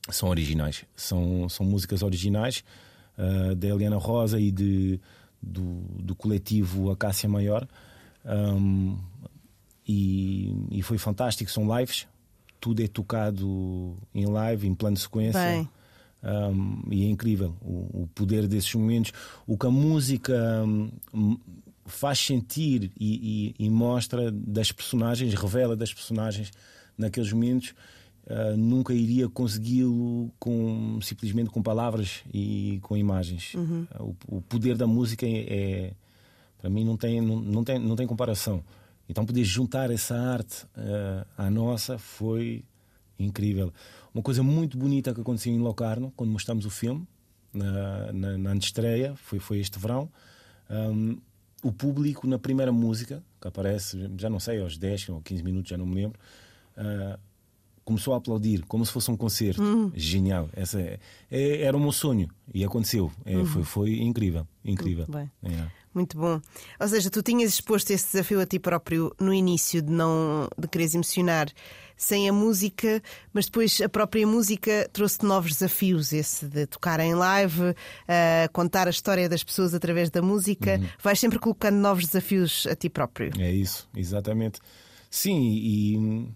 são 0.09 0.29
originais, 0.29 0.85
são, 0.97 1.49
são 1.49 1.65
músicas 1.65 2.03
originais 2.03 2.65
uh, 3.17 3.55
da 3.55 3.69
Eliana 3.69 3.97
Rosa 3.97 4.41
e 4.41 4.51
de, 4.51 5.01
do, 5.41 5.83
do 6.03 6.17
coletivo 6.17 6.91
Acácia 6.91 7.29
Maior. 7.29 7.67
Um, 8.25 8.99
e, 9.87 10.55
e, 10.71 10.83
foi 10.83 10.99
fantástico, 10.99 11.51
são 11.51 11.79
lives, 11.79 12.07
tudo 12.61 12.83
é 12.83 12.89
tocado 12.89 13.97
em 14.15 14.27
live, 14.27 14.69
em 14.69 14.75
plano 14.75 14.97
de 14.97 15.03
sequência. 15.03 15.69
Um, 16.23 16.83
e 16.91 17.07
é 17.07 17.09
incrível 17.09 17.57
o, 17.63 18.03
o, 18.03 18.09
poder 18.15 18.47
desses 18.47 18.75
momentos, 18.75 19.11
o 19.47 19.57
que 19.57 19.67
a 19.67 19.71
música 19.71 20.63
um, 21.15 21.39
faz 21.87 22.19
sentir 22.19 22.93
e, 22.99 23.55
e, 23.59 23.67
e, 23.67 23.71
mostra 23.71 24.31
das 24.31 24.71
personagens, 24.71 25.33
revela 25.33 25.75
das 25.75 25.95
personagens 25.95 26.51
naqueles 26.97 27.33
momentos 27.33 27.75
uh, 28.27 28.57
nunca 28.57 28.93
iria 28.93 29.29
consegui-lo 29.29 30.31
com, 30.39 30.99
simplesmente 31.01 31.49
com 31.49 31.63
palavras 31.63 32.23
e 32.33 32.79
com 32.83 32.97
imagens. 32.97 33.55
Uhum. 33.55 33.87
Uh, 33.99 34.17
o, 34.29 34.37
o, 34.37 34.43
poder 34.43 34.77
da 34.77 34.87
música 34.87 35.27
é, 35.27 35.47
é 35.49 35.93
para 36.59 36.69
mim 36.69 36.85
não 36.85 36.97
tem, 36.97 37.21
não, 37.21 37.41
não, 37.41 37.65
tem, 37.65 37.79
não 37.79 37.97
tem 37.97 38.07
comparação. 38.07 38.63
Então 39.09 39.25
poder 39.25 39.45
juntar 39.45 39.91
essa 39.91 40.15
arte 40.15 40.65
uh, 40.77 41.27
à 41.37 41.51
nossa 41.51 41.99
foi 41.99 42.63
incrível. 43.23 43.73
Uma 44.15 44.23
coisa 44.23 44.43
muito 44.43 44.77
bonita 44.77 45.15
que 45.15 45.21
aconteceu 45.21 45.53
em 45.53 45.59
Locarno, 45.59 46.13
quando 46.17 46.31
mostramos 46.31 46.65
o 46.65 46.71
filme, 46.71 47.07
na, 47.53 48.13
na, 48.13 48.39
na 48.39 48.57
estreia, 48.57 49.15
foi, 49.17 49.39
foi 49.39 49.59
este 49.59 49.79
verão. 49.79 50.11
Um, 50.71 51.19
o 51.63 51.73
público, 51.73 52.27
na 52.27 52.39
primeira 52.39 52.73
música, 52.73 53.23
que 53.41 53.49
aparece, 53.49 54.11
já 54.17 54.31
não 54.31 54.41
sei, 54.41 54.61
aos 54.61 54.79
10 54.79 55.11
ou 55.11 55.21
15 55.21 55.43
minutos, 55.43 55.71
já 55.71 55.77
não 55.77 55.87
me 55.87 55.95
lembro, 55.97 56.19
uh, 56.77 57.19
começou 57.85 58.15
a 58.15 58.17
aplaudir 58.17 58.65
como 58.67 58.85
se 58.87 58.93
fosse 58.93 59.11
um 59.11 59.17
concerto. 59.17 59.63
Uhum. 59.63 59.93
Genial. 59.95 60.49
Essa 60.53 60.81
é, 60.81 60.99
é, 61.31 61.63
era 61.63 61.77
o 61.77 61.81
meu 61.81 61.93
sonho 61.93 62.29
e 62.55 62.65
aconteceu. 62.65 63.11
É, 63.25 63.37
uhum. 63.37 63.47
foi, 63.47 63.65
foi 63.65 63.99
incrível. 63.99 64.47
Incrível. 64.65 65.07
Muito, 65.09 65.31
é. 65.43 65.71
Muito 65.93 66.17
bom. 66.17 66.41
Ou 66.79 66.89
seja, 66.89 67.11
tu 67.11 67.23
tinhas 67.23 67.55
exposto 67.55 67.91
esse 67.91 68.13
desafio 68.13 68.41
a 68.41 68.47
ti 68.47 68.59
próprio 68.59 69.15
no 69.19 69.35
início 69.35 69.83
de 69.83 69.91
não 69.91 70.49
de 70.57 70.69
quereres 70.69 70.95
emocionar 70.95 71.49
sem 71.97 72.29
a 72.29 72.33
música, 72.33 73.03
mas 73.33 73.47
depois 73.47 73.81
a 73.81 73.89
própria 73.89 74.27
música 74.27 74.89
trouxe-te 74.93 75.27
novos 75.27 75.53
desafios, 75.53 76.13
esse 76.15 76.47
de 76.47 76.65
tocar 76.65 76.99
em 77.01 77.13
live, 77.13 77.75
contar 78.53 78.87
a 78.87 78.91
história 78.91 79.29
das 79.29 79.45
pessoas 79.45 79.75
através 79.75 80.09
da 80.09 80.23
música. 80.23 80.79
Uhum. 80.79 80.89
Vais 81.03 81.21
sempre 81.21 81.39
colocando 81.39 81.77
novos 81.77 82.07
desafios 82.07 82.67
a 82.71 82.75
ti 82.75 82.89
próprio. 82.89 83.33
É 83.39 83.53
isso, 83.53 83.87
exatamente. 83.95 84.61
Sim, 85.11 85.43
e 85.43 86.31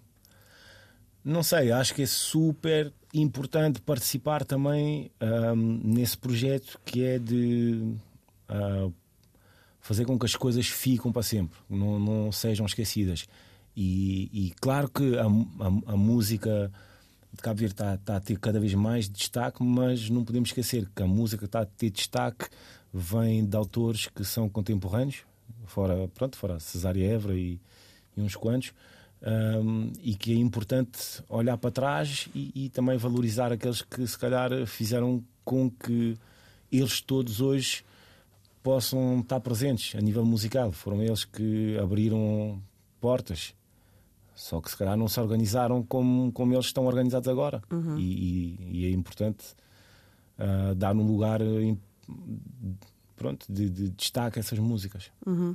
não 1.24 1.42
sei, 1.42 1.72
acho 1.72 1.94
que 1.94 2.02
é 2.02 2.06
super 2.06 2.92
importante 3.14 3.80
participar 3.80 4.44
também 4.44 5.10
um, 5.56 5.80
nesse 5.82 6.18
projeto 6.18 6.78
que 6.84 7.04
é 7.04 7.18
de 7.18 7.94
uh, 8.50 8.92
fazer 9.84 10.06
com 10.06 10.18
que 10.18 10.24
as 10.24 10.34
coisas 10.34 10.66
fiquem 10.66 11.12
para 11.12 11.22
sempre, 11.22 11.58
não, 11.68 12.00
não 12.00 12.32
sejam 12.32 12.64
esquecidas. 12.64 13.26
E, 13.76 14.30
e 14.32 14.54
claro 14.58 14.88
que 14.88 15.18
a, 15.18 15.26
a, 15.26 15.92
a, 15.92 15.96
música 15.96 16.72
de 17.30 17.42
Cabo 17.42 17.60
Verde 17.60 17.74
está, 17.74 17.94
está 17.94 18.16
a 18.16 18.20
ter 18.20 18.38
cada 18.38 18.58
vez 18.58 18.72
mais 18.72 19.10
destaque, 19.10 19.62
mas 19.62 20.08
não 20.08 20.24
podemos 20.24 20.48
esquecer 20.48 20.88
que 20.96 21.02
a 21.02 21.06
música 21.06 21.44
está 21.44 21.60
a 21.60 21.66
ter 21.66 21.90
destaque 21.90 22.46
vem 22.94 23.44
de 23.44 23.54
autores 23.54 24.06
que 24.06 24.24
são 24.24 24.48
contemporâneos, 24.48 25.18
fora, 25.66 26.08
pronto, 26.14 26.38
fora 26.38 26.58
Cesária 26.58 27.04
Évora 27.04 27.34
e, 27.34 27.60
e 28.16 28.22
uns 28.22 28.36
quantos 28.36 28.72
um, 29.22 29.92
e 30.02 30.14
que 30.14 30.32
é 30.32 30.36
importante 30.36 31.22
olhar 31.28 31.58
para 31.58 31.70
trás 31.70 32.26
e, 32.34 32.52
e, 32.54 32.68
também 32.70 32.96
valorizar 32.96 33.52
aqueles 33.52 33.82
que 33.82 34.06
se 34.06 34.18
calhar 34.18 34.50
fizeram 34.66 35.22
com 35.44 35.70
que 35.70 36.16
eles 36.72 37.02
todos 37.02 37.42
hoje 37.42 37.84
possam 38.64 39.20
estar 39.20 39.38
presentes 39.40 39.94
a 39.94 40.00
nível 40.00 40.24
musical. 40.24 40.72
Foram 40.72 41.02
eles 41.02 41.24
que 41.24 41.78
abriram 41.78 42.60
portas. 42.98 43.54
Só 44.34 44.60
que 44.60 44.70
se 44.70 44.76
calhar 44.76 44.96
não 44.96 45.06
se 45.06 45.20
organizaram 45.20 45.82
como, 45.82 46.32
como 46.32 46.54
eles 46.54 46.64
estão 46.66 46.86
organizados 46.86 47.28
agora. 47.28 47.62
Uhum. 47.70 47.98
E, 47.98 48.02
e, 48.02 48.80
e, 48.80 48.86
é 48.86 48.90
importante 48.90 49.44
uh, 50.38 50.74
dar 50.74 50.96
um 50.96 51.06
lugar 51.06 51.40
pronto, 53.14 53.46
de, 53.52 53.68
de 53.68 53.90
destaque 53.90 54.38
a 54.38 54.40
essas 54.40 54.58
músicas. 54.58 55.12
Uhum. 55.24 55.54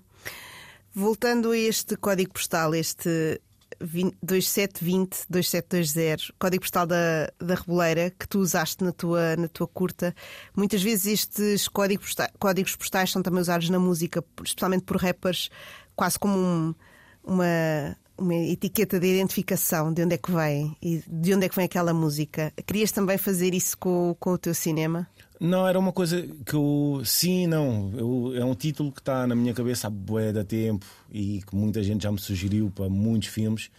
Voltando 0.94 1.52
a 1.52 1.58
este 1.58 1.98
código 1.98 2.34
postal, 2.34 2.76
este 2.76 3.42
2720 3.80 5.26
2720, 5.30 6.34
código 6.38 6.62
postal 6.62 6.86
da, 6.86 7.32
da 7.40 7.56
Reboleira, 7.56 8.12
que 8.12 8.28
tu 8.28 8.40
usaste 8.40 8.84
na 8.84 8.92
tua, 8.92 9.36
na 9.36 9.48
tua 9.48 9.68
curta. 9.68 10.14
Muitas 10.56 10.82
vezes 10.84 11.06
estes 11.06 11.68
códigos 11.68 12.08
postais, 12.08 12.32
códigos 12.38 12.76
postais 12.76 13.12
são 13.12 13.22
também 13.22 13.42
usados 13.42 13.70
na 13.70 13.80
música, 13.80 14.24
especialmente 14.44 14.84
por 14.84 14.98
rappers, 14.98 15.50
quase 15.96 16.20
como 16.20 16.38
um, 16.38 16.76
uma, 17.24 17.98
uma 18.18 18.36
etiqueta 18.36 19.00
de 19.00 19.08
identificação 19.08 19.94
de 19.94 20.04
onde 20.04 20.16
é 20.16 20.18
que 20.18 20.32
vem 20.32 20.76
e 20.82 21.04
de 21.08 21.34
onde 21.34 21.46
é 21.46 21.50
que 21.50 21.56
vem 21.56 21.66
aquela 21.66 21.94
música. 21.94 22.54
Querias 22.66 22.92
também 22.92 23.18
fazer 23.18 23.54
isso 23.54 23.78
com, 23.78 24.16
com 24.20 24.32
o 24.32 24.38
teu 24.38 24.54
cinema? 24.54 25.08
Não, 25.40 25.66
era 25.66 25.80
uma 25.80 25.94
coisa 25.94 26.22
que 26.46 26.54
eu. 26.54 27.02
Sim, 27.06 27.48
não. 27.48 27.94
Eu, 27.96 28.34
é 28.36 28.44
um 28.44 28.54
título 28.54 28.92
que 28.92 29.00
está 29.00 29.26
na 29.26 29.34
minha 29.36 29.54
cabeça 29.54 29.88
há 29.88 29.90
bué 29.90 30.34
da 30.34 30.44
tempo 30.44 30.86
e 31.10 31.42
que 31.42 31.56
muita 31.56 31.82
gente 31.82 32.04
já 32.04 32.12
me 32.12 32.20
sugeriu 32.20 32.70
para 32.70 32.90
muitos 32.90 33.30
filmes, 33.30 33.72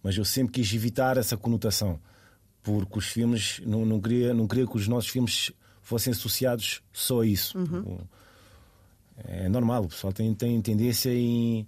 mas 0.00 0.16
eu 0.16 0.24
sempre 0.24 0.52
quis 0.52 0.72
evitar 0.72 1.16
essa 1.16 1.36
conotação, 1.36 1.98
porque 2.62 2.98
os 2.98 3.06
filmes. 3.06 3.60
Não, 3.66 3.84
não, 3.84 4.00
queria, 4.00 4.32
não 4.32 4.46
queria 4.46 4.66
que 4.66 4.76
os 4.76 4.86
nossos 4.86 5.10
filmes 5.10 5.50
fossem 5.82 6.12
associados 6.12 6.82
só 6.92 7.22
a 7.22 7.26
isso. 7.26 7.58
Uhum. 7.58 7.98
É 9.24 9.48
normal, 9.48 9.84
o 9.84 9.88
pessoal 9.88 10.12
tem, 10.12 10.32
tem 10.34 10.62
tendência 10.62 11.10
em. 11.12 11.66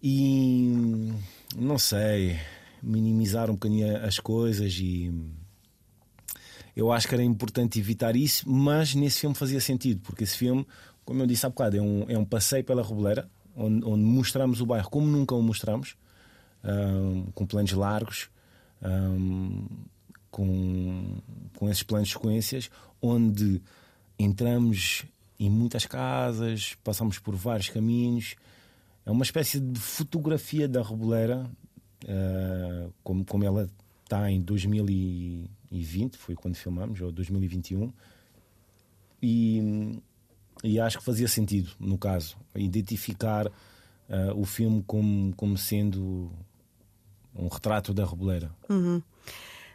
em. 0.00 1.12
não 1.56 1.76
sei. 1.76 2.38
minimizar 2.80 3.50
um 3.50 3.54
bocadinho 3.54 3.96
as 4.04 4.20
coisas 4.20 4.74
e 4.74 5.10
eu 6.74 6.90
acho 6.90 7.06
que 7.06 7.14
era 7.14 7.22
importante 7.22 7.78
evitar 7.78 8.16
isso, 8.16 8.48
mas 8.48 8.94
nesse 8.94 9.20
filme 9.20 9.34
fazia 9.34 9.60
sentido, 9.60 10.00
porque 10.02 10.24
esse 10.24 10.36
filme, 10.36 10.66
como 11.04 11.22
eu 11.22 11.26
disse 11.26 11.44
há 11.44 11.48
bocado, 11.48 11.76
é 11.76 11.82
um, 11.82 12.04
é 12.08 12.16
um 12.16 12.24
passeio 12.24 12.64
pela 12.64 12.82
Reboleira, 12.82 13.28
onde, 13.54 13.84
onde 13.84 14.02
mostramos 14.02 14.60
o 14.60 14.66
bairro 14.66 14.88
como 14.88 15.06
nunca 15.06 15.34
o 15.34 15.42
mostramos, 15.42 15.96
um, 16.64 17.26
com 17.34 17.46
planos 17.46 17.72
largos, 17.72 18.30
um, 18.82 19.66
com, 20.30 21.18
com 21.56 21.68
esses 21.68 21.82
planos 21.82 22.08
de 22.08 22.14
sequências, 22.14 22.70
onde 23.00 23.62
entramos 24.18 25.04
em 25.38 25.50
muitas 25.50 25.86
casas, 25.86 26.76
passamos 26.82 27.18
por 27.18 27.34
vários 27.34 27.68
caminhos. 27.68 28.36
É 29.04 29.10
uma 29.10 29.24
espécie 29.24 29.58
de 29.60 29.80
fotografia 29.80 30.68
da 30.68 30.82
Reboleira, 30.82 31.50
uh, 32.04 32.92
como, 33.02 33.24
como 33.24 33.44
ela 33.44 33.68
está 34.04 34.30
em 34.30 34.40
2020, 35.72 36.16
foi 36.16 36.34
quando 36.34 36.56
filmamos, 36.56 37.00
ou 37.00 37.10
2021, 37.10 37.92
e, 39.22 40.00
e 40.62 40.78
acho 40.78 40.98
que 40.98 41.04
fazia 41.04 41.28
sentido, 41.28 41.70
no 41.80 41.96
caso, 41.96 42.36
identificar 42.54 43.46
uh, 43.46 43.52
o 44.36 44.44
filme 44.44 44.82
como, 44.86 45.34
como 45.34 45.56
sendo 45.56 46.30
um 47.34 47.48
retrato 47.48 47.94
da 47.94 48.04
Reboleira. 48.04 48.50
Uhum. 48.68 49.02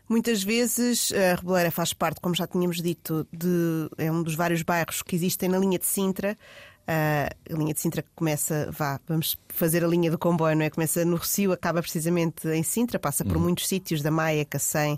Muitas 0.08 0.43
vezes 0.43 1.12
a 1.12 1.36
Reboleira 1.36 1.72
faz 1.72 1.93
parte, 1.93 2.22
como 2.22 2.36
já 2.36 2.48
tínhamos 2.48 2.82
dito, 2.82 3.28
de, 3.32 3.89
é 3.98 4.12
um 4.12 4.24
dos 4.24 4.36
vários 4.36 4.62
bairros 4.62 5.02
que 5.02 5.16
existem 5.16 5.50
na 5.50 5.58
linha 5.58 5.80
de 5.80 5.86
Sintra. 5.86 6.38
Uh, 6.88 7.54
a 7.54 7.58
linha 7.58 7.74
de 7.74 7.82
Sintra 7.82 8.02
que 8.02 8.10
começa, 8.16 8.70
vá, 8.72 8.98
vamos 9.06 9.36
fazer 9.50 9.84
a 9.84 9.88
linha 9.88 10.10
do 10.10 10.18
comboio, 10.18 10.56
não 10.56 10.64
é? 10.64 10.70
Começa 10.70 11.04
no 11.04 11.18
Rocio, 11.18 11.52
acaba 11.52 11.82
precisamente 11.82 12.48
em 12.48 12.64
Sintra, 12.64 12.98
passa 12.98 13.26
por 13.26 13.36
uhum. 13.36 13.43
muitos 13.43 13.68
sítios 13.68 14.02
da 14.02 14.10
Maia, 14.10 14.45
Cacém, 14.45 14.98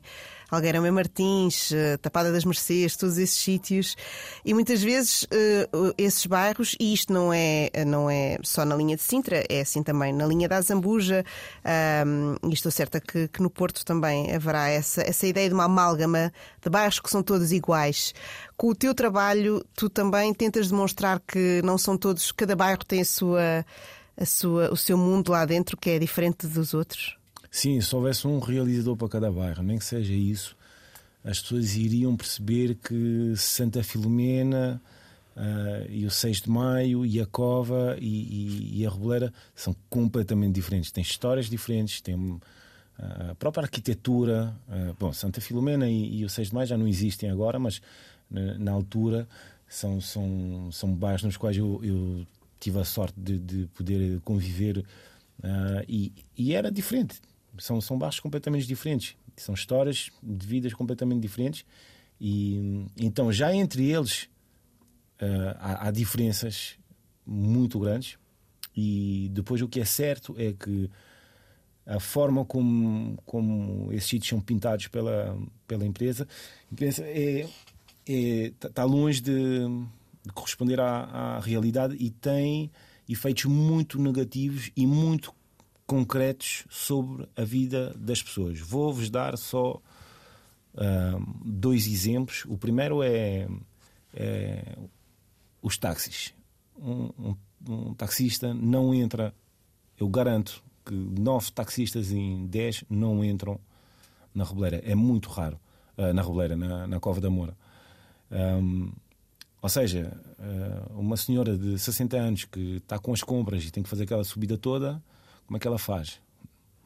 Algueirão 0.49 0.85
e 0.85 0.91
Martins, 0.91 1.71
uh, 1.71 1.97
Tapada 2.01 2.31
das 2.31 2.45
Mercês, 2.45 2.95
todos 2.95 3.17
esses 3.17 3.37
sítios. 3.37 3.95
E 4.43 4.53
muitas 4.53 4.81
vezes 4.81 5.23
uh, 5.23 5.93
esses 5.97 6.25
bairros, 6.25 6.75
e 6.79 6.93
isto 6.93 7.13
não 7.13 7.31
é, 7.33 7.69
não 7.85 8.09
é 8.09 8.37
só 8.43 8.65
na 8.65 8.75
linha 8.75 8.95
de 8.95 9.01
Sintra, 9.01 9.43
é 9.49 9.61
assim 9.61 9.83
também 9.83 10.13
na 10.13 10.25
linha 10.25 10.47
da 10.47 10.57
Azambuja, 10.57 11.23
e 12.49 12.53
estou 12.53 12.71
certa 12.71 12.99
que, 12.99 13.27
que, 13.27 13.41
no 13.41 13.49
Porto 13.49 13.85
também 13.85 14.33
haverá 14.33 14.69
essa, 14.69 15.01
essa 15.01 15.27
ideia 15.27 15.47
de 15.47 15.53
uma 15.53 15.65
amálgama 15.65 16.31
de 16.61 16.69
bairros 16.69 16.99
que 16.99 17.09
são 17.09 17.21
todos 17.21 17.51
iguais 17.51 18.13
com 18.59 18.67
o 18.67 18.75
teu 18.75 18.93
trabalho, 18.93 19.65
tu 19.73 19.89
também 19.89 20.33
tentas 20.33 20.67
demonstrar 20.67 21.21
que 21.21 21.61
não 21.63 21.77
são 21.77 21.97
todos, 21.97 22.29
cada 22.33 22.57
bairro 22.57 22.83
tem 22.85 22.99
a 22.99 23.05
sua, 23.05 23.65
a 24.17 24.25
sua, 24.25 24.69
o 24.69 24.75
seu 24.75 24.97
mundo 24.97 25.31
lá 25.31 25.45
dentro 25.45 25.77
que 25.77 25.91
é 25.91 25.97
diferente 25.97 26.45
dos 26.45 26.73
outros? 26.73 27.18
Sim, 27.51 27.81
se 27.81 27.95
houvesse 27.95 28.27
um 28.27 28.39
realizador 28.39 28.95
para 28.95 29.09
cada 29.09 29.31
bairro, 29.31 29.63
nem 29.63 29.77
que 29.77 29.85
seja 29.85 30.13
isso, 30.13 30.55
as 31.23 31.39
pessoas 31.41 31.75
iriam 31.75 32.15
perceber 32.15 32.75
que 32.75 33.33
Santa 33.35 33.83
Filomena 33.83 34.81
uh, 35.35 35.91
e 35.91 36.05
o 36.05 36.11
6 36.11 36.41
de 36.41 36.49
Maio 36.49 37.05
e 37.05 37.19
a 37.19 37.25
Cova 37.25 37.97
e, 37.99 38.05
e, 38.05 38.81
e, 38.81 38.85
a 38.85 38.89
Reboleira 38.89 39.33
são 39.55 39.75
completamente 39.89 40.55
diferentes. 40.55 40.91
Têm 40.91 41.01
histórias 41.01 41.49
diferentes, 41.49 42.01
têm 42.01 42.39
ah, 42.97 43.31
a 43.31 43.35
própria 43.35 43.63
arquitetura. 43.63 44.55
Uh, 44.67 44.95
bom, 44.99 45.11
Santa 45.11 45.41
Filomena 45.41 45.89
e, 45.89 46.19
e, 46.19 46.25
o 46.25 46.29
6 46.29 46.49
de 46.49 46.55
Maio 46.55 46.67
já 46.67 46.77
não 46.77 46.87
existem 46.87 47.29
agora, 47.29 47.59
mas 47.59 47.81
na 48.59 48.71
altura 48.71 49.27
são, 49.67 49.99
são, 49.99 50.69
são 50.71 50.93
bairros 50.93 51.23
nos 51.23 51.35
quais 51.35 51.57
eu, 51.57 51.79
eu 51.83 52.27
tive 52.59 52.79
a 52.79 52.83
sorte 52.83 53.19
de, 53.19 53.39
de 53.39 53.67
poder 53.67 54.19
conviver 54.21 54.77
uh, 54.77 55.83
e, 55.87 56.11
e, 56.37 56.53
era 56.53 56.71
diferente. 56.71 57.21
São, 57.59 57.79
são 57.81 57.97
bairros 57.97 58.19
completamente 58.19 58.67
diferentes. 58.67 59.15
São 59.35 59.53
histórias 59.53 60.09
de 60.21 60.45
vidas 60.45 60.73
completamente 60.73 61.21
diferentes. 61.21 61.65
E 62.19 62.85
então, 62.97 63.31
já 63.31 63.53
entre 63.53 63.89
eles, 63.89 64.23
uh, 65.21 65.55
há, 65.59 65.87
há, 65.87 65.91
diferenças 65.91 66.77
muito 67.25 67.79
grandes. 67.79 68.17
E 68.75 69.29
depois, 69.31 69.61
o 69.61 69.67
que 69.67 69.79
é 69.79 69.85
certo 69.85 70.35
é 70.37 70.53
que 70.53 70.89
a 71.85 71.99
forma 71.99 72.45
como, 72.45 73.17
como 73.25 73.91
esses 73.91 74.09
sítios 74.09 74.29
são 74.29 74.39
pintados 74.39 74.87
pela, 74.87 75.35
pela 75.67 75.85
empresa, 75.85 76.27
empresa 76.71 77.03
é, 77.03 77.47
está 78.05 78.67
é, 78.67 78.71
tá 78.71 78.83
longe 78.83 79.19
de, 79.19 79.59
de 80.23 80.31
corresponder 80.33 80.79
à, 80.79 81.03
à, 81.03 81.39
realidade 81.39 81.95
e 81.99 82.11
tem 82.11 82.71
efeitos 83.07 83.45
muito 83.45 83.99
negativos 83.99 84.71
e 84.75 84.85
muito 84.85 85.33
concretos 85.89 86.67
sobre 86.69 87.27
a 87.35 87.43
vida 87.43 87.95
das 87.97 88.21
pessoas. 88.21 88.59
Vou-vos 88.59 89.09
dar 89.09 89.35
só 89.39 89.81
uh, 90.75 91.41
dois 91.43 91.87
exemplos. 91.87 92.45
O 92.47 92.59
primeiro 92.59 93.01
é, 93.01 93.47
é 94.13 94.77
os 95.63 95.79
táxis. 95.79 96.31
Um, 96.77 97.09
um, 97.17 97.35
um, 97.67 97.93
taxista 97.95 98.53
não 98.53 98.93
entra, 98.93 99.33
eu 99.99 100.07
garanto 100.07 100.63
que 100.85 100.93
nove 100.93 101.49
taxistas 101.51 102.11
em 102.11 102.45
dez 102.45 102.83
não 102.87 103.25
entram 103.25 103.59
na 104.31 104.43
Reboleira. 104.43 104.83
É 104.85 104.93
muito 104.93 105.27
raro. 105.29 105.59
Uh, 105.97 106.13
na 106.13 106.21
Reboleira, 106.21 106.55
na, 106.55 106.85
na 106.85 106.99
Cova 106.99 107.19
da 107.19 107.31
Moura. 107.31 107.57
Um, 108.31 108.91
ou 109.59 109.67
seja, 109.67 110.15
ah, 110.39 110.91
uma 110.91 111.17
senhora 111.17 111.57
de 111.57 111.77
60 111.77 112.15
anos 112.15 112.45
que 112.45 112.77
está 112.77 112.97
com 112.97 113.11
as 113.11 113.21
compras 113.21 113.65
e 113.65 113.71
tem 113.71 113.83
que 113.83 113.89
fazer 113.89 114.03
aquela 114.03 114.23
subida 114.23 114.57
toda, 114.57 115.03
como 115.49 115.57
é 115.57 115.59
que 115.59 115.67
ela 115.67 115.79
faz? 115.79 116.21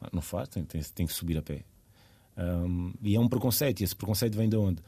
Ah, 0.00 0.08
não 0.10 0.22
faz, 0.22 0.48
tem, 0.48 0.64
tem, 0.64 0.80
tem 0.82 1.06
que 1.06 1.12
subir 1.12 1.36
a 1.36 1.42
pé. 1.42 1.64
Um, 2.34 2.94
e 3.02 3.14
é 3.14 3.20
um 3.20 3.28
preconceito, 3.28 3.82
e 3.82 3.84
esse 3.84 3.94
preconceito 3.94 4.38
vem 4.38 4.48
de 4.48 4.56
onde? 4.56 4.82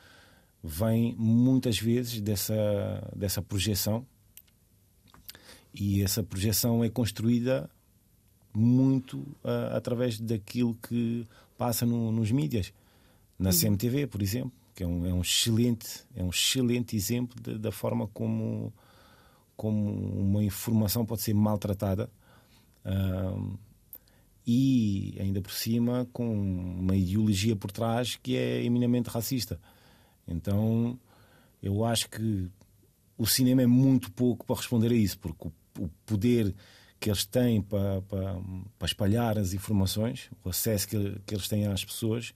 Vem 0.65 1.15
muitas 1.19 1.79
vezes 1.79 2.23
dessa, 2.23 2.55
dessa 3.15 3.43
projeção, 3.43 4.07
e 5.75 6.03
essa 6.03 6.23
projeção 6.23 6.83
é 6.83 6.89
construída 6.89 7.69
muito 8.55 9.19
uh, 9.19 9.77
através 9.77 10.19
daquilo 10.19 10.75
que 10.89 11.29
passa 11.59 11.85
no, 11.85 12.11
nos 12.11 12.31
mídias. 12.31 12.73
Na 13.39 13.51
CMTV, 13.51 14.07
por 14.07 14.23
exemplo, 14.23 14.53
que 14.75 14.83
é 14.83 14.87
um, 14.87 15.05
é 15.05 15.13
um 15.13 15.21
excelente 15.21 16.07
é 16.15 16.25
um 16.25 16.31
excelente 16.31 16.97
exemplo 16.97 17.39
de, 17.43 17.59
da 17.59 17.71
forma 17.71 18.07
como 18.07 18.73
como 19.55 19.91
uma 20.19 20.43
informação 20.43 21.05
pode 21.05 21.21
ser 21.21 21.35
maltratada 21.35 22.11
uh, 22.87 23.59
e 24.47 25.17
ainda 25.21 25.41
por 25.43 25.53
cima 25.53 26.07
com 26.13 26.33
uma 26.33 26.97
ideologia 26.97 27.57
por 27.57 27.71
trás 27.71 28.17
que 28.17 28.37
é 28.37 28.65
eminamente 28.65 29.09
racista 29.09 29.61
então 30.27 30.99
eu 31.63 31.85
acho 31.85 32.09
que 32.09 32.49
o 33.19 33.27
cinema 33.27 33.63
é 33.63 33.67
muito 33.67 34.11
pouco 34.13 34.47
para 34.47 34.57
responder 34.57 34.93
a 34.93 34.97
isso 34.97 35.19
porque 35.19 35.49
o, 35.79 35.89
poder 36.07 36.55
que 36.99 37.11
eles 37.11 37.27
têm 37.27 37.61
para, 37.61 38.01
para, 38.03 38.41
para, 38.79 38.87
espalhar 38.87 39.39
as 39.39 39.53
informações 39.53 40.31
o 40.45 40.49
acesso 40.49 40.89
que, 40.89 41.21
que 41.27 41.35
eles 41.35 41.49
têm 41.49 41.67
às 41.67 41.85
pessoas 41.85 42.33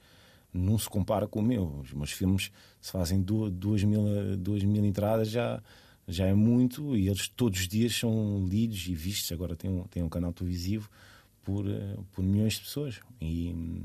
não 0.53 0.79
se 0.79 0.89
compara 0.89 1.27
com 1.27 1.41
o 1.41 1.43
meu. 1.43 1.81
Os 1.81 1.93
meus 1.93 2.11
filmes, 2.13 2.51
se 2.81 2.93
fazem 2.93 3.21
duas, 3.21 3.53
duas, 3.53 3.85
mil, 3.85 4.37
duas 4.37 4.63
mil 4.65 4.85
entradas, 4.85 5.31
já, 5.31 5.63
já 6.07 6.27
é 6.27 6.35
muito 6.35 6.97
e 6.97 7.09
eles 7.09 7.29
todos 7.29 7.61
os 7.61 7.69
dias 7.69 7.95
são 7.95 8.45
lidos 8.47 8.87
e 8.87 8.95
vistos. 8.95 9.31
Agora 9.33 9.57
tem 9.57 9.71
um, 9.71 9.85
tem 9.85 10.03
um 10.03 10.09
canal 10.09 10.33
televisivo 10.33 10.91
por, 11.43 11.69
eh, 11.69 11.97
por 12.13 12.23
milhões 12.23 12.55
de 12.55 12.61
pessoas. 12.61 13.01
E, 13.21 13.85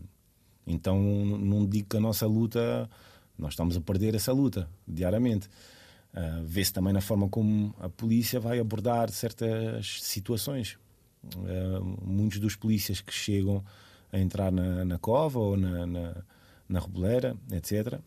então 0.65 0.99
não 0.99 1.65
digo 1.65 1.89
que 1.89 1.97
a 1.97 1.99
nossa 1.99 2.25
luta, 2.25 2.89
nós 3.37 3.53
estamos 3.53 3.77
a 3.77 3.81
perder 3.81 4.15
essa 4.15 4.31
luta 4.31 4.69
diariamente. 4.87 5.47
Uh, 6.13 6.45
Vê-se 6.45 6.71
também 6.71 6.93
na 6.93 7.01
forma 7.01 7.27
como 7.27 7.75
a 7.77 7.89
polícia 7.89 8.39
vai 8.39 8.59
abordar 8.59 9.11
certas 9.11 10.01
situações. 10.01 10.77
Uh, 11.35 11.83
muitos 12.03 12.39
dos 12.39 12.55
polícias 12.55 13.01
que 13.01 13.13
chegam 13.13 13.63
a 14.11 14.19
entrar 14.19 14.51
na, 14.51 14.85
na 14.85 14.97
cova 14.97 15.39
ou 15.39 15.57
na, 15.57 15.85
na, 15.85 16.23
na 16.69 16.79
reboleira, 16.79 17.35
etc., 17.51 17.99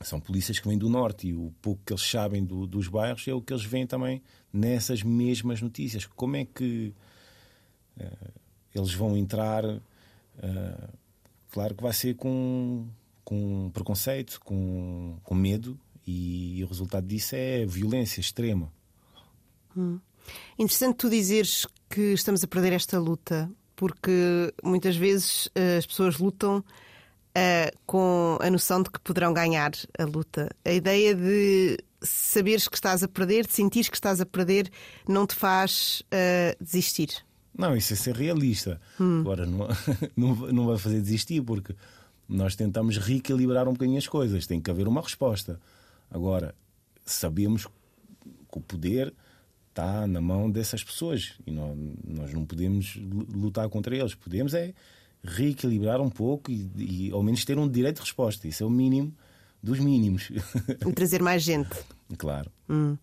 são 0.00 0.20
polícias 0.20 0.58
que 0.58 0.66
vêm 0.68 0.76
do 0.76 0.88
norte 0.88 1.28
e 1.28 1.34
o 1.34 1.52
pouco 1.62 1.80
que 1.86 1.92
eles 1.92 2.02
sabem 2.02 2.44
do, 2.44 2.66
dos 2.66 2.88
bairros 2.88 3.26
é 3.28 3.32
o 3.32 3.40
que 3.40 3.52
eles 3.52 3.64
veem 3.64 3.86
também 3.86 4.20
nessas 4.52 5.02
mesmas 5.02 5.62
notícias. 5.62 6.06
Como 6.06 6.36
é 6.36 6.44
que 6.44 6.92
uh, 7.98 8.41
eles 8.74 8.94
vão 8.94 9.16
entrar? 9.16 9.64
Uh, 9.64 10.88
claro 11.50 11.74
que 11.74 11.82
vai 11.82 11.92
ser 11.92 12.14
com, 12.14 12.86
com 13.24 13.70
preconceito, 13.72 14.40
com, 14.40 15.18
com 15.22 15.34
medo, 15.34 15.78
e 16.06 16.62
o 16.64 16.66
resultado 16.66 17.06
disso 17.06 17.34
é 17.36 17.64
violência 17.64 18.20
extrema. 18.20 18.72
Hum. 19.76 19.98
Interessante 20.58 20.96
tu 20.96 21.10
dizeres 21.10 21.66
que 21.88 22.12
estamos 22.12 22.42
a 22.42 22.48
perder 22.48 22.72
esta 22.72 22.98
luta, 22.98 23.50
porque 23.76 24.52
muitas 24.62 24.96
vezes 24.96 25.48
eh, 25.54 25.78
as 25.78 25.86
pessoas 25.86 26.18
lutam 26.18 26.58
uh, 26.58 27.78
com 27.86 28.38
a 28.40 28.50
noção 28.50 28.82
de 28.82 28.90
que 28.90 29.00
poderão 29.00 29.32
ganhar 29.32 29.72
a 29.98 30.04
luta. 30.04 30.48
A 30.64 30.72
ideia 30.72 31.14
de 31.14 31.78
saberes 32.00 32.68
que 32.68 32.76
estás 32.76 33.02
a 33.02 33.08
perder, 33.08 33.46
de 33.46 33.52
sentires 33.52 33.88
que 33.88 33.96
estás 33.96 34.20
a 34.20 34.26
perder, 34.26 34.70
não 35.08 35.26
te 35.26 35.34
faz 35.34 36.02
uh, 36.06 36.64
desistir. 36.64 37.24
Não, 37.56 37.76
isso 37.76 37.92
é 37.92 37.96
ser 37.96 38.16
realista. 38.16 38.80
Hum. 39.00 39.20
Agora, 39.20 39.46
não, 39.46 39.68
não, 40.16 40.34
não 40.52 40.66
vai 40.66 40.78
fazer 40.78 41.00
desistir, 41.00 41.42
porque 41.42 41.74
nós 42.28 42.56
tentamos 42.56 42.96
reequilibrar 42.96 43.68
um 43.68 43.72
bocadinho 43.72 43.98
as 43.98 44.08
coisas. 44.08 44.46
Tem 44.46 44.60
que 44.60 44.70
haver 44.70 44.88
uma 44.88 45.00
resposta. 45.00 45.60
Agora, 46.10 46.54
sabemos 47.04 47.66
que 47.66 48.58
o 48.58 48.60
poder 48.60 49.12
está 49.68 50.06
na 50.06 50.20
mão 50.20 50.50
dessas 50.50 50.84
pessoas 50.84 51.32
e 51.46 51.50
nós, 51.50 51.76
nós 52.06 52.32
não 52.32 52.44
podemos 52.44 52.98
lutar 53.34 53.68
contra 53.68 53.96
eles. 53.96 54.14
Podemos 54.14 54.54
é 54.54 54.72
reequilibrar 55.24 56.00
um 56.00 56.10
pouco 56.10 56.50
e, 56.50 56.70
e, 56.76 57.10
ao 57.10 57.22
menos 57.22 57.44
ter 57.44 57.58
um 57.58 57.68
direito 57.68 57.96
de 57.96 58.02
resposta. 58.02 58.48
Isso 58.48 58.62
é 58.62 58.66
o 58.66 58.70
mínimo 58.70 59.14
dos 59.62 59.78
mínimos. 59.78 60.30
E 60.86 60.92
trazer 60.92 61.22
mais 61.22 61.42
gente. 61.42 61.70
Claro. 62.18 62.50
Hum. 62.68 62.96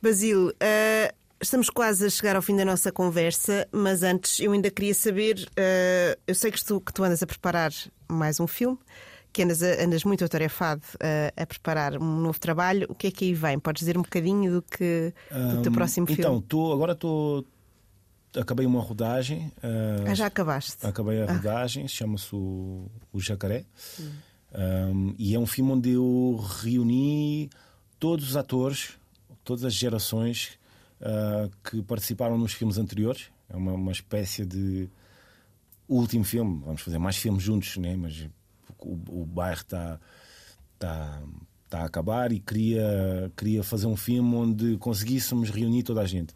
Basil, 0.00 0.48
uh, 0.48 1.14
estamos 1.42 1.68
quase 1.68 2.06
a 2.06 2.10
chegar 2.10 2.36
ao 2.36 2.42
fim 2.42 2.56
da 2.56 2.64
nossa 2.64 2.92
conversa, 2.92 3.66
mas 3.72 4.02
antes 4.02 4.40
eu 4.40 4.52
ainda 4.52 4.70
queria 4.70 4.94
saber: 4.94 5.48
uh, 5.50 6.20
eu 6.26 6.34
sei 6.34 6.50
que 6.50 6.64
tu, 6.64 6.80
que 6.80 6.92
tu 6.92 7.02
andas 7.02 7.22
a 7.22 7.26
preparar 7.26 7.72
mais 8.08 8.40
um 8.40 8.46
filme 8.46 8.78
que 9.32 9.42
andas, 9.42 9.62
andas 9.62 10.04
muito 10.04 10.22
atarefado 10.24 10.82
a, 11.00 11.42
a, 11.42 11.46
preparar 11.46 11.96
um 11.96 12.20
novo 12.20 12.38
trabalho. 12.38 12.86
O 12.90 12.94
que 12.94 13.06
é 13.06 13.10
que 13.10 13.24
aí 13.24 13.34
vem? 13.34 13.58
Podes 13.58 13.80
dizer 13.80 13.96
um 13.96 14.02
bocadinho 14.02 14.52
do 14.52 14.62
que 14.62 15.12
do 15.54 15.62
teu 15.62 15.72
próximo 15.72 16.04
então, 16.04 16.16
filme? 16.16 16.36
Então, 16.36 16.40
tô, 16.42 16.72
agora 16.72 16.92
estou. 16.92 17.44
Acabei 18.36 18.66
uma 18.66 18.80
rodagem. 18.80 19.50
Uh, 19.58 20.08
ah, 20.08 20.14
já 20.14 20.26
acabaste? 20.26 20.86
Acabei 20.86 21.22
a 21.22 21.24
ah. 21.24 21.32
rodagem, 21.32 21.88
chama-se 21.88 22.34
o, 22.34 22.90
o 23.12 23.20
Jacaré. 23.20 23.64
Hum. 23.98 24.10
Um, 24.54 25.14
e 25.18 25.34
é 25.34 25.38
um 25.38 25.46
filme 25.46 25.72
onde 25.72 25.90
eu 25.92 26.38
reuni 26.60 27.48
todos 27.98 28.30
os 28.30 28.36
atores, 28.36 28.98
todas 29.42 29.64
as 29.64 29.72
gerações 29.72 30.58
uh, 31.02 31.50
que 31.68 31.82
participaram 31.82 32.38
nos 32.38 32.52
filmes 32.52 32.78
anteriores. 32.78 33.30
É 33.48 33.56
uma, 33.56 33.72
uma 33.72 33.92
espécie 33.92 34.46
de 34.46 34.88
último 35.88 36.24
filme. 36.24 36.62
Vamos 36.64 36.80
fazer 36.80 36.98
mais 36.98 37.16
filmes 37.16 37.42
juntos, 37.42 37.76
né? 37.76 37.96
mas 37.96 38.28
o, 38.78 38.98
o 39.22 39.26
bairro 39.26 39.60
está 39.60 40.00
tá, 40.78 41.22
tá 41.68 41.80
a 41.80 41.84
acabar 41.84 42.32
e 42.32 42.40
queria, 42.40 43.30
queria 43.36 43.62
fazer 43.62 43.86
um 43.86 43.96
filme 43.96 44.34
onde 44.34 44.76
conseguíssemos 44.78 45.50
reunir 45.50 45.82
toda 45.82 46.00
a 46.00 46.06
gente. 46.06 46.32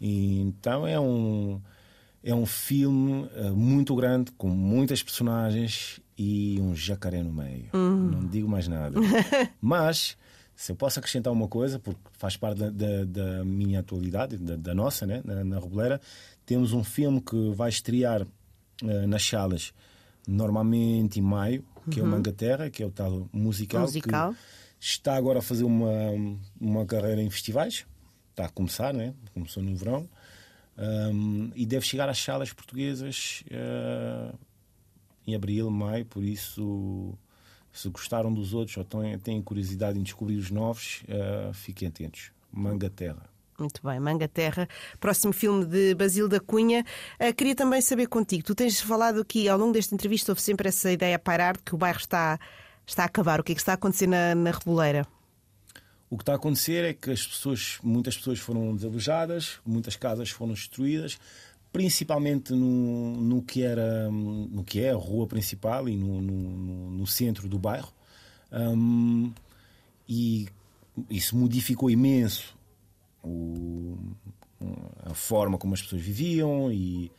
E, 0.00 0.40
então 0.40 0.86
é 0.86 0.98
um, 0.98 1.60
é 2.22 2.34
um 2.34 2.46
filme 2.46 3.28
uh, 3.36 3.54
muito 3.54 3.94
grande, 3.94 4.30
com 4.32 4.48
muitas 4.48 5.02
personagens 5.02 6.00
e 6.16 6.58
um 6.60 6.74
jacaré 6.74 7.22
no 7.22 7.32
meio. 7.32 7.68
Uhum. 7.72 8.10
Não 8.10 8.26
digo 8.26 8.48
mais 8.48 8.68
nada. 8.68 8.98
Mas, 9.60 10.16
se 10.60 10.72
eu 10.72 10.76
posso 10.76 10.98
acrescentar 10.98 11.32
uma 11.32 11.48
coisa, 11.48 11.78
porque 11.78 11.98
faz 12.18 12.36
parte 12.36 12.58
da, 12.58 12.68
da, 12.68 13.04
da 13.06 13.44
minha 13.46 13.80
atualidade, 13.80 14.36
da, 14.36 14.56
da 14.56 14.74
nossa, 14.74 15.06
né, 15.06 15.22
na, 15.24 15.42
na 15.42 15.58
Reboleira, 15.58 15.98
temos 16.44 16.74
um 16.74 16.84
filme 16.84 17.18
que 17.18 17.50
vai 17.54 17.70
estrear 17.70 18.20
uh, 18.22 19.06
nas 19.08 19.26
salas 19.26 19.72
normalmente 20.28 21.18
em 21.18 21.22
maio, 21.22 21.64
que 21.90 21.98
uhum. 21.98 22.06
é 22.06 22.08
o 22.08 22.12
Manga 22.12 22.30
Terra, 22.30 22.68
que 22.68 22.82
é 22.82 22.86
o 22.86 22.90
tal 22.90 23.26
musical, 23.32 23.80
musical. 23.80 24.34
que 24.34 24.38
está 24.78 25.16
agora 25.16 25.38
a 25.38 25.42
fazer 25.42 25.64
uma, 25.64 25.90
uma 26.60 26.84
carreira 26.84 27.22
em 27.22 27.30
festivais. 27.30 27.86
Está 28.28 28.44
a 28.44 28.50
começar, 28.50 28.92
né? 28.92 29.14
começou 29.32 29.62
no 29.62 29.74
verão. 29.74 30.06
Um, 30.76 31.52
e 31.54 31.64
deve 31.64 31.86
chegar 31.86 32.06
às 32.06 32.18
salas 32.18 32.52
portuguesas 32.52 33.42
uh, 33.46 34.38
em 35.26 35.34
abril, 35.34 35.70
maio. 35.70 36.04
Por 36.04 36.22
isso, 36.22 37.18
se 37.72 37.88
gostaram 37.88 38.32
dos 38.32 38.52
outros 38.52 38.76
ou 38.76 38.84
têm, 38.84 39.18
têm 39.18 39.42
curiosidade 39.42 39.98
em 39.98 40.02
descobrir 40.02 40.36
os 40.36 40.50
novos, 40.50 41.02
uh, 41.04 41.52
fiquem 41.54 41.88
atentos. 41.88 42.32
Manga 42.52 42.90
Terra. 42.90 43.30
Muito 43.58 43.80
bem, 43.84 44.00
Manga 44.00 44.26
Terra, 44.26 44.66
próximo 44.98 45.32
filme 45.32 45.64
de 45.66 45.94
Basil 45.94 46.28
da 46.28 46.40
Cunha. 46.40 46.84
Uh, 47.20 47.34
queria 47.34 47.54
também 47.54 47.80
saber 47.80 48.06
contigo, 48.06 48.42
tu 48.42 48.54
tens 48.54 48.80
falado 48.80 49.24
que 49.24 49.48
ao 49.48 49.58
longo 49.58 49.72
desta 49.72 49.94
entrevista 49.94 50.32
houve 50.32 50.40
sempre 50.40 50.68
essa 50.68 50.90
ideia 50.90 51.16
a 51.16 51.18
pairar 51.18 51.56
de 51.56 51.62
que 51.62 51.74
o 51.74 51.78
bairro 51.78 51.98
está, 51.98 52.38
está 52.86 53.02
a 53.02 53.06
acabar. 53.06 53.40
O 53.40 53.44
que 53.44 53.52
é 53.52 53.54
que 53.54 53.60
está 53.60 53.72
a 53.72 53.74
acontecer 53.74 54.06
na, 54.06 54.34
na 54.34 54.50
Reboleira? 54.50 55.06
O 56.08 56.16
que 56.16 56.22
está 56.22 56.32
a 56.32 56.36
acontecer 56.36 56.84
é 56.84 56.92
que 56.92 57.08
as 57.10 57.24
pessoas, 57.24 57.78
muitas 57.84 58.16
pessoas 58.16 58.40
foram 58.40 58.74
desalojadas, 58.74 59.60
muitas 59.64 59.94
casas 59.94 60.30
foram 60.30 60.54
destruídas, 60.54 61.20
principalmente 61.72 62.52
no, 62.52 63.16
no, 63.16 63.42
que, 63.42 63.62
era, 63.62 64.10
no 64.10 64.64
que 64.64 64.80
é 64.80 64.90
a 64.90 64.96
rua 64.96 65.26
principal 65.26 65.88
e 65.88 65.96
no, 65.96 66.20
no, 66.20 66.90
no 66.90 67.06
centro 67.06 67.48
do 67.48 67.58
bairro. 67.58 67.92
Um, 68.52 69.32
e 70.08 70.48
isso 71.08 71.36
modificou 71.36 71.88
imenso 71.90 72.56
o, 73.22 73.96
a 75.04 75.14
forma 75.14 75.56
como 75.56 75.74
as 75.74 75.82
pessoas 75.82 76.02
viviam 76.02 76.72
e 76.72 77.10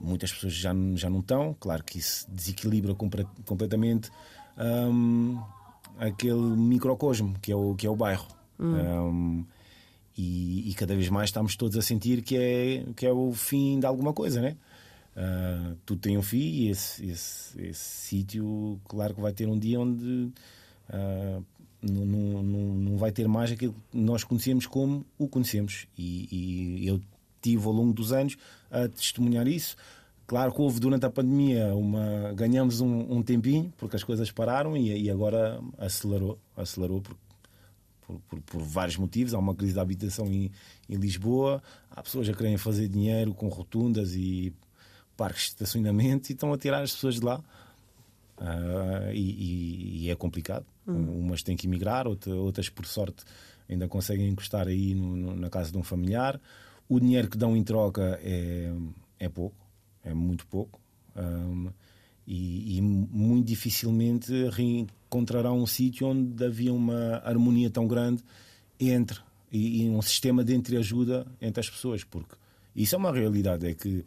muitas 0.00 0.32
pessoas 0.32 0.52
já, 0.52 0.72
já 0.94 1.10
não 1.10 1.20
estão. 1.20 1.54
Claro 1.58 1.82
que 1.82 1.98
isso 1.98 2.30
desequilibra 2.30 2.94
completamente 2.94 4.10
um, 4.56 5.42
aquele 5.98 6.56
microcosmo 6.56 7.34
que 7.40 7.50
é 7.50 7.56
o, 7.56 7.74
que 7.74 7.86
é 7.86 7.90
o 7.90 7.96
bairro. 7.96 8.28
Hum. 8.58 8.74
Um, 8.74 9.46
e, 10.16 10.70
e, 10.70 10.74
cada 10.74 10.94
vez 10.94 11.08
mais 11.08 11.30
estamos 11.30 11.56
todos 11.56 11.76
a 11.76 11.82
sentir 11.82 12.22
que 12.22 12.36
é, 12.36 12.84
que 12.94 13.06
é 13.06 13.12
o 13.12 13.32
fim 13.32 13.80
de 13.80 13.86
alguma 13.86 14.12
coisa, 14.12 14.40
né? 14.40 14.56
Uh, 15.16 15.76
tudo 15.86 16.00
tem 16.00 16.18
um 16.18 16.22
fim 16.22 16.38
e 16.38 16.70
esse, 16.70 17.06
esse, 17.06 17.60
esse 17.60 17.80
sítio, 17.80 18.80
claro 18.84 19.14
que 19.14 19.20
vai 19.20 19.32
ter 19.32 19.48
um 19.48 19.56
dia 19.56 19.78
onde 19.78 20.32
uh, 20.90 21.44
não, 21.82 22.96
vai 22.96 23.12
ter 23.12 23.28
mais 23.28 23.52
aquilo 23.52 23.74
que 23.74 23.96
nós 23.96 24.24
conhecemos 24.24 24.66
como 24.66 25.04
o 25.18 25.28
conhecemos. 25.28 25.86
E, 25.96 26.28
e, 26.82 26.88
eu 26.88 27.00
tive 27.40 27.64
ao 27.66 27.72
longo 27.72 27.92
dos 27.92 28.12
anos 28.12 28.36
a 28.70 28.88
testemunhar 28.88 29.46
isso. 29.46 29.76
Claro 30.26 30.52
que 30.52 30.60
houve 30.60 30.80
durante 30.80 31.04
a 31.04 31.10
pandemia 31.10 31.74
uma 31.74 32.32
ganhamos 32.32 32.80
um, 32.80 33.12
um 33.12 33.22
tempinho 33.22 33.72
porque 33.76 33.96
as 33.96 34.02
coisas 34.02 34.30
pararam 34.30 34.76
e, 34.76 35.02
e 35.02 35.10
agora 35.10 35.60
acelerou, 35.76 36.38
acelerou 36.56 37.02
por, 37.02 37.14
por, 38.06 38.20
por, 38.28 38.40
por, 38.40 38.62
vários 38.62 38.96
motivos. 38.96 39.34
Há 39.34 39.38
uma 39.38 39.54
crise 39.54 39.74
da 39.74 39.82
habitação 39.82 40.26
em, 40.26 40.50
em 40.88 40.96
Lisboa, 40.96 41.62
há 41.90 42.02
pessoas 42.02 42.28
a 42.28 42.32
querem 42.32 42.56
fazer 42.56 42.88
dinheiro 42.88 43.34
com 43.34 43.48
rotundas 43.48 44.14
e 44.14 44.52
parques 45.16 45.44
de 45.44 45.48
estacionamento 45.50 46.30
e 46.30 46.32
estão 46.32 46.52
a 46.52 46.58
tirar 46.58 46.82
as 46.82 46.92
pessoas 46.92 47.16
de 47.16 47.24
lá. 47.24 47.42
Uh, 48.38 49.12
e, 49.12 50.06
e, 50.06 50.10
é 50.10 50.14
complicado. 50.16 50.66
Uhum. 50.86 51.20
Umas 51.20 51.42
têm 51.42 51.56
que 51.56 51.66
emigrar, 51.66 52.06
outras, 52.06 52.68
por 52.68 52.84
sorte, 52.84 53.24
ainda 53.68 53.86
conseguem 53.88 54.28
encostar 54.28 54.66
aí 54.66 54.94
no, 54.94 55.16
no, 55.16 55.36
na 55.36 55.48
casa 55.48 55.70
de 55.70 55.78
um 55.78 55.82
familiar. 55.82 56.40
O 56.88 56.98
dinheiro 56.98 57.28
que 57.28 57.38
dão 57.38 57.56
em 57.56 57.62
troca 57.62 58.18
é, 58.22 58.72
é 59.18 59.28
pouco, 59.28 59.56
é 60.02 60.12
muito 60.12 60.46
pouco. 60.46 60.80
Um, 61.16 61.70
e, 62.26 62.78
e, 62.78 62.80
muito 62.80 63.46
dificilmente 63.46 64.32
reencontrará 64.50 65.52
um 65.52 65.66
sítio 65.66 66.08
onde 66.08 66.44
havia 66.44 66.72
uma 66.72 67.16
harmonia 67.24 67.70
tão 67.70 67.86
grande 67.86 68.22
entre 68.80 69.20
e, 69.52 69.82
e 69.82 69.88
um 69.88 70.02
sistema 70.02 70.42
de 70.42 70.54
entreajuda 70.54 71.26
entre 71.40 71.60
as 71.60 71.70
pessoas, 71.70 72.02
porque 72.02 72.34
isso 72.74 72.94
é 72.94 72.98
uma 72.98 73.12
realidade, 73.12 73.66
é 73.66 73.74
que 73.74 74.04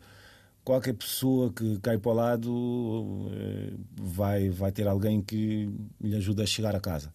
qualquer 0.67 0.93
pessoa 0.93 1.53
que 1.53 1.79
cai 1.79 1.97
para 1.97 2.11
o 2.11 2.13
lado 2.13 3.31
eh, 3.31 3.73
vai, 3.95 4.49
vai 4.49 4.69
ter 4.69 4.85
alguém 4.85 5.21
que 5.21 5.69
lhe 6.01 6.15
ajuda 6.17 6.43
a 6.43 6.45
chegar 6.45 6.75
a 6.75 6.79
casa. 6.81 7.13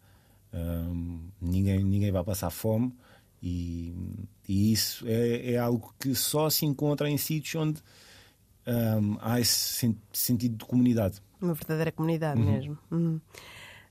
Um, 0.54 1.20
ninguém, 1.40 1.84
ninguém 1.84 2.10
vai 2.10 2.24
passar 2.24 2.50
fome 2.50 2.94
e, 3.42 3.94
e 4.48 4.72
isso 4.72 5.06
é, 5.06 5.52
é, 5.52 5.58
algo 5.58 5.94
que 5.98 6.14
só 6.14 6.48
se 6.48 6.64
encontra 6.64 7.10
em 7.10 7.18
sítios 7.18 7.54
onde 7.56 7.82
um, 8.66 9.16
há 9.20 9.40
esse 9.40 9.94
sentido 10.12 10.56
de 10.56 10.64
comunidade. 10.64 11.20
Uma 11.40 11.54
verdadeira 11.54 11.92
comunidade 11.92 12.40
uhum. 12.40 12.52
mesmo. 12.52 12.78
Uhum. 12.90 13.20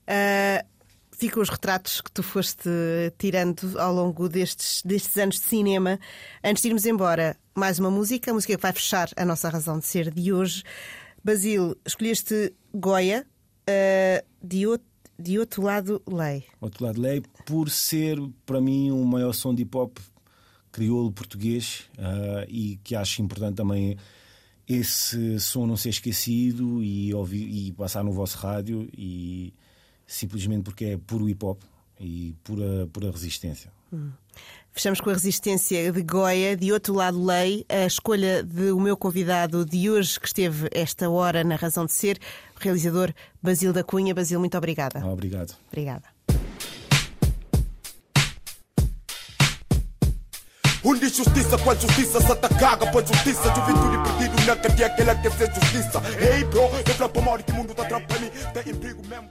Uh, 0.08 0.66
ficam 1.12 1.42
os 1.42 1.48
retratos 1.48 2.00
que 2.00 2.10
tu 2.10 2.22
foste 2.22 2.68
tirando 3.18 3.78
ao 3.78 3.94
longo 3.94 4.28
destes, 4.28 4.82
destes 4.84 5.16
anos 5.16 5.36
de 5.36 5.42
cinema. 5.42 5.98
Antes 6.42 6.62
de 6.62 6.68
irmos 6.68 6.86
embora, 6.86 7.36
mais 7.54 7.78
uma 7.78 7.90
música, 7.90 8.30
a 8.30 8.34
música 8.34 8.56
que 8.56 8.62
vai 8.62 8.72
fechar 8.72 9.08
a 9.16 9.24
nossa 9.24 9.48
razão 9.48 9.78
de 9.78 9.86
ser 9.86 10.10
de 10.10 10.32
hoje. 10.32 10.62
Basil, 11.22 11.76
escolheste 11.86 12.52
Goya, 12.74 13.26
uh, 13.68 14.26
de, 14.42 14.66
outro, 14.66 14.86
de 15.18 15.38
outro 15.38 15.62
lado, 15.62 16.02
Lei. 16.06 16.44
Outro 16.60 16.84
lado, 16.84 17.00
Lei, 17.00 17.22
por 17.46 17.70
ser 17.70 18.18
para 18.44 18.60
mim 18.60 18.90
o 18.90 19.04
maior 19.04 19.32
som 19.32 19.54
de 19.54 19.62
hip 19.62 19.76
hop 19.76 19.98
crioulo 20.72 21.12
português 21.12 21.84
uh, 21.98 22.48
e 22.48 22.80
que 22.82 22.96
acho 22.96 23.20
importante 23.20 23.56
também 23.56 23.96
esse 24.68 25.38
som 25.40 25.66
não 25.66 25.76
ser 25.76 25.90
esquecido 25.90 26.82
e, 26.82 27.12
ouvir, 27.14 27.48
e 27.48 27.72
passar 27.72 28.04
no 28.04 28.12
vosso 28.12 28.38
rádio 28.38 28.88
e 28.96 29.52
simplesmente 30.06 30.62
porque 30.62 30.84
é 30.84 30.96
puro 30.96 31.28
hip 31.28 31.44
hop 31.44 31.60
e 32.00 32.34
pura, 32.42 32.88
pura 32.92 33.10
resistência. 33.10 33.72
Hum. 33.92 34.10
Fechamos 34.72 35.00
com 35.02 35.10
a 35.10 35.12
resistência 35.12 35.92
de 35.92 36.02
Goya, 36.02 36.56
de 36.56 36.72
outro 36.72 36.94
lado 36.94 37.22
lei, 37.22 37.66
a 37.68 37.84
escolha 37.84 38.42
do 38.42 38.80
meu 38.80 38.96
convidado 38.96 39.66
de 39.66 39.90
hoje, 39.90 40.18
que 40.18 40.26
esteve 40.26 40.68
esta 40.72 41.10
hora 41.10 41.44
na 41.44 41.56
Razão 41.56 41.84
de 41.84 41.92
Ser, 41.92 42.18
o 42.56 42.58
realizador 42.58 43.12
Basil 43.42 43.70
da 43.70 43.84
Cunha. 43.84 44.14
Basil, 44.14 44.40
muito 44.40 44.56
obrigada. 44.56 45.00
Ah, 45.02 45.12
obrigado. 45.12 45.54
Obrigada. 45.68 46.11
Onde 50.84 51.08
justiça, 51.08 51.56
qual 51.58 51.76
justiça 51.76 52.20
se 52.20 52.32
atacaga 52.32 52.86
Pois 52.90 53.08
justiça, 53.08 53.42
juventude 53.54 54.18
perdido 54.18 54.46
na 54.46 54.56
cadeia 54.56 54.86
Aquela 54.86 55.14
que 55.14 55.30
fez 55.30 55.54
justiça. 55.54 56.02
Ei 56.18 56.44
bro, 56.44 56.62
eu 56.62 56.94
falo 56.94 57.10
para 57.10 57.20
o 57.20 57.24
que 57.42 57.52
mundo 57.52 57.74
tá 57.74 57.82
atrás 57.82 58.02
mim 58.20 58.30
Tem 58.52 58.72
emprego 58.72 59.02
mesmo 59.06 59.30